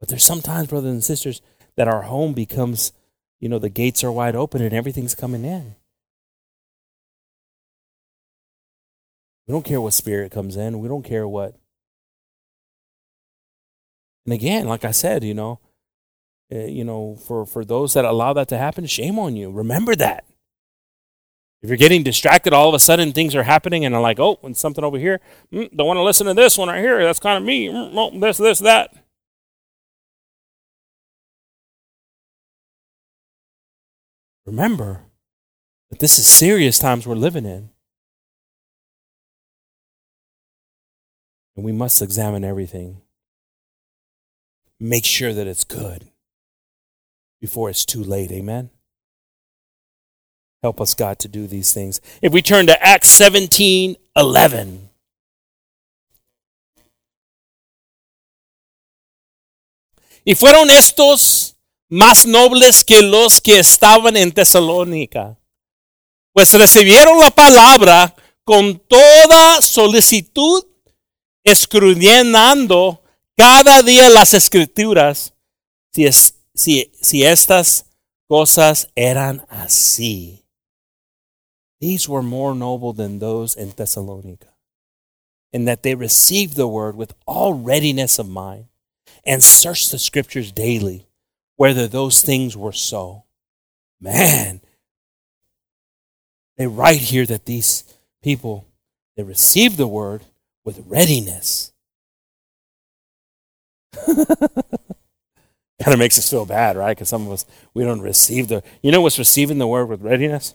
But 0.00 0.08
there's 0.08 0.24
sometimes, 0.24 0.68
brothers 0.68 0.92
and 0.92 1.04
sisters, 1.04 1.40
that 1.76 1.88
our 1.88 2.02
home 2.02 2.32
becomes, 2.32 2.92
you 3.40 3.48
know, 3.48 3.58
the 3.58 3.68
gates 3.68 4.04
are 4.04 4.12
wide 4.12 4.36
open 4.36 4.62
and 4.62 4.72
everything's 4.72 5.14
coming 5.14 5.44
in. 5.44 5.74
We 9.46 9.52
don't 9.52 9.64
care 9.64 9.80
what 9.80 9.92
spirit 9.92 10.32
comes 10.32 10.56
in. 10.56 10.80
We 10.80 10.88
don't 10.88 11.04
care 11.04 11.26
what 11.26 11.56
and 14.26 14.32
again, 14.32 14.66
like 14.66 14.84
I 14.84 14.90
said, 14.90 15.22
you 15.22 15.34
know, 15.34 15.60
uh, 16.52 16.58
you 16.58 16.84
know, 16.84 17.16
for 17.16 17.46
for 17.46 17.64
those 17.64 17.94
that 17.94 18.04
allow 18.04 18.32
that 18.32 18.48
to 18.48 18.58
happen, 18.58 18.84
shame 18.86 19.18
on 19.18 19.36
you. 19.36 19.50
Remember 19.50 19.94
that. 19.96 20.24
If 21.62 21.70
you're 21.70 21.76
getting 21.76 22.02
distracted, 22.02 22.52
all 22.52 22.68
of 22.68 22.74
a 22.74 22.78
sudden 22.78 23.12
things 23.12 23.34
are 23.34 23.42
happening, 23.42 23.84
and 23.84 23.96
I'm 23.96 24.02
like, 24.02 24.20
oh, 24.20 24.38
and 24.42 24.56
something 24.56 24.84
over 24.84 24.98
here. 24.98 25.20
Mm, 25.52 25.74
don't 25.76 25.86
want 25.86 25.96
to 25.96 26.02
listen 26.02 26.26
to 26.26 26.34
this 26.34 26.58
one 26.58 26.68
right 26.68 26.80
here. 26.80 27.02
That's 27.02 27.18
kind 27.18 27.38
of 27.38 27.44
me. 27.44 27.68
Mm, 27.68 28.20
this, 28.20 28.38
this, 28.38 28.58
that. 28.60 28.92
Remember 34.44 35.02
that 35.90 35.98
this 35.98 36.18
is 36.18 36.26
serious 36.26 36.78
times 36.78 37.06
we're 37.06 37.14
living 37.14 37.44
in. 37.44 37.70
And 41.56 41.64
we 41.64 41.72
must 41.72 42.02
examine 42.02 42.44
everything 42.44 43.00
make 44.78 45.04
sure 45.04 45.32
that 45.32 45.46
it's 45.46 45.64
good 45.64 46.10
before 47.40 47.70
it's 47.70 47.84
too 47.84 48.02
late. 48.02 48.30
Amen. 48.30 48.70
Help 50.66 50.80
us, 50.80 50.94
God, 50.94 51.20
to 51.20 51.28
do 51.28 51.46
these 51.46 51.72
things. 51.72 52.00
If 52.20 52.32
we 52.32 52.42
turn 52.42 52.66
to 52.66 52.76
Acts 52.84 53.08
17 53.10 53.96
11. 54.16 54.90
Y 60.24 60.34
fueron 60.34 60.68
estos 60.72 61.54
más 61.88 62.26
nobles 62.26 62.82
que 62.82 63.00
los 63.00 63.40
que 63.40 63.60
estaban 63.60 64.16
en 64.16 64.32
Tesalónica, 64.32 65.38
pues 66.32 66.52
recibieron 66.54 67.20
la 67.20 67.30
palabra 67.30 68.12
con 68.42 68.76
toda 68.88 69.62
solicitud, 69.62 70.66
escudriñando 71.44 73.04
cada 73.36 73.84
día 73.84 74.10
las 74.10 74.34
escrituras 74.34 75.32
si, 75.92 76.06
es, 76.06 76.34
si, 76.56 76.90
si 77.00 77.22
estas 77.22 77.86
cosas 78.26 78.88
eran 78.96 79.46
así. 79.48 80.45
These 81.80 82.08
were 82.08 82.22
more 82.22 82.54
noble 82.54 82.92
than 82.92 83.18
those 83.18 83.54
in 83.54 83.70
Thessalonica, 83.70 84.48
in 85.52 85.64
that 85.66 85.82
they 85.82 85.94
received 85.94 86.56
the 86.56 86.68
word 86.68 86.96
with 86.96 87.14
all 87.26 87.54
readiness 87.54 88.18
of 88.18 88.28
mind 88.28 88.66
and 89.24 89.42
searched 89.42 89.90
the 89.90 89.98
scriptures 89.98 90.52
daily 90.52 91.06
whether 91.56 91.86
those 91.86 92.22
things 92.22 92.56
were 92.56 92.72
so. 92.72 93.24
Man, 94.00 94.60
they 96.56 96.66
write 96.66 97.00
here 97.00 97.26
that 97.26 97.46
these 97.46 97.84
people, 98.22 98.66
they 99.16 99.22
received 99.22 99.76
the 99.76 99.86
word 99.86 100.22
with 100.64 100.84
readiness 100.86 101.72
Kind 104.06 105.92
of 105.92 105.98
makes 105.98 106.18
us 106.18 106.30
feel 106.30 106.46
bad, 106.46 106.76
right? 106.76 106.96
Because 106.96 107.08
some 107.08 107.26
of 107.26 107.32
us, 107.32 107.44
we 107.74 107.84
don't 107.84 108.00
receive 108.00 108.48
the, 108.48 108.62
you 108.82 108.90
know 108.90 109.00
what's 109.00 109.18
receiving 109.18 109.58
the 109.58 109.66
word 109.66 109.86
with 109.86 110.02
readiness? 110.02 110.54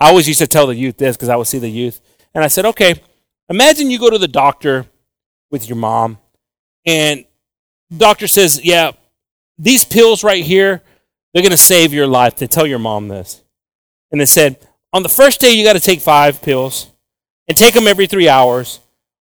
I 0.00 0.08
always 0.08 0.28
used 0.28 0.40
to 0.40 0.46
tell 0.46 0.66
the 0.66 0.74
youth 0.74 0.96
this 0.96 1.16
because 1.16 1.28
I 1.28 1.36
would 1.36 1.46
see 1.46 1.58
the 1.58 1.68
youth. 1.68 2.00
And 2.34 2.44
I 2.44 2.48
said, 2.48 2.64
okay, 2.66 3.02
imagine 3.48 3.90
you 3.90 3.98
go 3.98 4.10
to 4.10 4.18
the 4.18 4.28
doctor 4.28 4.86
with 5.50 5.68
your 5.68 5.76
mom 5.76 6.18
and 6.86 7.24
doctor 7.96 8.26
says, 8.26 8.64
yeah, 8.64 8.92
these 9.58 9.84
pills 9.84 10.22
right 10.22 10.44
here, 10.44 10.82
they're 11.32 11.42
going 11.42 11.50
to 11.50 11.56
save 11.56 11.92
your 11.92 12.06
life. 12.06 12.36
To 12.36 12.48
tell 12.48 12.66
your 12.66 12.78
mom 12.78 13.08
this. 13.08 13.42
And 14.10 14.20
they 14.20 14.26
said, 14.26 14.58
on 14.92 15.02
the 15.02 15.08
first 15.08 15.40
day, 15.40 15.50
you 15.50 15.64
got 15.64 15.74
to 15.74 15.80
take 15.80 16.00
five 16.00 16.40
pills 16.40 16.90
and 17.46 17.56
take 17.56 17.74
them 17.74 17.86
every 17.86 18.06
three 18.06 18.28
hours. 18.28 18.80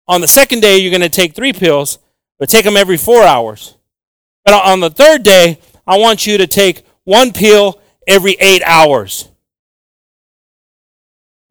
On 0.09 0.21
the 0.21 0.29
second 0.29 0.61
day, 0.61 0.79
you're 0.79 0.91
going 0.91 1.03
to 1.03 1.09
take 1.09 1.35
three 1.35 1.53
pills, 1.53 1.99
but 2.39 2.49
take 2.49 2.65
them 2.65 2.77
every 2.77 2.97
four 2.97 3.23
hours. 3.23 3.77
But 4.45 4.55
on 4.55 4.81
the 4.81 4.91
third 4.91 5.23
day, 5.23 5.59
I 5.87 5.99
want 5.99 6.27
you 6.27 6.39
to 6.39 6.47
take 6.47 6.85
one 7.05 7.33
pill 7.33 7.81
every 8.07 8.37
eight 8.41 8.63
hours. 8.65 9.29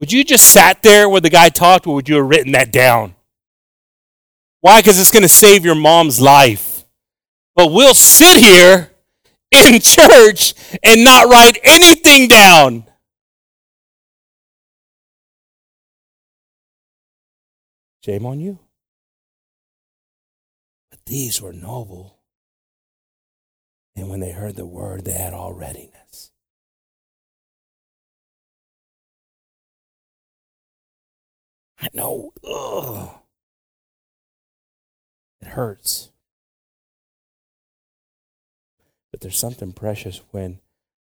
Would 0.02 0.12
you 0.12 0.24
just 0.24 0.48
sat 0.48 0.82
there 0.82 1.08
where 1.08 1.22
the 1.22 1.30
guy 1.30 1.50
talked, 1.50 1.86
or 1.86 1.94
would 1.94 2.10
you 2.10 2.16
have 2.16 2.26
written 2.28 2.54
that 2.54 2.72
down? 2.72 3.16
Why? 4.60 4.80
Because 4.80 5.00
it's 5.00 5.12
going 5.12 5.22
to 5.22 5.30
save 5.30 5.64
your 5.64 5.76
mom's 5.76 6.20
life. 6.20 6.84
But 7.56 7.72
we'll 7.72 7.94
sit 7.94 8.44
here 8.44 8.92
in 9.52 9.80
church 9.80 10.56
and 10.84 11.04
not 11.04 11.28
write 11.28 11.60
anything 11.64 12.28
down. 12.28 12.86
Shame 18.04 18.26
on 18.26 18.40
you. 18.40 18.58
But 20.90 21.06
these 21.06 21.40
were 21.40 21.54
noble. 21.54 22.18
And 23.96 24.10
when 24.10 24.20
they 24.20 24.32
heard 24.32 24.56
the 24.56 24.66
word, 24.66 25.06
they 25.06 25.12
had 25.12 25.34
all 25.34 25.54
readiness. 25.54 26.01
I 31.82 31.88
know. 31.94 32.32
Ugh. 32.48 33.10
It 35.42 35.48
hurts. 35.50 36.12
But 39.12 39.22
there's 39.22 39.40
something 39.40 39.74
precious 39.74 40.22
when 40.32 40.60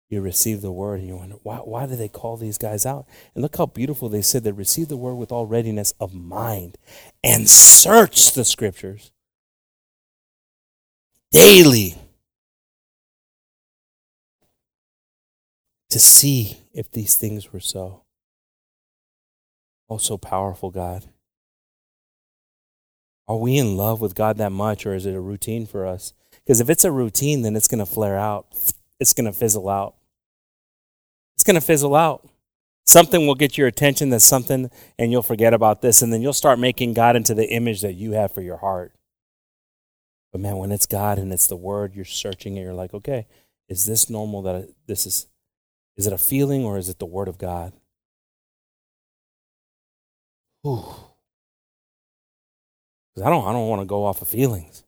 you 0.09 0.21
receive 0.21 0.61
the 0.61 0.71
word 0.71 0.99
and 0.99 1.07
you 1.07 1.17
wonder, 1.17 1.35
why, 1.43 1.57
why 1.57 1.85
do 1.85 1.95
they 1.95 2.07
call 2.07 2.37
these 2.37 2.57
guys 2.57 2.85
out? 2.85 3.05
And 3.33 3.41
look 3.41 3.57
how 3.57 3.65
beautiful 3.65 4.09
they 4.09 4.21
said 4.21 4.43
they 4.43 4.51
received 4.51 4.89
the 4.89 4.97
word 4.97 5.15
with 5.15 5.31
all 5.31 5.45
readiness 5.45 5.93
of 5.99 6.13
mind 6.13 6.77
and 7.23 7.47
search 7.49 8.31
the 8.31 8.45
scriptures 8.45 9.11
daily 11.31 11.95
to 15.89 15.99
see 15.99 16.57
if 16.73 16.91
these 16.91 17.15
things 17.15 17.51
were 17.51 17.59
so. 17.59 18.02
Oh, 19.93 19.97
so 19.97 20.17
powerful, 20.17 20.71
God. 20.71 21.05
Are 23.27 23.37
we 23.37 23.59
in 23.59 23.77
love 23.77 24.01
with 24.01 24.15
God 24.15 24.37
that 24.37 24.51
much, 24.51 24.87
or 24.87 24.95
is 24.95 25.05
it 25.05 25.13
a 25.13 25.21
routine 25.21 25.67
for 25.67 25.85
us? 25.85 26.13
Because 26.43 26.59
if 26.59 26.67
it's 26.67 26.83
a 26.83 26.91
routine, 26.91 27.43
then 27.43 27.55
it's 27.55 27.67
going 27.67 27.77
to 27.77 27.85
flare 27.85 28.17
out, 28.17 28.47
it's 28.99 29.13
going 29.13 29.31
to 29.31 29.37
fizzle 29.37 29.69
out. 29.69 29.93
It's 31.35 31.43
going 31.43 31.53
to 31.53 31.61
fizzle 31.61 31.95
out. 31.95 32.27
Something 32.85 33.27
will 33.27 33.35
get 33.35 33.55
your 33.55 33.67
attention, 33.67 34.09
that's 34.09 34.25
something, 34.25 34.71
and 34.97 35.11
you'll 35.11 35.21
forget 35.21 35.53
about 35.53 35.83
this, 35.83 36.01
and 36.01 36.11
then 36.11 36.23
you'll 36.23 36.33
start 36.33 36.57
making 36.57 36.95
God 36.95 37.15
into 37.15 37.35
the 37.35 37.47
image 37.51 37.81
that 37.81 37.93
you 37.93 38.13
have 38.13 38.31
for 38.31 38.41
your 38.41 38.57
heart. 38.57 38.93
But 40.31 40.41
man, 40.41 40.57
when 40.57 40.71
it's 40.71 40.87
God 40.87 41.19
and 41.19 41.31
it's 41.31 41.45
the 41.45 41.55
Word, 41.55 41.93
you're 41.93 42.03
searching 42.03 42.57
and 42.57 42.65
you're 42.65 42.73
like, 42.73 42.95
okay, 42.95 43.27
is 43.69 43.85
this 43.85 44.09
normal 44.09 44.41
that 44.41 44.73
this 44.87 45.05
is, 45.05 45.27
is 45.95 46.07
it 46.07 46.13
a 46.13 46.17
feeling 46.17 46.65
or 46.65 46.79
is 46.79 46.89
it 46.89 46.97
the 46.97 47.05
Word 47.05 47.27
of 47.27 47.37
God? 47.37 47.73
Ooh. 50.65 50.85
Because 53.13 53.27
I 53.27 53.29
don't, 53.29 53.45
I 53.45 53.51
don't 53.51 53.67
want 53.67 53.81
to 53.81 53.85
go 53.85 54.05
off 54.05 54.21
of 54.21 54.27
feelings. 54.27 54.83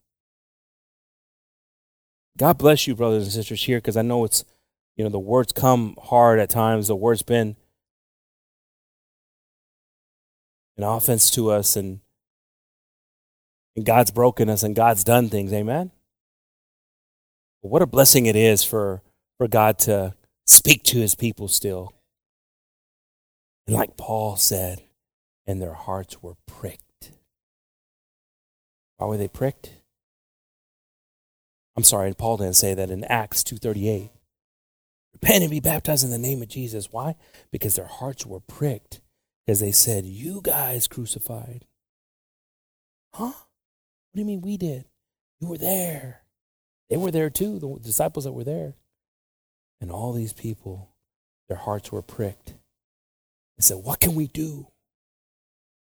God 2.38 2.58
bless 2.58 2.88
you, 2.88 2.96
brothers 2.96 3.24
and 3.24 3.32
sisters, 3.32 3.64
here, 3.64 3.78
because 3.78 3.98
I 3.98 4.02
know 4.02 4.26
it's 4.26 4.44
you 4.96 5.04
know, 5.04 5.10
the 5.10 5.20
words 5.20 5.52
come 5.52 5.98
hard 6.02 6.40
at 6.40 6.50
times. 6.50 6.88
The 6.88 6.96
word's 6.96 7.24
been 7.24 7.58
an 10.78 10.84
offense 10.84 11.30
to 11.32 11.52
us, 11.52 11.76
and, 11.76 12.00
and 13.76 13.86
God's 13.86 14.12
broken 14.12 14.50
us, 14.50 14.64
and 14.64 14.76
God's 14.76 15.04
done 15.04 15.30
things. 15.30 15.52
Amen? 15.52 15.92
But 17.62 17.70
what 17.70 17.82
a 17.82 17.88
blessing 17.88 18.26
it 18.26 18.36
is 18.36 18.64
for, 18.64 19.02
for 19.38 19.48
God 19.48 19.80
to 19.80 20.14
speak 20.46 20.84
to 20.84 20.98
his 21.00 21.16
people 21.16 21.48
still. 21.48 21.94
And 23.68 23.76
like 23.76 23.98
Paul 23.98 24.38
said, 24.38 24.82
and 25.48 25.62
their 25.62 25.74
hearts 25.74 26.22
were 26.22 26.36
pricked. 26.48 27.12
Why 28.98 29.08
were 29.08 29.18
they 29.18 29.28
pricked? 29.28 29.78
I'm 31.76 31.84
sorry, 31.84 32.14
Paul 32.14 32.38
didn't 32.38 32.56
say 32.56 32.74
that 32.74 32.90
in 32.90 33.04
Acts 33.04 33.44
238. 33.44 34.10
Repent 35.14 35.44
and 35.44 35.52
be 35.52 35.60
baptized 35.60 36.04
in 36.04 36.12
the 36.12 36.18
name 36.18 36.42
of 36.42 36.48
Jesus. 36.48 36.92
Why? 36.92 37.16
Because 37.52 37.76
their 37.76 37.88
hearts 37.88 38.26
were 38.26 38.40
pricked 38.40 39.02
because 39.46 39.60
they 39.60 39.72
said, 39.72 40.06
You 40.06 40.42
guys 40.42 40.88
crucified. 40.88 41.66
Huh? 43.14 43.26
What 43.26 44.16
do 44.16 44.20
you 44.22 44.26
mean 44.26 44.42
we 44.42 44.58
did? 44.58 44.86
You 45.40 45.48
were 45.48 45.58
there. 45.58 46.22
They 46.90 46.98
were 46.98 47.12
there 47.12 47.30
too, 47.30 47.60
the 47.60 47.80
disciples 47.82 48.26
that 48.26 48.34
were 48.34 48.44
there. 48.44 48.76
And 49.82 49.92
all 49.92 50.14
these 50.14 50.34
people, 50.34 50.90
their 51.50 51.58
hearts 51.58 51.92
were 51.92 52.02
pricked. 52.02 52.50
They 53.58 53.62
said, 53.62 53.78
What 53.78 54.00
can 54.00 54.16
we 54.16 54.28
do 54.28 54.68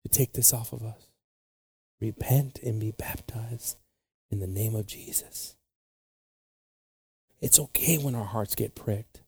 to 0.07 0.19
take 0.19 0.33
this 0.33 0.53
off 0.53 0.73
of 0.73 0.85
us? 0.85 1.09
Repent 2.01 2.61
and 2.63 2.81
be 2.81 2.93
baptized 2.93 3.77
in 4.31 4.41
the 4.41 4.47
name 4.47 4.75
of 4.75 4.87
Jesus. 4.87 5.57
It's 7.41 7.59
okay 7.59 7.99
when 7.99 8.15
our 8.15 8.25
hearts 8.25 8.55
get 8.55 8.75
pricked. 8.75 9.23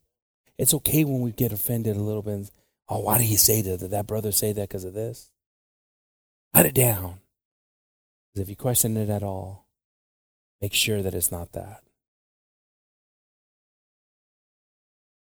It's 0.56 0.74
okay 0.74 1.04
when 1.04 1.20
we 1.20 1.30
get 1.30 1.52
offended 1.52 1.96
a 1.96 2.00
little 2.00 2.22
bit. 2.22 2.50
Oh, 2.88 3.00
why 3.00 3.18
did 3.18 3.26
he 3.26 3.36
say 3.36 3.62
that? 3.62 3.80
Did 3.80 3.90
that 3.90 4.06
brother 4.06 4.32
say 4.32 4.52
that 4.52 4.68
because 4.68 4.84
of 4.84 4.94
this? 4.94 5.30
Let 6.54 6.66
it 6.66 6.74
down. 6.74 7.20
Because 8.32 8.42
if 8.42 8.48
you 8.48 8.56
question 8.56 8.96
it 8.96 9.10
at 9.10 9.22
all, 9.22 9.66
make 10.60 10.74
sure 10.74 11.02
that 11.02 11.14
it's 11.14 11.30
not 11.30 11.52
that. 11.52 11.82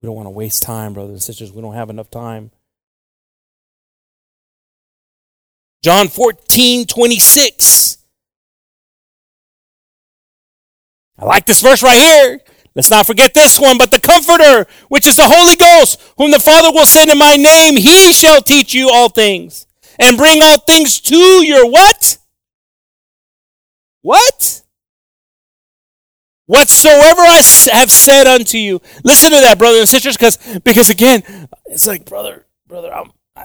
We 0.00 0.06
don't 0.06 0.16
want 0.16 0.26
to 0.26 0.30
waste 0.30 0.62
time, 0.62 0.92
brothers 0.92 1.12
and 1.12 1.22
sisters. 1.22 1.52
We 1.52 1.62
don't 1.62 1.74
have 1.74 1.90
enough 1.90 2.10
time. 2.10 2.50
John 5.84 6.08
14, 6.08 6.86
26. 6.86 7.98
I 11.18 11.24
like 11.26 11.44
this 11.44 11.60
verse 11.60 11.82
right 11.82 11.98
here. 11.98 12.40
Let's 12.74 12.90
not 12.90 13.06
forget 13.06 13.34
this 13.34 13.60
one, 13.60 13.76
but 13.76 13.90
the 13.90 14.00
Comforter, 14.00 14.66
which 14.88 15.06
is 15.06 15.16
the 15.16 15.26
Holy 15.26 15.56
Ghost, 15.56 16.00
whom 16.16 16.30
the 16.30 16.40
Father 16.40 16.72
will 16.72 16.86
send 16.86 17.10
in 17.10 17.18
my 17.18 17.36
name, 17.36 17.76
he 17.76 18.14
shall 18.14 18.40
teach 18.40 18.72
you 18.72 18.88
all 18.88 19.10
things 19.10 19.66
and 19.98 20.16
bring 20.16 20.40
all 20.42 20.56
things 20.56 21.02
to 21.02 21.18
your 21.46 21.70
what? 21.70 22.16
What? 24.00 24.62
Whatsoever 26.46 27.20
I 27.20 27.42
have 27.74 27.90
said 27.90 28.26
unto 28.26 28.56
you. 28.56 28.80
Listen 29.04 29.32
to 29.32 29.36
that, 29.36 29.58
brothers 29.58 29.80
and 29.80 29.88
sisters, 29.90 30.16
because 30.16 30.38
because 30.60 30.88
again, 30.88 31.22
it's 31.66 31.86
like, 31.86 32.06
brother, 32.06 32.46
brother, 32.66 32.90
I'm, 32.90 33.12
I, 33.36 33.44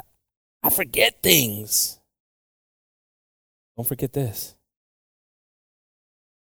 I 0.64 0.70
forget 0.70 1.22
things. 1.22 1.99
Don't 3.80 3.88
forget 3.88 4.12
this 4.12 4.58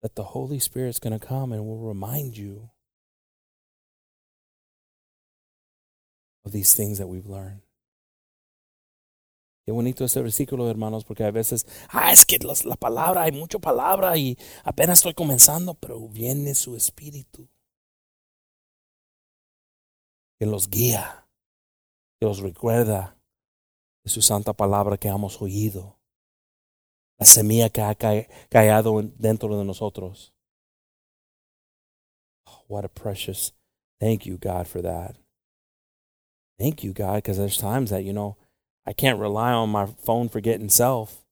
that 0.01 0.15
the 0.15 0.23
Holy 0.23 0.57
Spirit's 0.57 0.97
going 0.97 1.13
to 1.13 1.23
come 1.23 1.51
and 1.51 1.63
will 1.67 1.77
remind 1.77 2.35
you 2.35 2.71
of 6.43 6.51
these 6.51 6.73
things 6.73 6.97
that 6.97 7.05
we've 7.05 7.27
learned. 7.27 7.61
Qué 9.67 9.71
bonito 9.71 10.03
ese 10.03 10.19
versículo, 10.19 10.67
hermanos, 10.67 11.03
porque 11.03 11.25
a 11.25 11.31
veces, 11.31 11.67
ah, 11.93 12.11
es 12.11 12.25
que 12.25 12.39
los, 12.39 12.65
la 12.65 12.75
palabra, 12.75 13.21
hay 13.21 13.31
mucha 13.31 13.59
palabra 13.59 14.17
y 14.17 14.35
apenas 14.63 14.97
estoy 14.97 15.13
comenzando, 15.13 15.75
pero 15.75 16.07
viene 16.07 16.55
su 16.55 16.75
espíritu 16.75 17.47
que 20.39 20.47
los 20.47 20.71
guía, 20.71 21.27
que 22.19 22.25
los 22.25 22.39
recuerda 22.39 23.15
de 24.03 24.09
su 24.09 24.23
santa 24.23 24.53
palabra 24.53 24.97
que 24.97 25.07
hemos 25.07 25.39
oído, 25.39 25.96
la 27.19 27.25
semilla 27.25 27.69
que 27.69 27.81
ha 27.81 27.95
caído 28.49 29.01
dentro 29.17 29.57
de 29.57 29.63
nosotros. 29.63 30.31
Oh, 32.47 32.63
what 32.67 32.85
a 32.85 32.89
precious, 32.89 33.51
thank 33.99 34.25
you, 34.25 34.37
God, 34.37 34.67
for 34.67 34.81
that. 34.81 35.15
Thank 36.59 36.83
you, 36.83 36.93
God, 36.93 37.15
because 37.15 37.37
there's 37.37 37.57
times 37.57 37.89
that, 37.91 38.03
you 38.03 38.13
know, 38.13 38.37
I 38.85 38.93
can't 38.93 39.19
rely 39.19 39.51
on 39.51 39.69
my 39.69 39.85
phone 39.85 40.29
forgetting 40.29 40.69
self, 40.69 41.25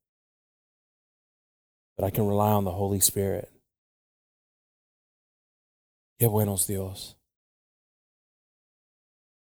but 1.96 2.06
I 2.06 2.10
can 2.10 2.28
rely 2.28 2.52
on 2.52 2.66
the 2.66 2.72
Holy 2.72 3.00
Spirit. 3.00 3.50
Qué 6.20 6.30
buenos 6.30 6.66
Dios. 6.68 7.16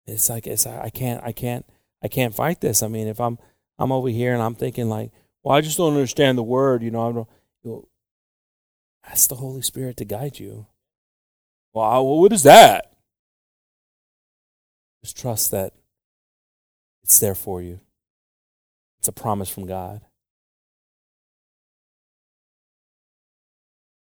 It's 0.07 0.28
like 0.28 0.47
it's 0.47 0.66
I 0.66 0.91
can't 0.91 1.22
I 1.22 1.32
can't 1.32 1.64
I 2.03 2.09
can't 2.09 2.34
fight 2.34 2.61
this. 2.61 2.82
I 2.82 2.88
mean, 2.88 3.07
if 3.07 3.20
I'm 3.20 3.38
I'm 3.78 3.93
over 3.93 4.09
here 4.09 4.34
and 4.34 4.43
I'm 4.43 4.55
thinking 4.55 4.88
like, 4.88 5.11
well, 5.43 5.57
I 5.57 5.61
just 5.61 5.76
don't 5.76 5.95
understand 5.95 6.36
the 6.36 6.43
word, 6.43 6.82
you 6.82 6.91
know. 6.91 7.09
I 7.09 7.12
don't. 7.12 7.88
Ask 9.07 9.28
the 9.28 9.36
Holy 9.36 9.62
Spirit 9.62 9.97
to 9.97 10.05
guide 10.05 10.38
you. 10.38 10.66
Well, 11.72 12.07
what 12.07 12.32
is 12.32 12.43
that? 12.43 12.93
Just 15.03 15.16
trust 15.16 15.51
that 15.53 15.72
it's 17.03 17.18
there 17.18 17.34
for 17.34 17.62
you. 17.62 17.80
It's 18.99 19.09
a 19.09 19.12
promise 19.12 19.49
from 19.49 19.66
God. 19.66 20.03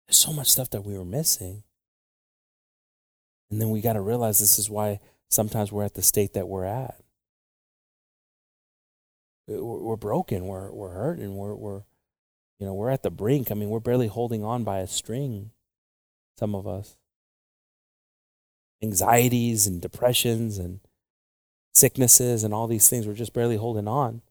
There's 0.09 0.19
so 0.19 0.33
much 0.33 0.51
stuff 0.51 0.71
that 0.71 0.85
we 0.85 0.99
were 0.99 1.05
missing. 1.05 1.63
And 3.51 3.61
then 3.61 3.71
we 3.71 3.81
got 3.81 3.93
to 3.93 4.01
realize 4.01 4.41
this 4.41 4.59
is 4.59 4.69
why 4.69 4.99
sometimes 5.31 5.71
we're 5.71 5.85
at 5.85 5.95
the 5.95 6.03
state 6.03 6.35
that 6.35 6.49
we're 6.49 6.65
at. 6.65 7.02
Uh, 9.51 9.65
we're 9.65 9.97
broken. 9.97 10.47
We're 10.47 10.71
we're 10.71 10.93
hurting. 10.93 11.37
We're 11.37 11.55
we're 11.55 11.83
you 12.59 12.67
know 12.67 12.75
we're 12.75 12.91
at 12.91 13.03
the 13.03 13.11
brink. 13.11 13.51
I 13.51 13.55
mean, 13.55 13.71
we're 13.71 13.81
barely 13.81 14.09
holding 14.09 14.45
on 14.45 14.65
by 14.65 14.79
a 14.79 14.87
string. 14.87 15.51
Some 16.39 16.55
of 16.55 16.67
us 16.67 16.97
anxieties 18.83 19.67
and 19.67 19.81
depressions 19.81 20.59
and 20.59 20.81
sicknesses 21.73 22.45
and 22.45 22.53
all 22.53 22.67
these 22.67 22.89
things. 22.89 23.07
We're 23.07 23.15
just 23.15 23.33
barely 23.33 23.57
holding 23.57 23.89
on. 23.89 24.23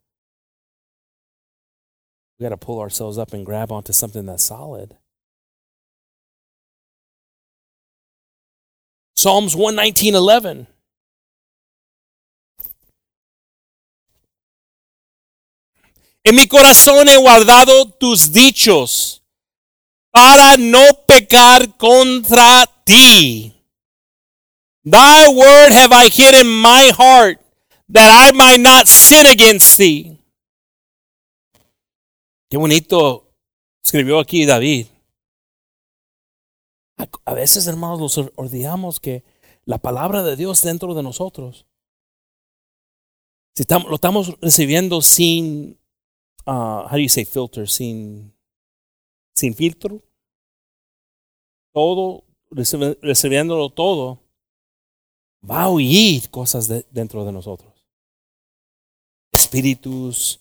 We 2.38 2.43
got 2.43 2.49
to 2.49 2.57
pull 2.57 2.80
ourselves 2.80 3.18
up 3.18 3.34
and 3.34 3.45
grab 3.45 3.72
onto 3.72 3.93
something 3.93 4.26
that's 4.26 4.43
solid. 4.43 4.97
Psalms 9.16 9.55
119:11 9.55 10.68
En 16.24 16.36
mi 16.36 16.47
corazón 16.47 17.07
he 17.09 17.17
guardado 17.17 17.86
tus 17.86 18.32
dichos 18.32 19.24
para 20.11 20.57
no 20.57 20.84
pecar 21.07 21.78
contra 21.78 22.65
ti. 22.84 23.53
Thy 24.84 25.28
word 25.28 25.72
have 25.72 25.93
I 25.93 26.09
hid 26.09 26.34
in 26.34 26.47
my 26.47 26.91
heart 26.97 27.39
that 27.89 28.09
I 28.09 28.32
might 28.34 28.59
not 28.59 28.88
sin 28.88 29.26
against 29.26 29.78
thee. 29.78 30.17
Qué 32.49 32.57
bonito 32.57 33.32
escribió 33.84 34.19
aquí 34.19 34.45
David. 34.45 34.88
A 37.26 37.34
veces, 37.34 37.65
hermanos, 37.65 37.99
nos 37.99 38.32
olvidamos 38.36 38.99
que 38.99 39.24
la 39.65 39.80
palabra 39.80 40.22
de 40.24 40.36
Dios 40.36 40.61
dentro 40.61 40.93
de 40.93 41.01
nosotros, 41.01 41.65
estamos, 43.55 43.89
lo 43.89 43.95
estamos 43.95 44.39
recibiendo 44.39 45.01
sin, 45.01 45.80
uh, 46.46 46.88
how 46.88 46.92
do 46.92 47.00
you 47.00 47.10
say 47.10 47.26
filter, 47.26 47.68
sin, 47.68 48.34
sin 49.36 49.54
filtro, 49.54 50.02
todo, 51.74 52.24
recibiéndolo 52.50 53.70
todo, 53.70 54.20
va 55.44 55.64
a 55.64 55.70
oír 55.70 56.30
cosas 56.30 56.68
de, 56.68 56.86
dentro 56.92 57.26
de 57.26 57.32
nosotros. 57.32 57.72
Espíritus, 59.32 60.39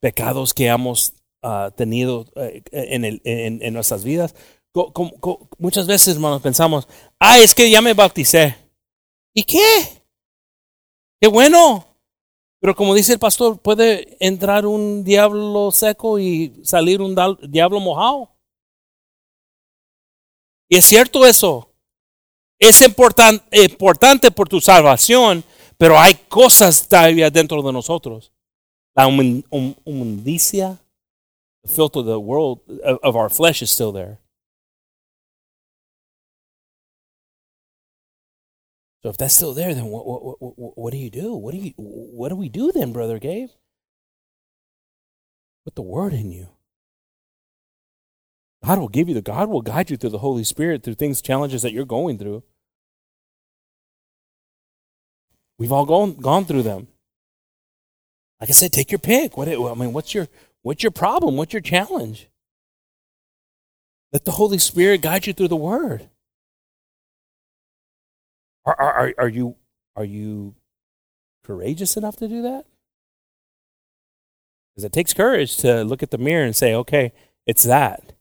pecados 0.00 0.52
que 0.52 0.66
hemos 0.66 1.14
uh, 1.42 1.70
tenido 1.74 2.26
uh, 2.36 2.60
en, 2.72 3.20
en, 3.24 3.74
nuestras 3.74 4.04
vidas. 4.04 4.34
Muchas 5.58 5.86
veces, 5.86 6.14
hermanos, 6.14 6.42
pensamos, 6.42 6.86
ah, 7.18 7.38
es 7.38 7.54
que 7.54 7.70
ya 7.70 7.80
me 7.80 7.94
bauticé. 7.94 8.56
¿Y 9.34 9.42
qué? 9.44 10.02
Qué 11.20 11.28
bueno. 11.28 11.89
Pero 12.60 12.76
como 12.76 12.94
dice 12.94 13.14
el 13.14 13.18
pastor, 13.18 13.58
puede 13.58 14.16
entrar 14.20 14.66
un 14.66 15.02
diablo 15.02 15.70
seco 15.72 16.18
y 16.18 16.60
salir 16.62 17.00
un 17.00 17.16
diablo 17.48 17.80
mojado. 17.80 18.30
Y 20.68 20.76
es 20.76 20.84
cierto 20.84 21.26
eso. 21.26 21.72
Es 22.58 22.82
important, 22.82 23.42
importante 23.52 24.30
por 24.30 24.46
tu 24.46 24.60
salvación, 24.60 25.42
pero 25.78 25.98
hay 25.98 26.14
cosas 26.28 26.86
todavía 26.86 27.30
dentro 27.30 27.62
de 27.62 27.72
nosotros. 27.72 28.30
La 28.94 29.08
inmundicia, 29.08 30.78
the 31.62 31.68
filth 31.68 31.96
of 31.96 33.16
our 33.16 33.30
flesh 33.30 33.62
is 33.62 33.70
still 33.70 33.92
there. 33.92 34.18
So 39.02 39.08
if 39.08 39.16
that's 39.16 39.34
still 39.34 39.54
there, 39.54 39.74
then 39.74 39.86
what, 39.86 40.06
what, 40.06 40.40
what, 40.40 40.78
what 40.78 40.92
do 40.92 40.98
you 40.98 41.10
do? 41.10 41.34
What 41.34 41.52
do 41.52 41.58
you 41.58 41.72
what 41.76 42.28
do 42.28 42.36
we 42.36 42.48
do 42.48 42.70
then, 42.70 42.92
brother 42.92 43.18
Gabe? 43.18 43.48
Put 45.64 45.74
the 45.74 45.82
word 45.82 46.12
in 46.12 46.30
you. 46.30 46.48
God 48.64 48.78
will 48.78 48.88
give 48.88 49.08
you 49.08 49.14
the 49.14 49.22
God 49.22 49.48
will 49.48 49.62
guide 49.62 49.90
you 49.90 49.96
through 49.96 50.10
the 50.10 50.18
Holy 50.18 50.44
Spirit 50.44 50.82
through 50.82 50.94
things, 50.94 51.22
challenges 51.22 51.62
that 51.62 51.72
you're 51.72 51.86
going 51.86 52.18
through. 52.18 52.42
We've 55.56 55.72
all 55.72 55.86
gone 55.86 56.16
gone 56.16 56.44
through 56.44 56.62
them. 56.62 56.88
Like 58.40 58.50
I 58.50 58.52
said, 58.52 58.72
take 58.72 58.90
your 58.90 58.98
pick. 58.98 59.36
What 59.36 59.48
I 59.48 59.74
mean, 59.74 59.92
what's 59.94 60.14
your 60.14 60.28
what's 60.62 60.82
your 60.82 60.92
problem? 60.92 61.36
What's 61.36 61.54
your 61.54 61.62
challenge? 61.62 62.28
Let 64.12 64.24
the 64.24 64.32
Holy 64.32 64.58
Spirit 64.58 65.02
guide 65.02 65.26
you 65.26 65.32
through 65.32 65.48
the 65.48 65.56
Word. 65.56 66.10
Are 68.66 68.74
are 68.78 69.14
are 69.18 69.28
you 69.28 69.56
are 69.96 70.04
you 70.04 70.54
courageous 71.44 71.96
enough 71.96 72.16
to 72.16 72.28
do 72.28 72.42
that? 72.42 72.66
Because 74.70 74.84
it 74.84 74.92
takes 74.92 75.12
courage 75.14 75.56
to 75.58 75.82
look 75.84 76.02
at 76.02 76.10
the 76.10 76.18
mirror 76.18 76.44
and 76.44 76.54
say, 76.54 76.74
"Okay, 76.74 77.12
it's 77.46 77.64
that." 77.64 78.14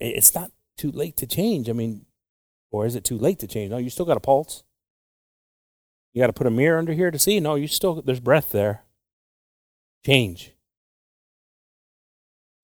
It's 0.00 0.34
not 0.34 0.52
too 0.76 0.90
late 0.90 1.16
to 1.18 1.26
change. 1.26 1.68
I 1.68 1.72
mean, 1.72 2.06
or 2.70 2.86
is 2.86 2.94
it 2.94 3.04
too 3.04 3.18
late 3.18 3.38
to 3.40 3.46
change? 3.46 3.70
No, 3.70 3.78
you 3.78 3.90
still 3.90 4.06
got 4.06 4.16
a 4.16 4.20
pulse. 4.20 4.62
You 6.12 6.22
got 6.22 6.28
to 6.28 6.32
put 6.32 6.46
a 6.46 6.50
mirror 6.50 6.78
under 6.78 6.92
here 6.92 7.10
to 7.10 7.18
see. 7.18 7.40
No, 7.40 7.56
you 7.56 7.66
still 7.66 8.00
there's 8.02 8.20
breath 8.20 8.52
there. 8.52 8.84
Change. 10.04 10.52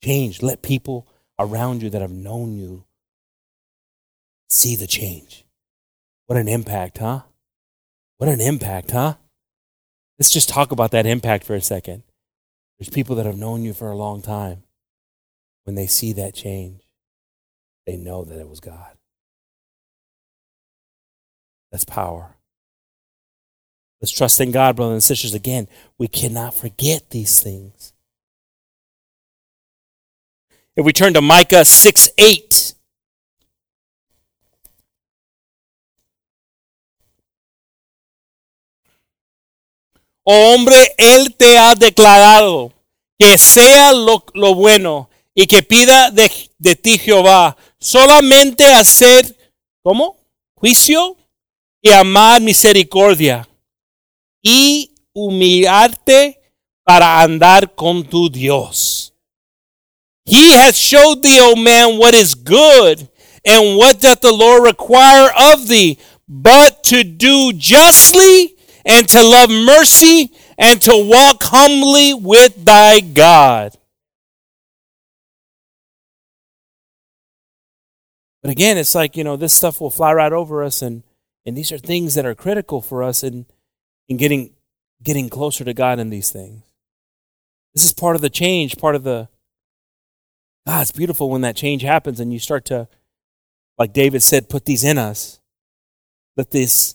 Change. 0.02 0.42
Let 0.42 0.62
people 0.62 1.06
around 1.38 1.82
you 1.82 1.90
that 1.90 2.02
have 2.02 2.10
known 2.10 2.56
you 2.56 2.84
see 4.52 4.76
the 4.76 4.86
change. 4.86 5.44
What 6.26 6.38
an 6.38 6.48
impact, 6.48 6.98
huh? 6.98 7.22
What 8.18 8.28
an 8.28 8.40
impact, 8.40 8.90
huh? 8.92 9.14
Let's 10.18 10.30
just 10.30 10.48
talk 10.48 10.72
about 10.72 10.90
that 10.92 11.06
impact 11.06 11.44
for 11.44 11.54
a 11.54 11.60
second. 11.60 12.02
There's 12.78 12.88
people 12.88 13.16
that 13.16 13.26
have 13.26 13.36
known 13.36 13.62
you 13.62 13.72
for 13.72 13.90
a 13.90 13.96
long 13.96 14.22
time. 14.22 14.62
When 15.64 15.74
they 15.74 15.86
see 15.86 16.12
that 16.14 16.34
change, 16.34 16.82
they 17.86 17.96
know 17.96 18.24
that 18.24 18.38
it 18.38 18.48
was 18.48 18.60
God. 18.60 18.96
That's 21.70 21.84
power. 21.84 22.36
Let's 24.00 24.12
trust 24.12 24.40
in 24.40 24.50
God, 24.50 24.76
brothers 24.76 24.94
and 24.94 25.02
sisters. 25.02 25.32
Again, 25.32 25.68
we 25.96 26.08
cannot 26.08 26.54
forget 26.54 27.10
these 27.10 27.40
things. 27.40 27.92
If 30.74 30.84
we 30.84 30.92
turn 30.92 31.14
to 31.14 31.20
Micah 31.20 31.64
6 31.64 32.08
8. 32.18 32.74
Hombre, 40.24 40.94
Él 40.98 41.34
te 41.36 41.58
ha 41.58 41.74
declarado 41.74 42.72
que 43.18 43.38
sea 43.38 43.92
lo, 43.92 44.54
bueno 44.54 45.10
y 45.34 45.46
que 45.46 45.62
pida 45.62 46.10
de, 46.10 46.30
de 46.58 46.76
ti 46.76 46.98
Jehová 46.98 47.56
solamente 47.78 48.64
hacer, 48.72 49.36
¿cómo? 49.82 50.16
Juicio 50.54 51.16
y 51.80 51.90
amar 51.90 52.40
misericordia 52.40 53.48
y 54.42 54.94
humillarte 55.12 56.40
para 56.84 57.20
andar 57.20 57.74
con 57.74 58.04
tu 58.04 58.30
Dios. 58.30 59.12
He 60.24 60.54
has 60.54 60.76
showed 60.76 61.22
thee, 61.22 61.40
O 61.40 61.56
man, 61.56 61.98
what 61.98 62.14
is 62.14 62.34
good 62.34 63.08
and 63.44 63.76
what 63.76 64.00
doth 64.00 64.20
the 64.20 64.32
Lord 64.32 64.64
require 64.64 65.30
of 65.36 65.66
thee, 65.66 65.98
but 66.28 66.84
to 66.84 67.02
do 67.02 67.52
justly 67.54 68.56
and 68.84 69.08
to 69.08 69.22
love 69.22 69.50
mercy 69.50 70.30
and 70.58 70.80
to 70.82 70.92
walk 70.94 71.42
humbly 71.42 72.14
with 72.14 72.64
thy 72.64 73.00
God. 73.00 73.76
But 78.42 78.50
again, 78.50 78.76
it's 78.76 78.94
like, 78.94 79.16
you 79.16 79.22
know, 79.22 79.36
this 79.36 79.54
stuff 79.54 79.80
will 79.80 79.90
fly 79.90 80.12
right 80.12 80.32
over 80.32 80.64
us 80.64 80.82
and 80.82 81.02
and 81.44 81.56
these 81.56 81.72
are 81.72 81.78
things 81.78 82.14
that 82.14 82.26
are 82.26 82.34
critical 82.34 82.80
for 82.80 83.02
us 83.02 83.22
in, 83.22 83.46
in 84.08 84.16
getting, 84.16 84.54
getting 85.02 85.28
closer 85.28 85.64
to 85.64 85.74
God 85.74 85.98
in 85.98 86.10
these 86.10 86.30
things. 86.30 86.62
This 87.74 87.84
is 87.84 87.92
part 87.92 88.16
of 88.16 88.22
the 88.22 88.30
change, 88.30 88.78
part 88.78 88.94
of 88.94 89.02
the 89.02 89.28
God, 90.66 90.82
it's 90.82 90.92
beautiful 90.92 91.28
when 91.28 91.40
that 91.40 91.56
change 91.56 91.82
happens 91.82 92.20
and 92.20 92.32
you 92.32 92.38
start 92.38 92.64
to, 92.66 92.86
like 93.78 93.92
David 93.92 94.22
said, 94.22 94.48
put 94.48 94.64
these 94.64 94.84
in 94.84 94.98
us. 94.98 95.40
Let 96.36 96.52
this, 96.52 96.94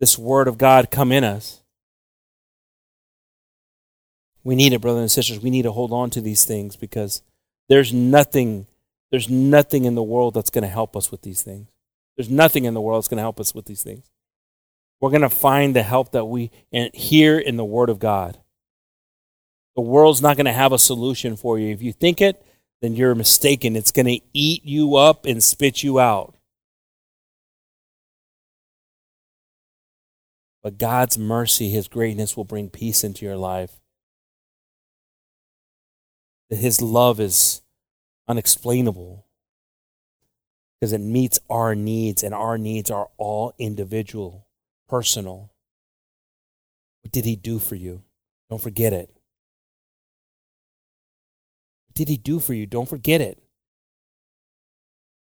this 0.00 0.18
word 0.18 0.48
of 0.48 0.58
God 0.58 0.90
come 0.90 1.12
in 1.12 1.22
us. 1.22 1.62
We 4.42 4.56
need 4.56 4.72
it, 4.72 4.80
brothers 4.80 5.02
and 5.02 5.10
sisters. 5.10 5.40
We 5.40 5.50
need 5.50 5.62
to 5.62 5.72
hold 5.72 5.92
on 5.92 6.10
to 6.10 6.20
these 6.20 6.44
things 6.44 6.74
because 6.74 7.22
there's 7.68 7.92
nothing, 7.92 8.66
there's 9.10 9.28
nothing 9.28 9.84
in 9.84 9.94
the 9.94 10.02
world 10.02 10.34
that's 10.34 10.50
going 10.50 10.62
to 10.62 10.68
help 10.68 10.96
us 10.96 11.12
with 11.12 11.22
these 11.22 11.42
things. 11.42 11.68
There's 12.16 12.30
nothing 12.30 12.64
in 12.64 12.74
the 12.74 12.80
world 12.80 13.02
that's 13.02 13.08
going 13.08 13.18
to 13.18 13.22
help 13.22 13.38
us 13.38 13.54
with 13.54 13.66
these 13.66 13.82
things. 13.82 14.10
We're 15.00 15.10
going 15.10 15.22
to 15.22 15.28
find 15.30 15.74
the 15.74 15.82
help 15.82 16.12
that 16.12 16.26
we 16.26 16.50
hear 16.92 17.38
in 17.38 17.56
the 17.56 17.64
Word 17.64 17.88
of 17.88 17.98
God. 17.98 18.38
The 19.74 19.82
world's 19.82 20.20
not 20.20 20.36
going 20.36 20.46
to 20.46 20.52
have 20.52 20.72
a 20.72 20.78
solution 20.78 21.36
for 21.36 21.58
you. 21.58 21.72
If 21.72 21.80
you 21.80 21.92
think 21.92 22.20
it, 22.20 22.44
then 22.82 22.94
you're 22.94 23.14
mistaken. 23.14 23.76
It's 23.76 23.92
going 23.92 24.06
to 24.06 24.20
eat 24.34 24.64
you 24.64 24.96
up 24.96 25.24
and 25.24 25.42
spit 25.42 25.82
you 25.82 25.98
out. 26.00 26.34
But 30.62 30.78
God's 30.78 31.18
mercy, 31.18 31.70
His 31.70 31.88
greatness 31.88 32.36
will 32.36 32.44
bring 32.44 32.68
peace 32.68 33.02
into 33.02 33.24
your 33.24 33.36
life. 33.36 33.80
That 36.50 36.56
His 36.56 36.82
love 36.82 37.20
is 37.20 37.62
unexplainable 38.28 39.26
because 40.80 40.92
it 40.92 41.00
meets 41.00 41.38
our 41.48 41.74
needs, 41.74 42.22
and 42.22 42.34
our 42.34 42.56
needs 42.58 42.90
are 42.90 43.08
all 43.18 43.52
individual, 43.58 44.46
personal. 44.88 45.52
What 47.02 47.12
did 47.12 47.24
He 47.24 47.36
do 47.36 47.58
for 47.58 47.74
you? 47.74 48.02
Don't 48.48 48.62
forget 48.62 48.92
it. 48.92 49.10
What 51.86 51.94
did 51.94 52.08
He 52.08 52.16
do 52.16 52.38
for 52.38 52.54
you? 52.54 52.66
Don't 52.66 52.88
forget 52.88 53.20
it. 53.20 53.42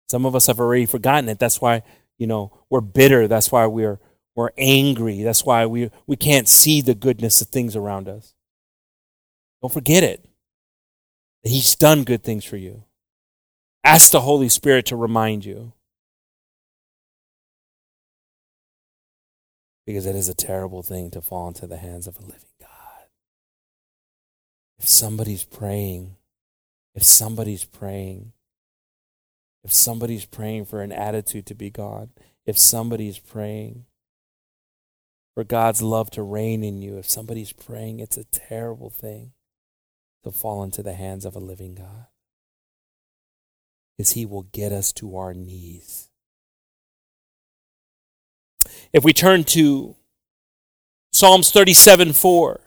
Some 0.10 0.26
of 0.26 0.36
us 0.36 0.48
have 0.48 0.60
already 0.60 0.86
forgotten 0.86 1.30
it. 1.30 1.40
That's 1.40 1.60
why, 1.60 1.84
you 2.18 2.28
know, 2.28 2.52
we're 2.70 2.82
bitter. 2.82 3.28
That's 3.28 3.52
why 3.52 3.66
we're 3.66 4.00
we're 4.36 4.50
angry. 4.58 5.24
That's 5.24 5.46
why 5.46 5.66
we, 5.66 5.90
we 6.06 6.18
can't 6.18 6.50
see 6.50 6.82
the 6.82 6.94
goodness 6.94 7.42
of 7.42 7.48
things 7.48 7.76
around 7.76 8.10
us. 8.10 8.34
Don't 9.62 9.74
forget 9.74 10.04
it. 10.04 10.26
He's 11.44 11.76
done 11.76 12.04
good 12.04 12.24
things 12.24 12.44
for 12.44 12.58
you. 12.58 12.84
Ask 13.84 14.12
the 14.12 14.22
Holy 14.22 14.50
Spirit 14.50 14.88
to 14.88 14.96
remind 14.96 15.46
you. 15.46 15.72
Because 19.86 20.06
it 20.06 20.16
is 20.16 20.28
a 20.28 20.34
terrible 20.34 20.82
thing 20.82 21.12
to 21.12 21.22
fall 21.22 21.48
into 21.48 21.68
the 21.68 21.78
hands 21.78 22.08
of 22.08 22.18
a 22.18 22.22
living 22.22 22.40
God. 22.60 22.70
If 24.80 24.90
somebody's 24.90 25.46
praying, 25.46 26.16
if 26.96 27.04
somebody's 27.04 27.64
praying, 27.64 28.34
if 29.64 29.72
somebody's 29.72 30.26
praying 30.26 30.66
for 30.66 30.82
an 30.82 30.92
attitude 30.92 31.46
to 31.46 31.56
be 31.56 31.70
gone, 31.70 32.10
if 32.46 32.58
somebody's 32.58 33.20
praying 33.20 33.86
for 35.36 35.44
God's 35.44 35.82
love 35.82 36.10
to 36.12 36.24
reign 36.24 36.64
in 36.64 36.82
you. 36.82 36.98
If 36.98 37.08
somebody's 37.08 37.52
praying, 37.52 38.00
it's 38.00 38.18
a 38.18 38.24
terrible 38.24 38.90
thing 38.90 39.34
to 40.24 40.32
fall 40.32 40.64
into 40.64 40.82
the 40.82 40.94
hands 40.94 41.26
of 41.26 41.36
a 41.36 41.40
living 41.40 41.76
God. 41.76 42.08
Because 43.96 44.14
He 44.14 44.26
will 44.26 44.44
get 44.44 44.72
us 44.72 44.92
to 44.94 45.16
our 45.18 45.34
knees. 45.34 46.10
If 48.94 49.04
we 49.04 49.14
turn 49.14 49.44
to 49.46 49.96
Psalms 51.12 51.52
37 51.52 52.14
4. 52.14 52.62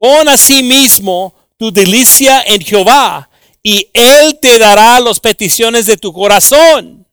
Pon 0.00 0.26
sí 0.36 0.62
mismo 0.62 1.34
tu 1.58 1.70
delicia 1.70 2.42
en 2.46 2.60
Jehová, 2.60 3.28
y 3.62 3.90
Él 3.92 4.38
te 4.40 4.58
dará 4.58 5.00
las 5.00 5.20
peticiones 5.20 5.86
de 5.86 5.96
tu 5.96 6.12
corazón. 6.12 7.05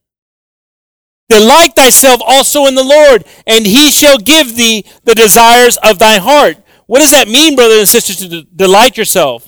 Delight 1.30 1.76
thyself 1.76 2.22
also 2.26 2.66
in 2.66 2.76
the 2.76 2.84
Lord, 2.84 3.24
and 3.48 3.66
he 3.66 3.92
shall 3.92 4.18
give 4.18 4.56
thee 4.56 4.86
the 5.04 5.16
desires 5.16 5.78
of 5.78 6.00
thy 6.00 6.18
heart. 6.20 6.58
What 6.86 7.00
does 7.00 7.12
that 7.12 7.28
mean, 7.28 7.56
brothers 7.56 7.80
and 7.80 7.88
sisters, 7.88 8.18
to 8.18 8.28
de- 8.28 8.44
delight 8.44 8.98
yourself? 8.98 9.48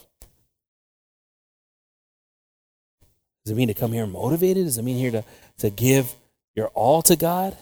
Does 3.44 3.52
it 3.52 3.56
mean 3.56 3.68
to 3.68 3.74
come 3.74 3.92
here 3.92 4.08
motivated? 4.08 4.66
Does 4.66 4.78
it 4.78 4.84
mean 4.84 4.98
here 4.98 5.12
to, 5.12 5.24
to 5.60 5.70
give 5.70 6.16
your 6.56 6.70
all 6.70 7.02
to 7.04 7.16
God? 7.16 7.56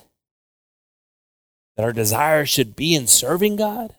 That 1.76 1.84
our 1.84 1.92
desire 1.92 2.46
should 2.46 2.76
be 2.76 2.96
in 2.96 3.08
serving 3.08 3.56
God? 3.56 3.96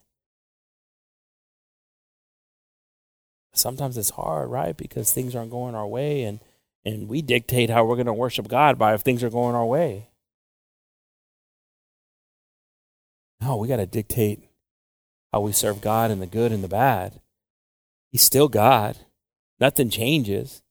Sometimes 3.53 3.99
it's 3.99 4.11
hard, 4.11 4.49
right? 4.49 4.77
Because 4.77 5.13
things 5.13 5.35
aren't 5.35 5.51
going 5.51 5.75
our 5.75 5.87
way 5.87 6.23
and 6.23 6.41
and 6.85 7.09
we 7.09 7.23
dictate 7.23 7.71
how 7.71 7.85
we're 7.85 7.97
going 7.97 8.07
to 8.07 8.13
worship 8.13 8.49
God 8.49 8.79
by 8.79 8.95
if 8.95 9.01
things 9.01 9.23
are 9.23 9.31
going 9.31 9.55
our 9.55 9.65
way. 9.65 10.09
No, 13.41 13.57
we 13.57 13.69
got 13.69 13.77
to 13.77 13.87
dictate 13.87 14.49
how 15.33 15.41
we 15.41 15.53
serve 15.53 15.81
God 15.81 16.11
in 16.11 16.21
the 16.21 16.27
good 16.27 16.53
and 16.53 16.63
the 16.63 16.69
bad. 16.69 17.21
He's 18.11 18.23
still 18.23 18.49
God. 18.49 18.99
Nothing 19.61 19.91
changes. 19.91 20.63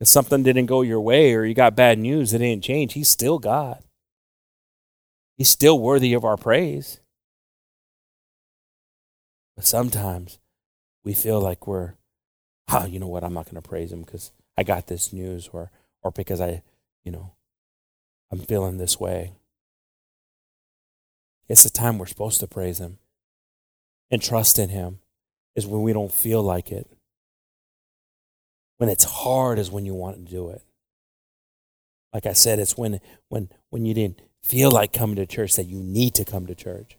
If 0.00 0.08
something 0.08 0.42
didn't 0.42 0.66
go 0.66 0.82
your 0.82 1.00
way 1.00 1.34
or 1.34 1.44
you 1.44 1.54
got 1.54 1.76
bad 1.76 1.98
news, 1.98 2.32
it 2.32 2.38
didn't 2.38 2.64
change. 2.64 2.94
He's 2.94 3.08
still 3.08 3.38
God. 3.38 3.82
He's 5.36 5.50
still 5.50 5.78
worthy 5.78 6.12
of 6.14 6.24
our 6.24 6.36
praise. 6.36 7.00
But 9.56 9.66
sometimes 9.66 10.38
we 11.04 11.12
feel 11.14 11.40
like 11.40 11.66
we're, 11.66 11.94
oh, 12.70 12.86
you 12.86 12.98
know 12.98 13.08
what, 13.08 13.24
I'm 13.24 13.34
not 13.34 13.46
going 13.46 13.60
to 13.60 13.68
praise 13.68 13.92
him 13.92 14.02
because 14.02 14.32
I 14.60 14.62
got 14.62 14.88
this 14.88 15.10
news 15.10 15.48
or 15.54 15.70
or 16.02 16.10
because 16.10 16.38
I, 16.38 16.62
you 17.02 17.10
know, 17.10 17.32
I'm 18.30 18.40
feeling 18.40 18.76
this 18.76 19.00
way. 19.00 19.32
It's 21.48 21.62
the 21.62 21.70
time 21.70 21.96
we're 21.96 22.04
supposed 22.04 22.40
to 22.40 22.46
praise 22.46 22.78
him 22.78 22.98
and 24.10 24.20
trust 24.20 24.58
in 24.58 24.68
him 24.68 24.98
is 25.56 25.66
when 25.66 25.80
we 25.80 25.94
don't 25.94 26.12
feel 26.12 26.42
like 26.42 26.70
it. 26.70 26.86
When 28.76 28.90
it's 28.90 29.04
hard 29.04 29.58
is 29.58 29.70
when 29.70 29.86
you 29.86 29.94
want 29.94 30.16
to 30.16 30.30
do 30.30 30.50
it. 30.50 30.62
Like 32.12 32.26
I 32.26 32.34
said, 32.34 32.58
it's 32.58 32.76
when 32.76 33.00
when 33.30 33.48
when 33.70 33.86
you 33.86 33.94
didn't 33.94 34.20
feel 34.42 34.70
like 34.70 34.92
coming 34.92 35.16
to 35.16 35.24
church 35.24 35.56
that 35.56 35.68
you 35.68 35.82
need 35.82 36.14
to 36.16 36.26
come 36.26 36.46
to 36.48 36.54
church. 36.54 36.98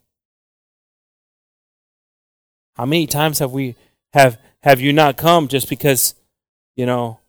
How 2.74 2.88
many 2.88 3.06
times 3.06 3.38
have 3.38 3.52
we 3.52 3.76
have 4.14 4.40
have 4.64 4.82
you 4.82 4.94
not 4.94 5.16
come 5.16 5.48
just 5.48 5.70
because, 5.70 6.16
you 6.76 6.88
know, 6.88 7.21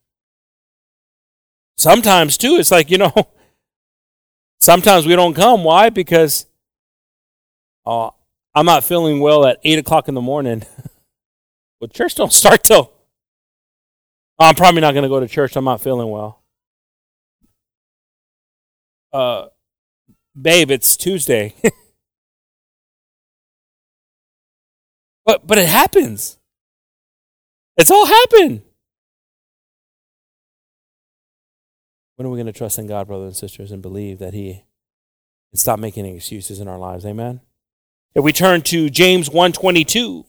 Sometimes, 1.77 2.37
too, 2.37 2.57
it's 2.59 2.71
like, 2.71 2.91
you 2.91 2.99
know, 2.99 3.13
sometimes 4.61 5.07
we 5.07 5.17
don't 5.17 5.35
come. 5.35 5.65
Why? 5.65 5.91
Because 5.91 6.47
uh, 7.87 8.11
I'm 8.55 8.67
not 8.67 8.85
feeling 8.85 9.21
well 9.21 9.47
at 9.47 9.59
8 9.65 9.79
o'clock 9.79 10.09
in 10.09 10.15
the 10.15 10.21
morning. 10.21 10.63
well, 11.81 11.89
church 11.89 12.15
don't 12.15 12.33
start 12.33 12.65
till. 12.65 12.93
Oh, 14.39 14.47
I'm 14.47 14.55
probably 14.55 14.81
not 14.81 14.93
going 14.93 15.03
to 15.03 15.09
go 15.09 15.21
to 15.21 15.29
church. 15.29 15.57
I'm 15.57 15.65
not 15.65 15.81
feeling 15.81 16.11
well. 16.11 16.43
Uh, 19.13 19.47
babe, 20.41 20.71
it's 20.71 20.97
Tuesday. 20.97 21.55
but 25.25 25.47
but 25.47 25.59
it 25.59 25.69
happens. 25.69 26.39
It's 27.77 27.91
all 27.91 28.07
happened. 28.07 28.63
When 32.17 32.27
are 32.27 32.31
we 32.31 32.37
going 32.37 32.47
to 32.47 32.53
trust 32.53 32.79
in 32.79 32.87
God, 32.87 33.07
brothers 33.07 33.27
and 33.29 33.37
sisters, 33.37 33.73
and 33.73 33.81
believe 33.81 34.19
that 34.19 34.35
He 34.35 34.65
and 35.51 35.59
stop 35.59 35.79
making 35.79 36.05
excuses 36.05 36.61
in 36.61 36.69
our 36.69 36.79
lives? 36.79 37.07
Amen. 37.07 37.41
If 38.15 38.23
we 38.23 38.33
turn 38.33 38.63
to 38.63 38.91
James 38.91 39.31
122. 39.31 40.27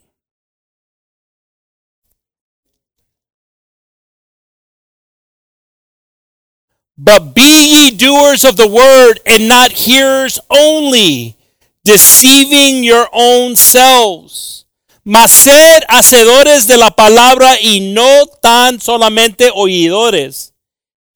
But 6.97 7.35
be 7.35 7.41
ye 7.41 7.91
doers 7.91 8.45
of 8.45 8.55
the 8.55 8.67
word 8.67 9.19
and 9.25 9.49
not 9.49 9.71
hearers 9.71 10.39
only, 10.49 11.35
deceiving 11.83 12.83
your 12.83 13.07
own 13.11 13.57
selves. 13.57 14.65
Mas 15.03 15.33
sed 15.33 15.83
hacedores 15.89 16.65
de 16.65 16.77
la 16.77 16.91
palabra 16.91 17.57
y 17.61 17.91
no 17.93 18.25
tan 18.41 18.77
solamente 18.77 19.51
oidores 19.51 20.52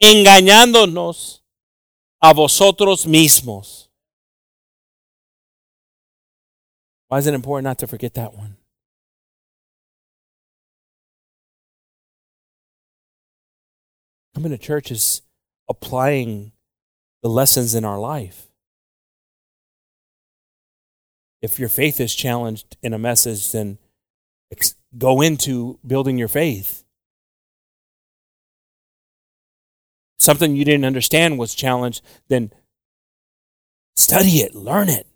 engañándonos 0.01 1.41
a 2.21 2.33
vosotros 2.33 3.05
mismos. 3.05 3.89
Why 7.07 7.19
is 7.19 7.27
it 7.27 7.33
important 7.33 7.65
not 7.65 7.79
to 7.79 7.87
forget 7.87 8.15
that 8.15 8.33
one? 8.33 8.57
Coming 14.35 14.51
to 14.51 14.57
church 14.57 14.91
is 14.91 15.21
applying 15.69 16.51
the 17.23 17.29
lessons 17.29 17.73
in 17.73 17.85
our 17.85 17.97
life. 17.97 18.47
If 21.41 21.59
your 21.59 21.69
faith 21.69 21.99
is 21.99 22.13
challenged 22.13 22.77
in 22.81 22.93
a 22.93 22.99
message, 22.99 23.51
then 23.51 23.77
go 24.97 25.21
into 25.21 25.79
building 25.85 26.17
your 26.17 26.27
faith. 26.27 26.83
Something 30.19 30.55
you 30.55 30.65
didn't 30.65 30.85
understand 30.85 31.37
was 31.37 31.53
challenged, 31.53 32.01
then 32.27 32.51
study 33.95 34.37
it, 34.37 34.55
learn 34.55 34.89
it. 34.89 35.07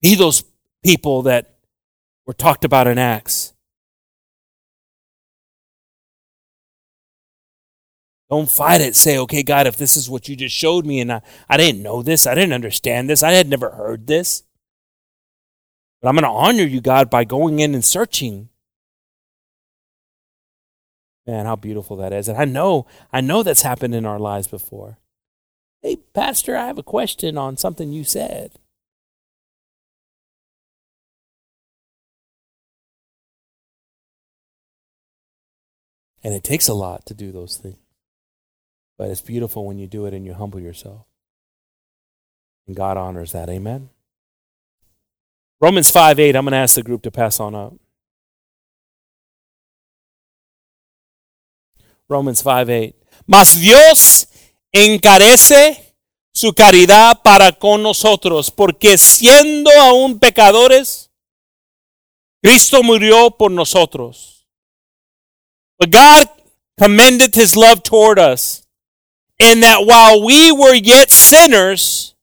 Be 0.00 0.14
those 0.14 0.44
people 0.82 1.22
that 1.22 1.56
were 2.26 2.34
talked 2.34 2.64
about 2.64 2.86
in 2.86 2.98
Acts. 2.98 3.52
Don't 8.28 8.50
fight 8.50 8.80
it. 8.80 8.96
Say, 8.96 9.18
okay, 9.18 9.42
God, 9.42 9.66
if 9.66 9.76
this 9.76 9.96
is 9.96 10.10
what 10.10 10.28
you 10.28 10.34
just 10.34 10.54
showed 10.54 10.84
me 10.84 11.00
and 11.00 11.12
I, 11.12 11.22
I 11.48 11.56
didn't 11.56 11.82
know 11.82 12.02
this, 12.02 12.26
I 12.26 12.34
didn't 12.34 12.54
understand 12.54 13.08
this, 13.08 13.22
I 13.22 13.32
had 13.32 13.48
never 13.48 13.70
heard 13.70 14.06
this. 14.06 14.42
But 16.02 16.08
I'm 16.08 16.14
going 16.16 16.24
to 16.24 16.28
honor 16.28 16.64
you, 16.64 16.80
God, 16.80 17.08
by 17.08 17.24
going 17.24 17.60
in 17.60 17.74
and 17.74 17.84
searching. 17.84 18.48
Man, 21.26 21.46
how 21.46 21.56
beautiful 21.56 21.96
that 21.96 22.12
is. 22.12 22.28
And 22.28 22.38
I 22.38 22.44
know, 22.44 22.86
I 23.12 23.20
know 23.20 23.42
that's 23.42 23.62
happened 23.62 23.94
in 23.94 24.06
our 24.06 24.18
lives 24.18 24.46
before. 24.46 24.98
Hey, 25.82 25.96
Pastor, 26.14 26.56
I 26.56 26.66
have 26.66 26.78
a 26.78 26.82
question 26.82 27.36
on 27.36 27.56
something 27.56 27.92
you 27.92 28.04
said. 28.04 28.52
And 36.22 36.34
it 36.34 36.42
takes 36.42 36.68
a 36.68 36.74
lot 36.74 37.06
to 37.06 37.14
do 37.14 37.30
those 37.30 37.56
things. 37.56 37.76
But 38.98 39.10
it's 39.10 39.20
beautiful 39.20 39.64
when 39.66 39.78
you 39.78 39.86
do 39.86 40.06
it 40.06 40.14
and 40.14 40.24
you 40.24 40.34
humble 40.34 40.60
yourself. 40.60 41.06
And 42.66 42.74
God 42.74 42.96
honors 42.96 43.32
that. 43.32 43.48
Amen. 43.48 43.90
Romans 45.60 45.90
5 45.90 46.18
8, 46.18 46.34
I'm 46.36 46.44
going 46.44 46.52
to 46.52 46.58
ask 46.58 46.74
the 46.74 46.82
group 46.82 47.02
to 47.02 47.10
pass 47.10 47.38
on 47.40 47.54
up. 47.54 47.74
Romans 52.08 52.40
5 52.42 52.70
8. 52.70 52.94
Mas 53.26 53.60
Dios 53.60 54.28
encarece 54.72 55.94
su 56.32 56.52
caridad 56.52 57.22
para 57.22 57.52
con 57.52 57.82
nosotros, 57.82 58.50
porque 58.50 58.98
siendo 58.98 59.70
aún 59.70 60.18
pecadores, 60.18 61.10
Cristo 62.42 62.82
murió 62.82 63.30
por 63.30 63.50
nosotros. 63.50 64.46
But 65.78 65.90
God 65.90 66.28
commended 66.78 67.34
his 67.34 67.56
love 67.56 67.82
toward 67.82 68.18
us 68.18 68.62
in 69.38 69.60
that 69.60 69.84
while 69.84 70.22
we 70.22 70.52
were 70.52 70.74
yet 70.74 71.10
sinners, 71.10 72.14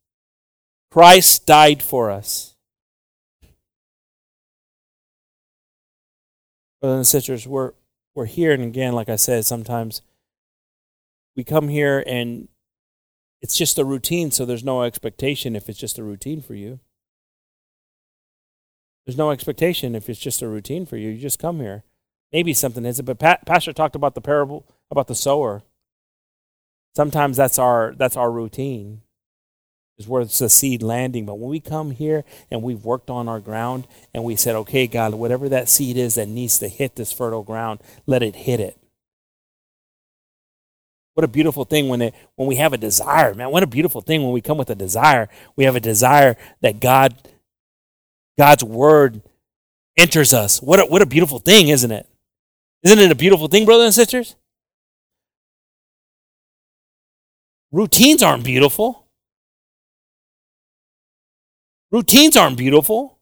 Christ 0.92 1.46
died 1.46 1.82
for 1.82 2.12
us. 2.12 2.56
Brothers 6.82 6.98
and 6.98 7.08
sisters, 7.08 7.48
we're, 7.48 7.72
we're 8.16 8.26
here, 8.26 8.52
and 8.52 8.64
again, 8.64 8.94
like 8.94 9.10
I 9.10 9.16
said, 9.16 9.46
sometimes 9.46 10.02
we 11.36 11.44
come 11.44 11.68
here 11.68 12.04
and 12.06 12.48
it's 13.42 13.58
just 13.58 13.78
a 13.78 13.86
routine, 13.86 14.32
so 14.32 14.46
there's 14.46 14.64
no 14.64 14.84
expectation 14.84 15.56
if 15.56 15.68
it's 15.68 15.80
just 15.80 15.98
a 15.98 16.04
routine 16.04 16.42
for 16.42 16.54
you. 16.54 16.80
There's 19.06 19.18
no 19.18 19.32
expectation 19.32 19.96
if 19.96 20.10
it's 20.10 20.20
just 20.20 20.42
a 20.42 20.48
routine 20.48 20.86
for 20.86 20.96
you. 20.96 21.10
You 21.10 21.20
just 21.20 21.40
come 21.40 21.60
here. 21.60 21.84
Maybe 22.32 22.54
something 22.54 22.86
is 22.86 23.00
it, 23.00 23.04
but 23.04 23.20
Pastor 23.20 23.74
talked 23.74 23.96
about 23.96 24.16
the 24.16 24.22
parable 24.22 24.66
about 24.90 25.08
the 25.08 25.16
sower. 25.16 25.62
Sometimes 26.96 27.38
that's 27.38 27.60
our 27.60 27.94
that's 27.98 28.16
our 28.16 28.32
routine. 28.32 29.02
Is 30.00 30.08
where 30.08 30.24
it's 30.24 30.40
the 30.40 30.50
seed 30.50 30.82
landing. 30.82 31.26
But 31.26 31.38
when 31.38 31.52
we 31.52 31.60
come 31.60 31.92
here 31.92 32.24
and 32.50 32.64
we've 32.64 32.84
worked 32.84 33.12
on 33.12 33.30
our 33.30 33.40
ground 33.40 33.88
and 34.12 34.24
we 34.24 34.36
said, 34.36 34.56
okay, 34.56 34.88
God, 34.88 35.14
whatever 35.14 35.48
that 35.50 35.70
seed 35.70 35.98
is 35.98 36.16
that 36.16 36.28
needs 36.28 36.58
to 36.60 36.68
hit 36.68 36.96
this 36.96 37.14
fertile 37.14 37.44
ground, 37.44 37.80
let 38.08 38.24
it 38.24 38.36
hit 38.36 38.60
it. 38.60 38.78
What 41.14 41.24
a 41.24 41.28
beautiful 41.28 41.64
thing 41.64 41.90
when 41.90 42.02
it 42.02 42.16
when 42.36 42.48
we 42.48 42.56
have 42.56 42.74
a 42.74 42.78
desire, 42.78 43.36
man. 43.36 43.52
What 43.52 43.62
a 43.62 43.68
beautiful 43.68 44.02
thing 44.02 44.24
when 44.24 44.32
we 44.32 44.42
come 44.42 44.58
with 44.58 44.72
a 44.72 44.76
desire. 44.76 45.30
We 45.56 45.66
have 45.66 45.76
a 45.76 45.80
desire 45.80 46.38
that 46.62 46.80
God 46.80 47.16
God's 48.36 48.64
word 48.64 49.22
enters 49.96 50.34
us. 50.34 50.60
What 50.60 50.80
a, 50.80 50.86
what 50.86 51.04
a 51.04 51.06
beautiful 51.06 51.38
thing, 51.38 51.68
isn't 51.68 51.92
it? 51.92 52.08
Isn't 52.82 52.98
it 52.98 53.12
a 53.12 53.16
beautiful 53.16 53.48
thing, 53.48 53.66
brothers 53.66 53.86
and 53.86 53.94
sisters? 53.94 54.36
Routines 57.72 58.24
aren't 58.24 58.44
beautiful. 58.44 59.03
Routines 61.94 62.36
aren't 62.36 62.58
beautiful. 62.58 63.20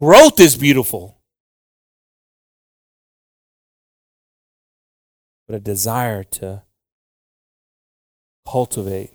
Growth 0.00 0.40
is 0.40 0.56
beautiful. 0.56 1.18
But 5.46 5.56
a 5.56 5.60
desire 5.60 6.24
to 6.24 6.62
cultivate, 8.48 9.12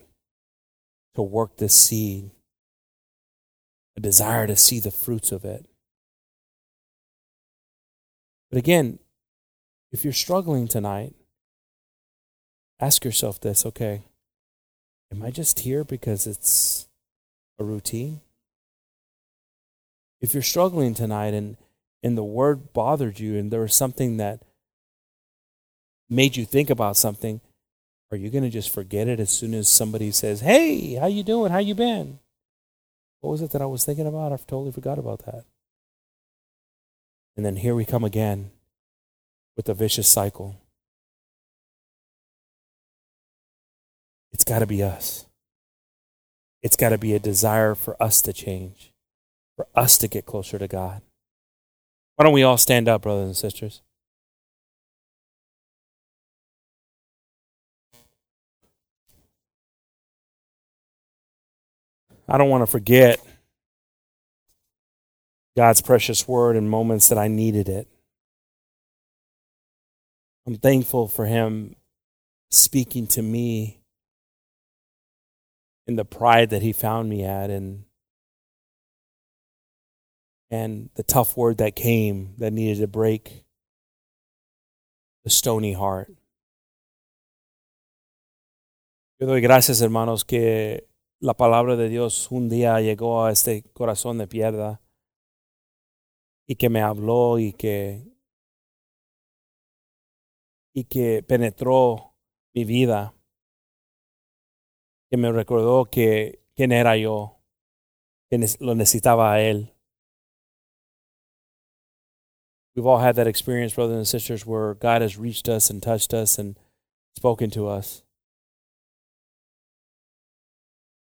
to 1.16 1.24
work 1.24 1.58
the 1.58 1.70
seed, 1.70 2.30
a 3.98 4.00
desire 4.00 4.46
to 4.46 4.56
see 4.56 4.80
the 4.80 4.92
fruits 4.92 5.32
of 5.32 5.44
it. 5.44 5.66
But 8.52 8.60
again, 8.60 9.00
if 9.92 10.04
you're 10.04 10.14
struggling 10.14 10.68
tonight, 10.68 11.16
ask 12.80 13.04
yourself 13.04 13.42
this 13.42 13.66
okay, 13.66 14.04
am 15.12 15.24
I 15.24 15.32
just 15.32 15.62
here 15.62 15.84
because 15.84 16.28
it's 16.28 16.88
a 17.62 17.64
routine? 17.64 18.20
If 20.20 20.34
you're 20.34 20.44
struggling 20.44 20.94
tonight 20.94 21.34
and, 21.34 21.56
and 22.04 22.18
the 22.18 22.24
word 22.24 22.74
bothered 22.74 23.20
you 23.20 23.38
and 23.38 23.52
there 23.52 23.62
was 23.62 23.74
something 23.74 24.18
that 24.18 24.42
made 26.10 26.36
you 26.36 26.46
think 26.46 26.70
about 26.70 26.98
something, 26.98 27.40
are 28.12 28.18
you 28.18 28.30
going 28.30 28.44
to 28.44 28.50
just 28.50 28.74
forget 28.74 29.08
it 29.08 29.20
as 29.22 29.30
soon 29.30 29.54
as 29.54 29.70
somebody 29.70 30.12
says, 30.12 30.42
"Hey, 30.42 30.96
how 30.96 31.08
you 31.08 31.24
doing? 31.24 31.52
How 31.52 31.60
you 31.60 31.74
been?" 31.74 32.20
What 33.22 33.32
was 33.32 33.42
it 33.42 33.52
that 33.52 33.62
I 33.62 33.68
was 33.68 33.86
thinking 33.86 34.08
about? 34.08 34.34
I 34.34 34.38
totally 34.38 34.72
forgot 34.72 35.00
about 35.00 35.26
that. 35.26 35.46
And 37.38 37.46
then 37.46 37.56
here 37.56 37.76
we 37.76 37.86
come 37.86 38.04
again 38.04 38.52
with 39.56 39.70
a 39.70 39.74
vicious 39.74 40.10
cycle. 40.10 40.58
It's 44.34 44.44
got 44.44 44.60
to 44.60 44.66
be 44.66 44.84
us. 44.84 45.26
It's 46.64 46.76
got 46.76 46.90
to 46.90 46.98
be 46.98 47.14
a 47.14 47.20
desire 47.20 47.76
for 47.76 48.02
us 48.02 48.22
to 48.22 48.34
change, 48.34 48.94
for 49.56 49.68
us 49.76 49.98
to 49.98 50.08
get 50.08 50.26
closer 50.26 50.60
to 50.60 50.68
God. 50.68 51.02
Why 52.16 52.26
don't 52.26 52.34
we 52.34 52.44
all 52.44 52.58
stand 52.58 52.88
up, 52.88 53.02
brothers 53.02 53.26
and 53.26 53.38
sisters? 53.38 53.82
I 62.28 62.38
don't 62.38 62.50
want 62.50 62.62
to 62.62 62.72
forget 62.72 63.20
God's 65.58 65.82
precious 65.82 66.28
word 66.28 66.56
in 66.56 66.70
moments 66.70 67.10
that 67.10 67.18
I 67.18 67.28
needed 67.28 67.68
it. 67.68 67.88
I'm 70.48 70.56
thankful 70.56 71.08
for 71.08 71.26
Him 71.26 71.76
speaking 72.50 73.06
to 73.08 73.22
me 73.22 73.81
the 75.96 76.06
pride 76.06 76.50
that 76.50 76.62
he 76.62 76.74
found 76.74 77.10
me 77.10 77.24
at 77.24 77.50
and 77.50 77.86
and 80.50 80.90
the 80.96 81.04
tough 81.04 81.38
word 81.38 81.58
that 81.58 81.76
came 81.76 82.34
that 82.38 82.52
needed 82.52 82.82
to 82.82 82.88
break 82.88 83.46
the 85.24 85.30
stony 85.30 85.74
heart. 85.74 86.12
Yo 89.20 89.28
doy 89.28 89.40
gracias, 89.40 89.82
hermanos, 89.82 90.26
que 90.26 90.88
la 91.22 91.36
palabra 91.36 91.76
de 91.76 91.90
Dios 91.90 92.30
un 92.32 92.50
día 92.50 92.82
llegó 92.82 93.24
a 93.24 93.32
este 93.32 93.64
corazón 93.74 94.18
de 94.18 94.28
piedra 94.28 94.82
y 96.48 96.56
que 96.56 96.70
me 96.70 96.82
habló 96.82 97.38
y 97.40 97.54
que 97.54 98.12
y 100.74 100.86
que 100.86 101.24
penetró 101.24 102.16
mi 102.54 102.66
vida 102.66 103.14
que 105.12 105.18
me 105.18 105.30
recordó 105.30 105.92
que 105.92 106.40
quién 106.56 106.72
era 106.72 106.96
yo, 106.96 107.40
que 108.30 108.40
lo 108.62 108.76
necesitaba 108.76 109.34
a 109.34 109.42
él. 109.42 109.74
We've 112.74 112.88
all 112.88 113.00
had 113.00 113.16
that 113.16 113.28
experience, 113.28 113.74
brothers 113.74 113.98
and 113.98 114.08
sisters, 114.08 114.46
where 114.46 114.76
God 114.76 115.02
has 115.02 115.18
reached 115.18 115.50
us 115.50 115.70
and 115.70 115.84
touched 115.84 116.14
us 116.14 116.40
and 116.40 116.58
spoken 117.18 117.50
to 117.52 117.68
us. 117.68 118.04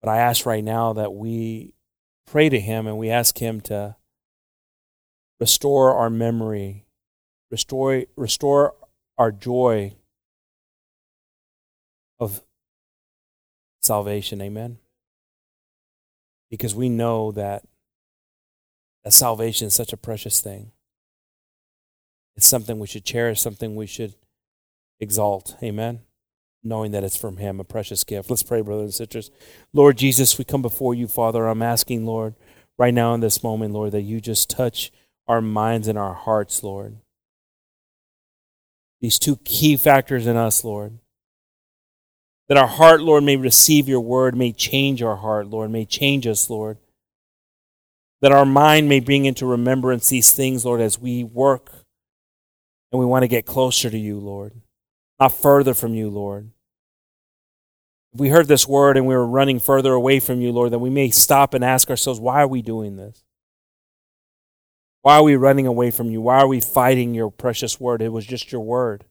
But 0.00 0.08
I 0.08 0.16
ask 0.16 0.46
right 0.46 0.64
now 0.64 0.94
that 0.94 1.12
we 1.12 1.74
pray 2.26 2.48
to 2.48 2.58
Him 2.58 2.86
and 2.86 2.96
we 2.96 3.10
ask 3.10 3.36
Him 3.36 3.60
to 3.62 3.96
restore 5.38 5.94
our 5.94 6.08
memory, 6.08 6.86
restore, 7.50 8.04
restore 8.16 8.74
our 9.18 9.30
joy 9.30 9.94
salvation. 13.80 14.40
Amen. 14.40 14.78
Because 16.50 16.74
we 16.74 16.88
know 16.88 17.32
that, 17.32 17.64
that 19.04 19.12
salvation 19.12 19.68
is 19.68 19.74
such 19.74 19.92
a 19.92 19.96
precious 19.96 20.40
thing. 20.40 20.72
It's 22.36 22.48
something 22.48 22.78
we 22.78 22.86
should 22.86 23.04
cherish, 23.04 23.40
something 23.40 23.76
we 23.76 23.86
should 23.86 24.14
exalt. 24.98 25.56
Amen. 25.62 26.00
Knowing 26.62 26.92
that 26.92 27.04
it's 27.04 27.16
from 27.16 27.38
Him, 27.38 27.60
a 27.60 27.64
precious 27.64 28.04
gift. 28.04 28.30
Let's 28.30 28.42
pray, 28.42 28.60
brothers 28.60 28.84
and 28.84 28.94
sisters. 28.94 29.30
Lord 29.72 29.96
Jesus, 29.96 30.38
we 30.38 30.44
come 30.44 30.62
before 30.62 30.94
you, 30.94 31.06
Father. 31.06 31.46
I'm 31.46 31.62
asking, 31.62 32.04
Lord, 32.04 32.34
right 32.78 32.94
now 32.94 33.14
in 33.14 33.20
this 33.20 33.42
moment, 33.42 33.72
Lord, 33.72 33.92
that 33.92 34.02
you 34.02 34.20
just 34.20 34.50
touch 34.50 34.92
our 35.26 35.40
minds 35.40 35.88
and 35.88 35.98
our 35.98 36.14
hearts, 36.14 36.62
Lord. 36.62 36.96
These 39.00 39.18
two 39.18 39.36
key 39.36 39.76
factors 39.76 40.26
in 40.26 40.36
us, 40.36 40.64
Lord. 40.64 40.98
That 42.50 42.58
our 42.58 42.66
heart, 42.66 43.00
Lord, 43.00 43.22
may 43.22 43.36
receive 43.36 43.88
your 43.88 44.00
word, 44.00 44.36
may 44.36 44.50
change 44.50 45.04
our 45.04 45.14
heart, 45.14 45.46
Lord, 45.46 45.70
may 45.70 45.84
change 45.84 46.26
us, 46.26 46.50
Lord. 46.50 46.78
That 48.22 48.32
our 48.32 48.44
mind 48.44 48.88
may 48.88 48.98
bring 48.98 49.24
into 49.24 49.46
remembrance 49.46 50.08
these 50.08 50.32
things, 50.32 50.64
Lord, 50.64 50.80
as 50.80 50.98
we 50.98 51.22
work 51.22 51.70
and 52.90 52.98
we 52.98 53.06
want 53.06 53.22
to 53.22 53.28
get 53.28 53.46
closer 53.46 53.88
to 53.88 53.96
you, 53.96 54.18
Lord, 54.18 54.52
not 55.20 55.32
further 55.32 55.74
from 55.74 55.94
you, 55.94 56.10
Lord. 56.10 56.50
If 58.12 58.18
we 58.18 58.30
heard 58.30 58.48
this 58.48 58.66
word 58.66 58.96
and 58.96 59.06
we 59.06 59.14
were 59.14 59.24
running 59.24 59.60
further 59.60 59.92
away 59.92 60.18
from 60.18 60.40
you, 60.40 60.50
Lord, 60.50 60.72
then 60.72 60.80
we 60.80 60.90
may 60.90 61.10
stop 61.10 61.54
and 61.54 61.64
ask 61.64 61.88
ourselves, 61.88 62.18
why 62.18 62.42
are 62.42 62.48
we 62.48 62.62
doing 62.62 62.96
this? 62.96 63.22
Why 65.02 65.14
are 65.18 65.22
we 65.22 65.36
running 65.36 65.68
away 65.68 65.92
from 65.92 66.10
you? 66.10 66.20
Why 66.20 66.40
are 66.40 66.48
we 66.48 66.60
fighting 66.60 67.14
your 67.14 67.30
precious 67.30 67.78
word? 67.78 68.02
It 68.02 68.08
was 68.08 68.26
just 68.26 68.50
your 68.50 68.62
word, 68.62 69.04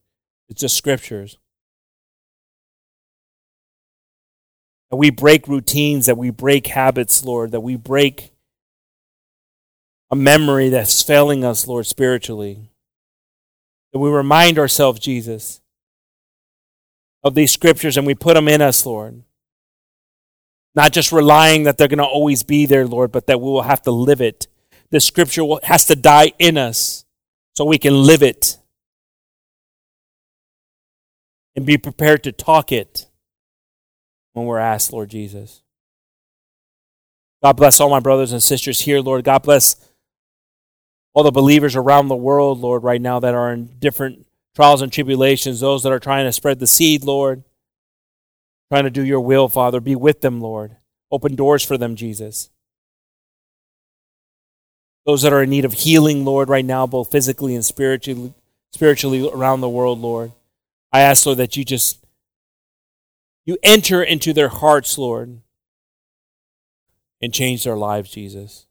it's 0.50 0.60
just 0.60 0.76
scriptures. 0.76 1.38
That 4.90 4.98
we 4.98 5.10
break 5.10 5.48
routines, 5.48 6.08
that 6.08 6.18
we 6.18 6.32
break 6.32 6.68
habits, 6.68 7.24
Lord, 7.24 7.52
that 7.52 7.62
we 7.62 7.76
break 7.76 8.32
a 10.10 10.16
memory 10.16 10.70
that's 10.70 11.04
failing 11.04 11.44
us, 11.44 11.68
Lord, 11.68 11.86
spiritually. 11.86 12.72
That 13.94 14.00
we 14.00 14.10
remind 14.10 14.58
ourselves, 14.58 15.00
Jesus, 15.00 15.62
of 17.24 17.36
these 17.36 17.52
scriptures 17.52 17.98
and 17.98 18.08
we 18.08 18.16
put 18.16 18.36
them 18.36 18.48
in 18.48 18.62
us, 18.62 18.86
Lord. 18.86 19.24
Not 20.76 20.94
just 20.94 21.12
relying 21.12 21.64
that 21.64 21.78
they're 21.78 21.88
going 21.88 21.98
to 21.98 22.06
always 22.06 22.44
be 22.44 22.66
there, 22.66 22.88
Lord, 22.88 23.12
but 23.12 23.28
that 23.28 23.42
we 23.42 23.50
will 23.50 23.64
have 23.64 23.82
to 23.84 23.92
live 23.92 24.22
it. 24.22 24.48
The 24.92 25.00
scripture 25.00 25.44
has 25.64 25.86
to 25.86 25.96
die 25.96 26.34
in 26.40 26.58
us 26.58 27.06
so 27.56 27.66
we 27.66 27.78
can 27.78 27.94
live 27.94 28.24
it 28.24 28.58
and 31.56 31.66
be 31.66 31.78
prepared 31.78 32.24
to 32.24 32.32
talk 32.32 32.72
it 32.72 33.09
when 34.40 34.48
we're 34.48 34.58
asked, 34.58 34.92
Lord 34.92 35.10
Jesus. 35.10 35.62
God 37.44 37.54
bless 37.54 37.80
all 37.80 37.90
my 37.90 38.00
brothers 38.00 38.32
and 38.32 38.44
sisters 38.44 38.82
here, 38.82 39.00
Lord. 39.00 39.24
God 39.24 39.44
bless 39.44 39.76
all 41.14 41.24
the 41.24 41.32
believers 41.32 41.76
around 41.76 42.08
the 42.08 42.16
world, 42.16 42.60
Lord, 42.60 42.84
right 42.84 43.02
now 43.02 43.20
that 43.20 43.34
are 43.34 43.54
in 43.54 43.78
different 43.80 44.26
trials 44.56 44.82
and 44.82 44.92
tribulations, 44.92 45.60
those 45.60 45.84
that 45.84 45.92
are 45.92 46.00
trying 46.00 46.26
to 46.26 46.34
spread 46.34 46.60
the 46.60 46.68
seed, 46.68 47.04
Lord, 47.04 47.44
trying 48.72 48.84
to 48.84 48.90
do 48.90 49.06
your 49.06 49.22
will, 49.22 49.48
Father. 49.48 49.80
Be 49.80 49.96
with 49.96 50.22
them, 50.22 50.42
Lord. 50.42 50.78
Open 51.12 51.36
doors 51.36 51.64
for 51.64 51.78
them, 51.78 51.96
Jesus. 51.96 52.50
Those 55.06 55.22
that 55.22 55.34
are 55.34 55.44
in 55.44 55.50
need 55.50 55.66
of 55.66 55.74
healing, 55.74 56.26
Lord, 56.26 56.50
right 56.50 56.66
now, 56.66 56.86
both 56.86 57.12
physically 57.12 57.56
and 57.56 57.66
spiritually, 57.66 58.34
spiritually 58.74 59.30
around 59.32 59.62
the 59.62 59.70
world, 59.70 60.00
Lord. 60.00 60.34
I 60.92 61.02
ask, 61.02 61.26
Lord, 61.26 61.40
that 61.40 61.56
you 61.56 61.64
just 61.64 62.04
you 63.50 63.58
enter 63.64 64.04
into 64.04 64.32
their 64.32 64.50
hearts, 64.50 64.96
Lord, 64.96 65.42
and 67.20 67.34
change 67.34 67.64
their 67.64 67.76
lives, 67.76 68.12
Jesus. 68.12 68.68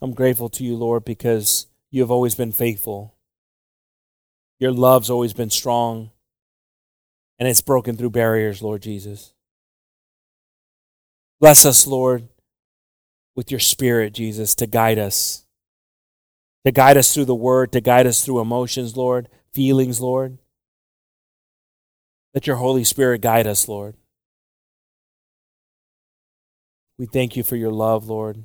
I'm 0.00 0.14
grateful 0.14 0.48
to 0.48 0.64
you, 0.64 0.74
Lord, 0.74 1.04
because 1.04 1.68
you 1.92 2.00
have 2.00 2.10
always 2.10 2.34
been 2.34 2.50
faithful. 2.50 3.14
Your 4.58 4.72
love's 4.72 5.10
always 5.10 5.32
been 5.32 5.48
strong, 5.48 6.10
and 7.38 7.48
it's 7.48 7.60
broken 7.60 7.96
through 7.96 8.10
barriers, 8.10 8.62
Lord 8.62 8.82
Jesus. 8.82 9.32
Bless 11.38 11.64
us, 11.64 11.86
Lord, 11.86 12.26
with 13.36 13.52
your 13.52 13.60
spirit, 13.60 14.12
Jesus, 14.12 14.56
to 14.56 14.66
guide 14.66 14.98
us, 14.98 15.46
to 16.64 16.72
guide 16.72 16.96
us 16.96 17.14
through 17.14 17.26
the 17.26 17.34
word, 17.36 17.70
to 17.70 17.80
guide 17.80 18.08
us 18.08 18.24
through 18.24 18.40
emotions, 18.40 18.96
Lord, 18.96 19.28
feelings, 19.52 20.00
Lord. 20.00 20.38
Let 22.34 22.46
your 22.46 22.56
Holy 22.56 22.84
Spirit 22.84 23.20
guide 23.20 23.46
us, 23.46 23.68
Lord. 23.68 23.96
We 26.98 27.06
thank 27.06 27.36
you 27.36 27.42
for 27.42 27.56
your 27.56 27.72
love, 27.72 28.08
Lord. 28.08 28.44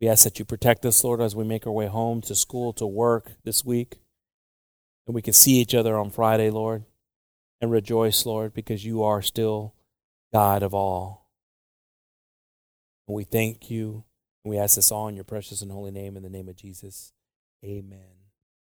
We 0.00 0.08
ask 0.08 0.24
that 0.24 0.38
you 0.38 0.44
protect 0.44 0.84
us, 0.84 1.02
Lord, 1.02 1.20
as 1.20 1.34
we 1.34 1.44
make 1.44 1.66
our 1.66 1.72
way 1.72 1.86
home 1.86 2.20
to 2.22 2.34
school, 2.34 2.72
to 2.74 2.86
work 2.86 3.32
this 3.44 3.64
week. 3.64 4.00
And 5.06 5.14
we 5.14 5.22
can 5.22 5.32
see 5.32 5.54
each 5.54 5.74
other 5.74 5.96
on 5.96 6.10
Friday, 6.10 6.50
Lord, 6.50 6.84
and 7.60 7.70
rejoice, 7.70 8.26
Lord, 8.26 8.54
because 8.54 8.84
you 8.84 9.02
are 9.02 9.22
still 9.22 9.74
God 10.32 10.62
of 10.62 10.74
all. 10.74 11.30
And 13.08 13.14
we 13.14 13.24
thank 13.24 13.70
you, 13.70 14.04
and 14.44 14.50
we 14.50 14.58
ask 14.58 14.76
this 14.76 14.90
all 14.90 15.08
in 15.08 15.14
your 15.14 15.24
precious 15.24 15.62
and 15.62 15.70
holy 15.70 15.90
name, 15.90 16.16
in 16.16 16.22
the 16.22 16.30
name 16.30 16.48
of 16.48 16.56
Jesus. 16.56 17.12
Amen. 17.64 18.13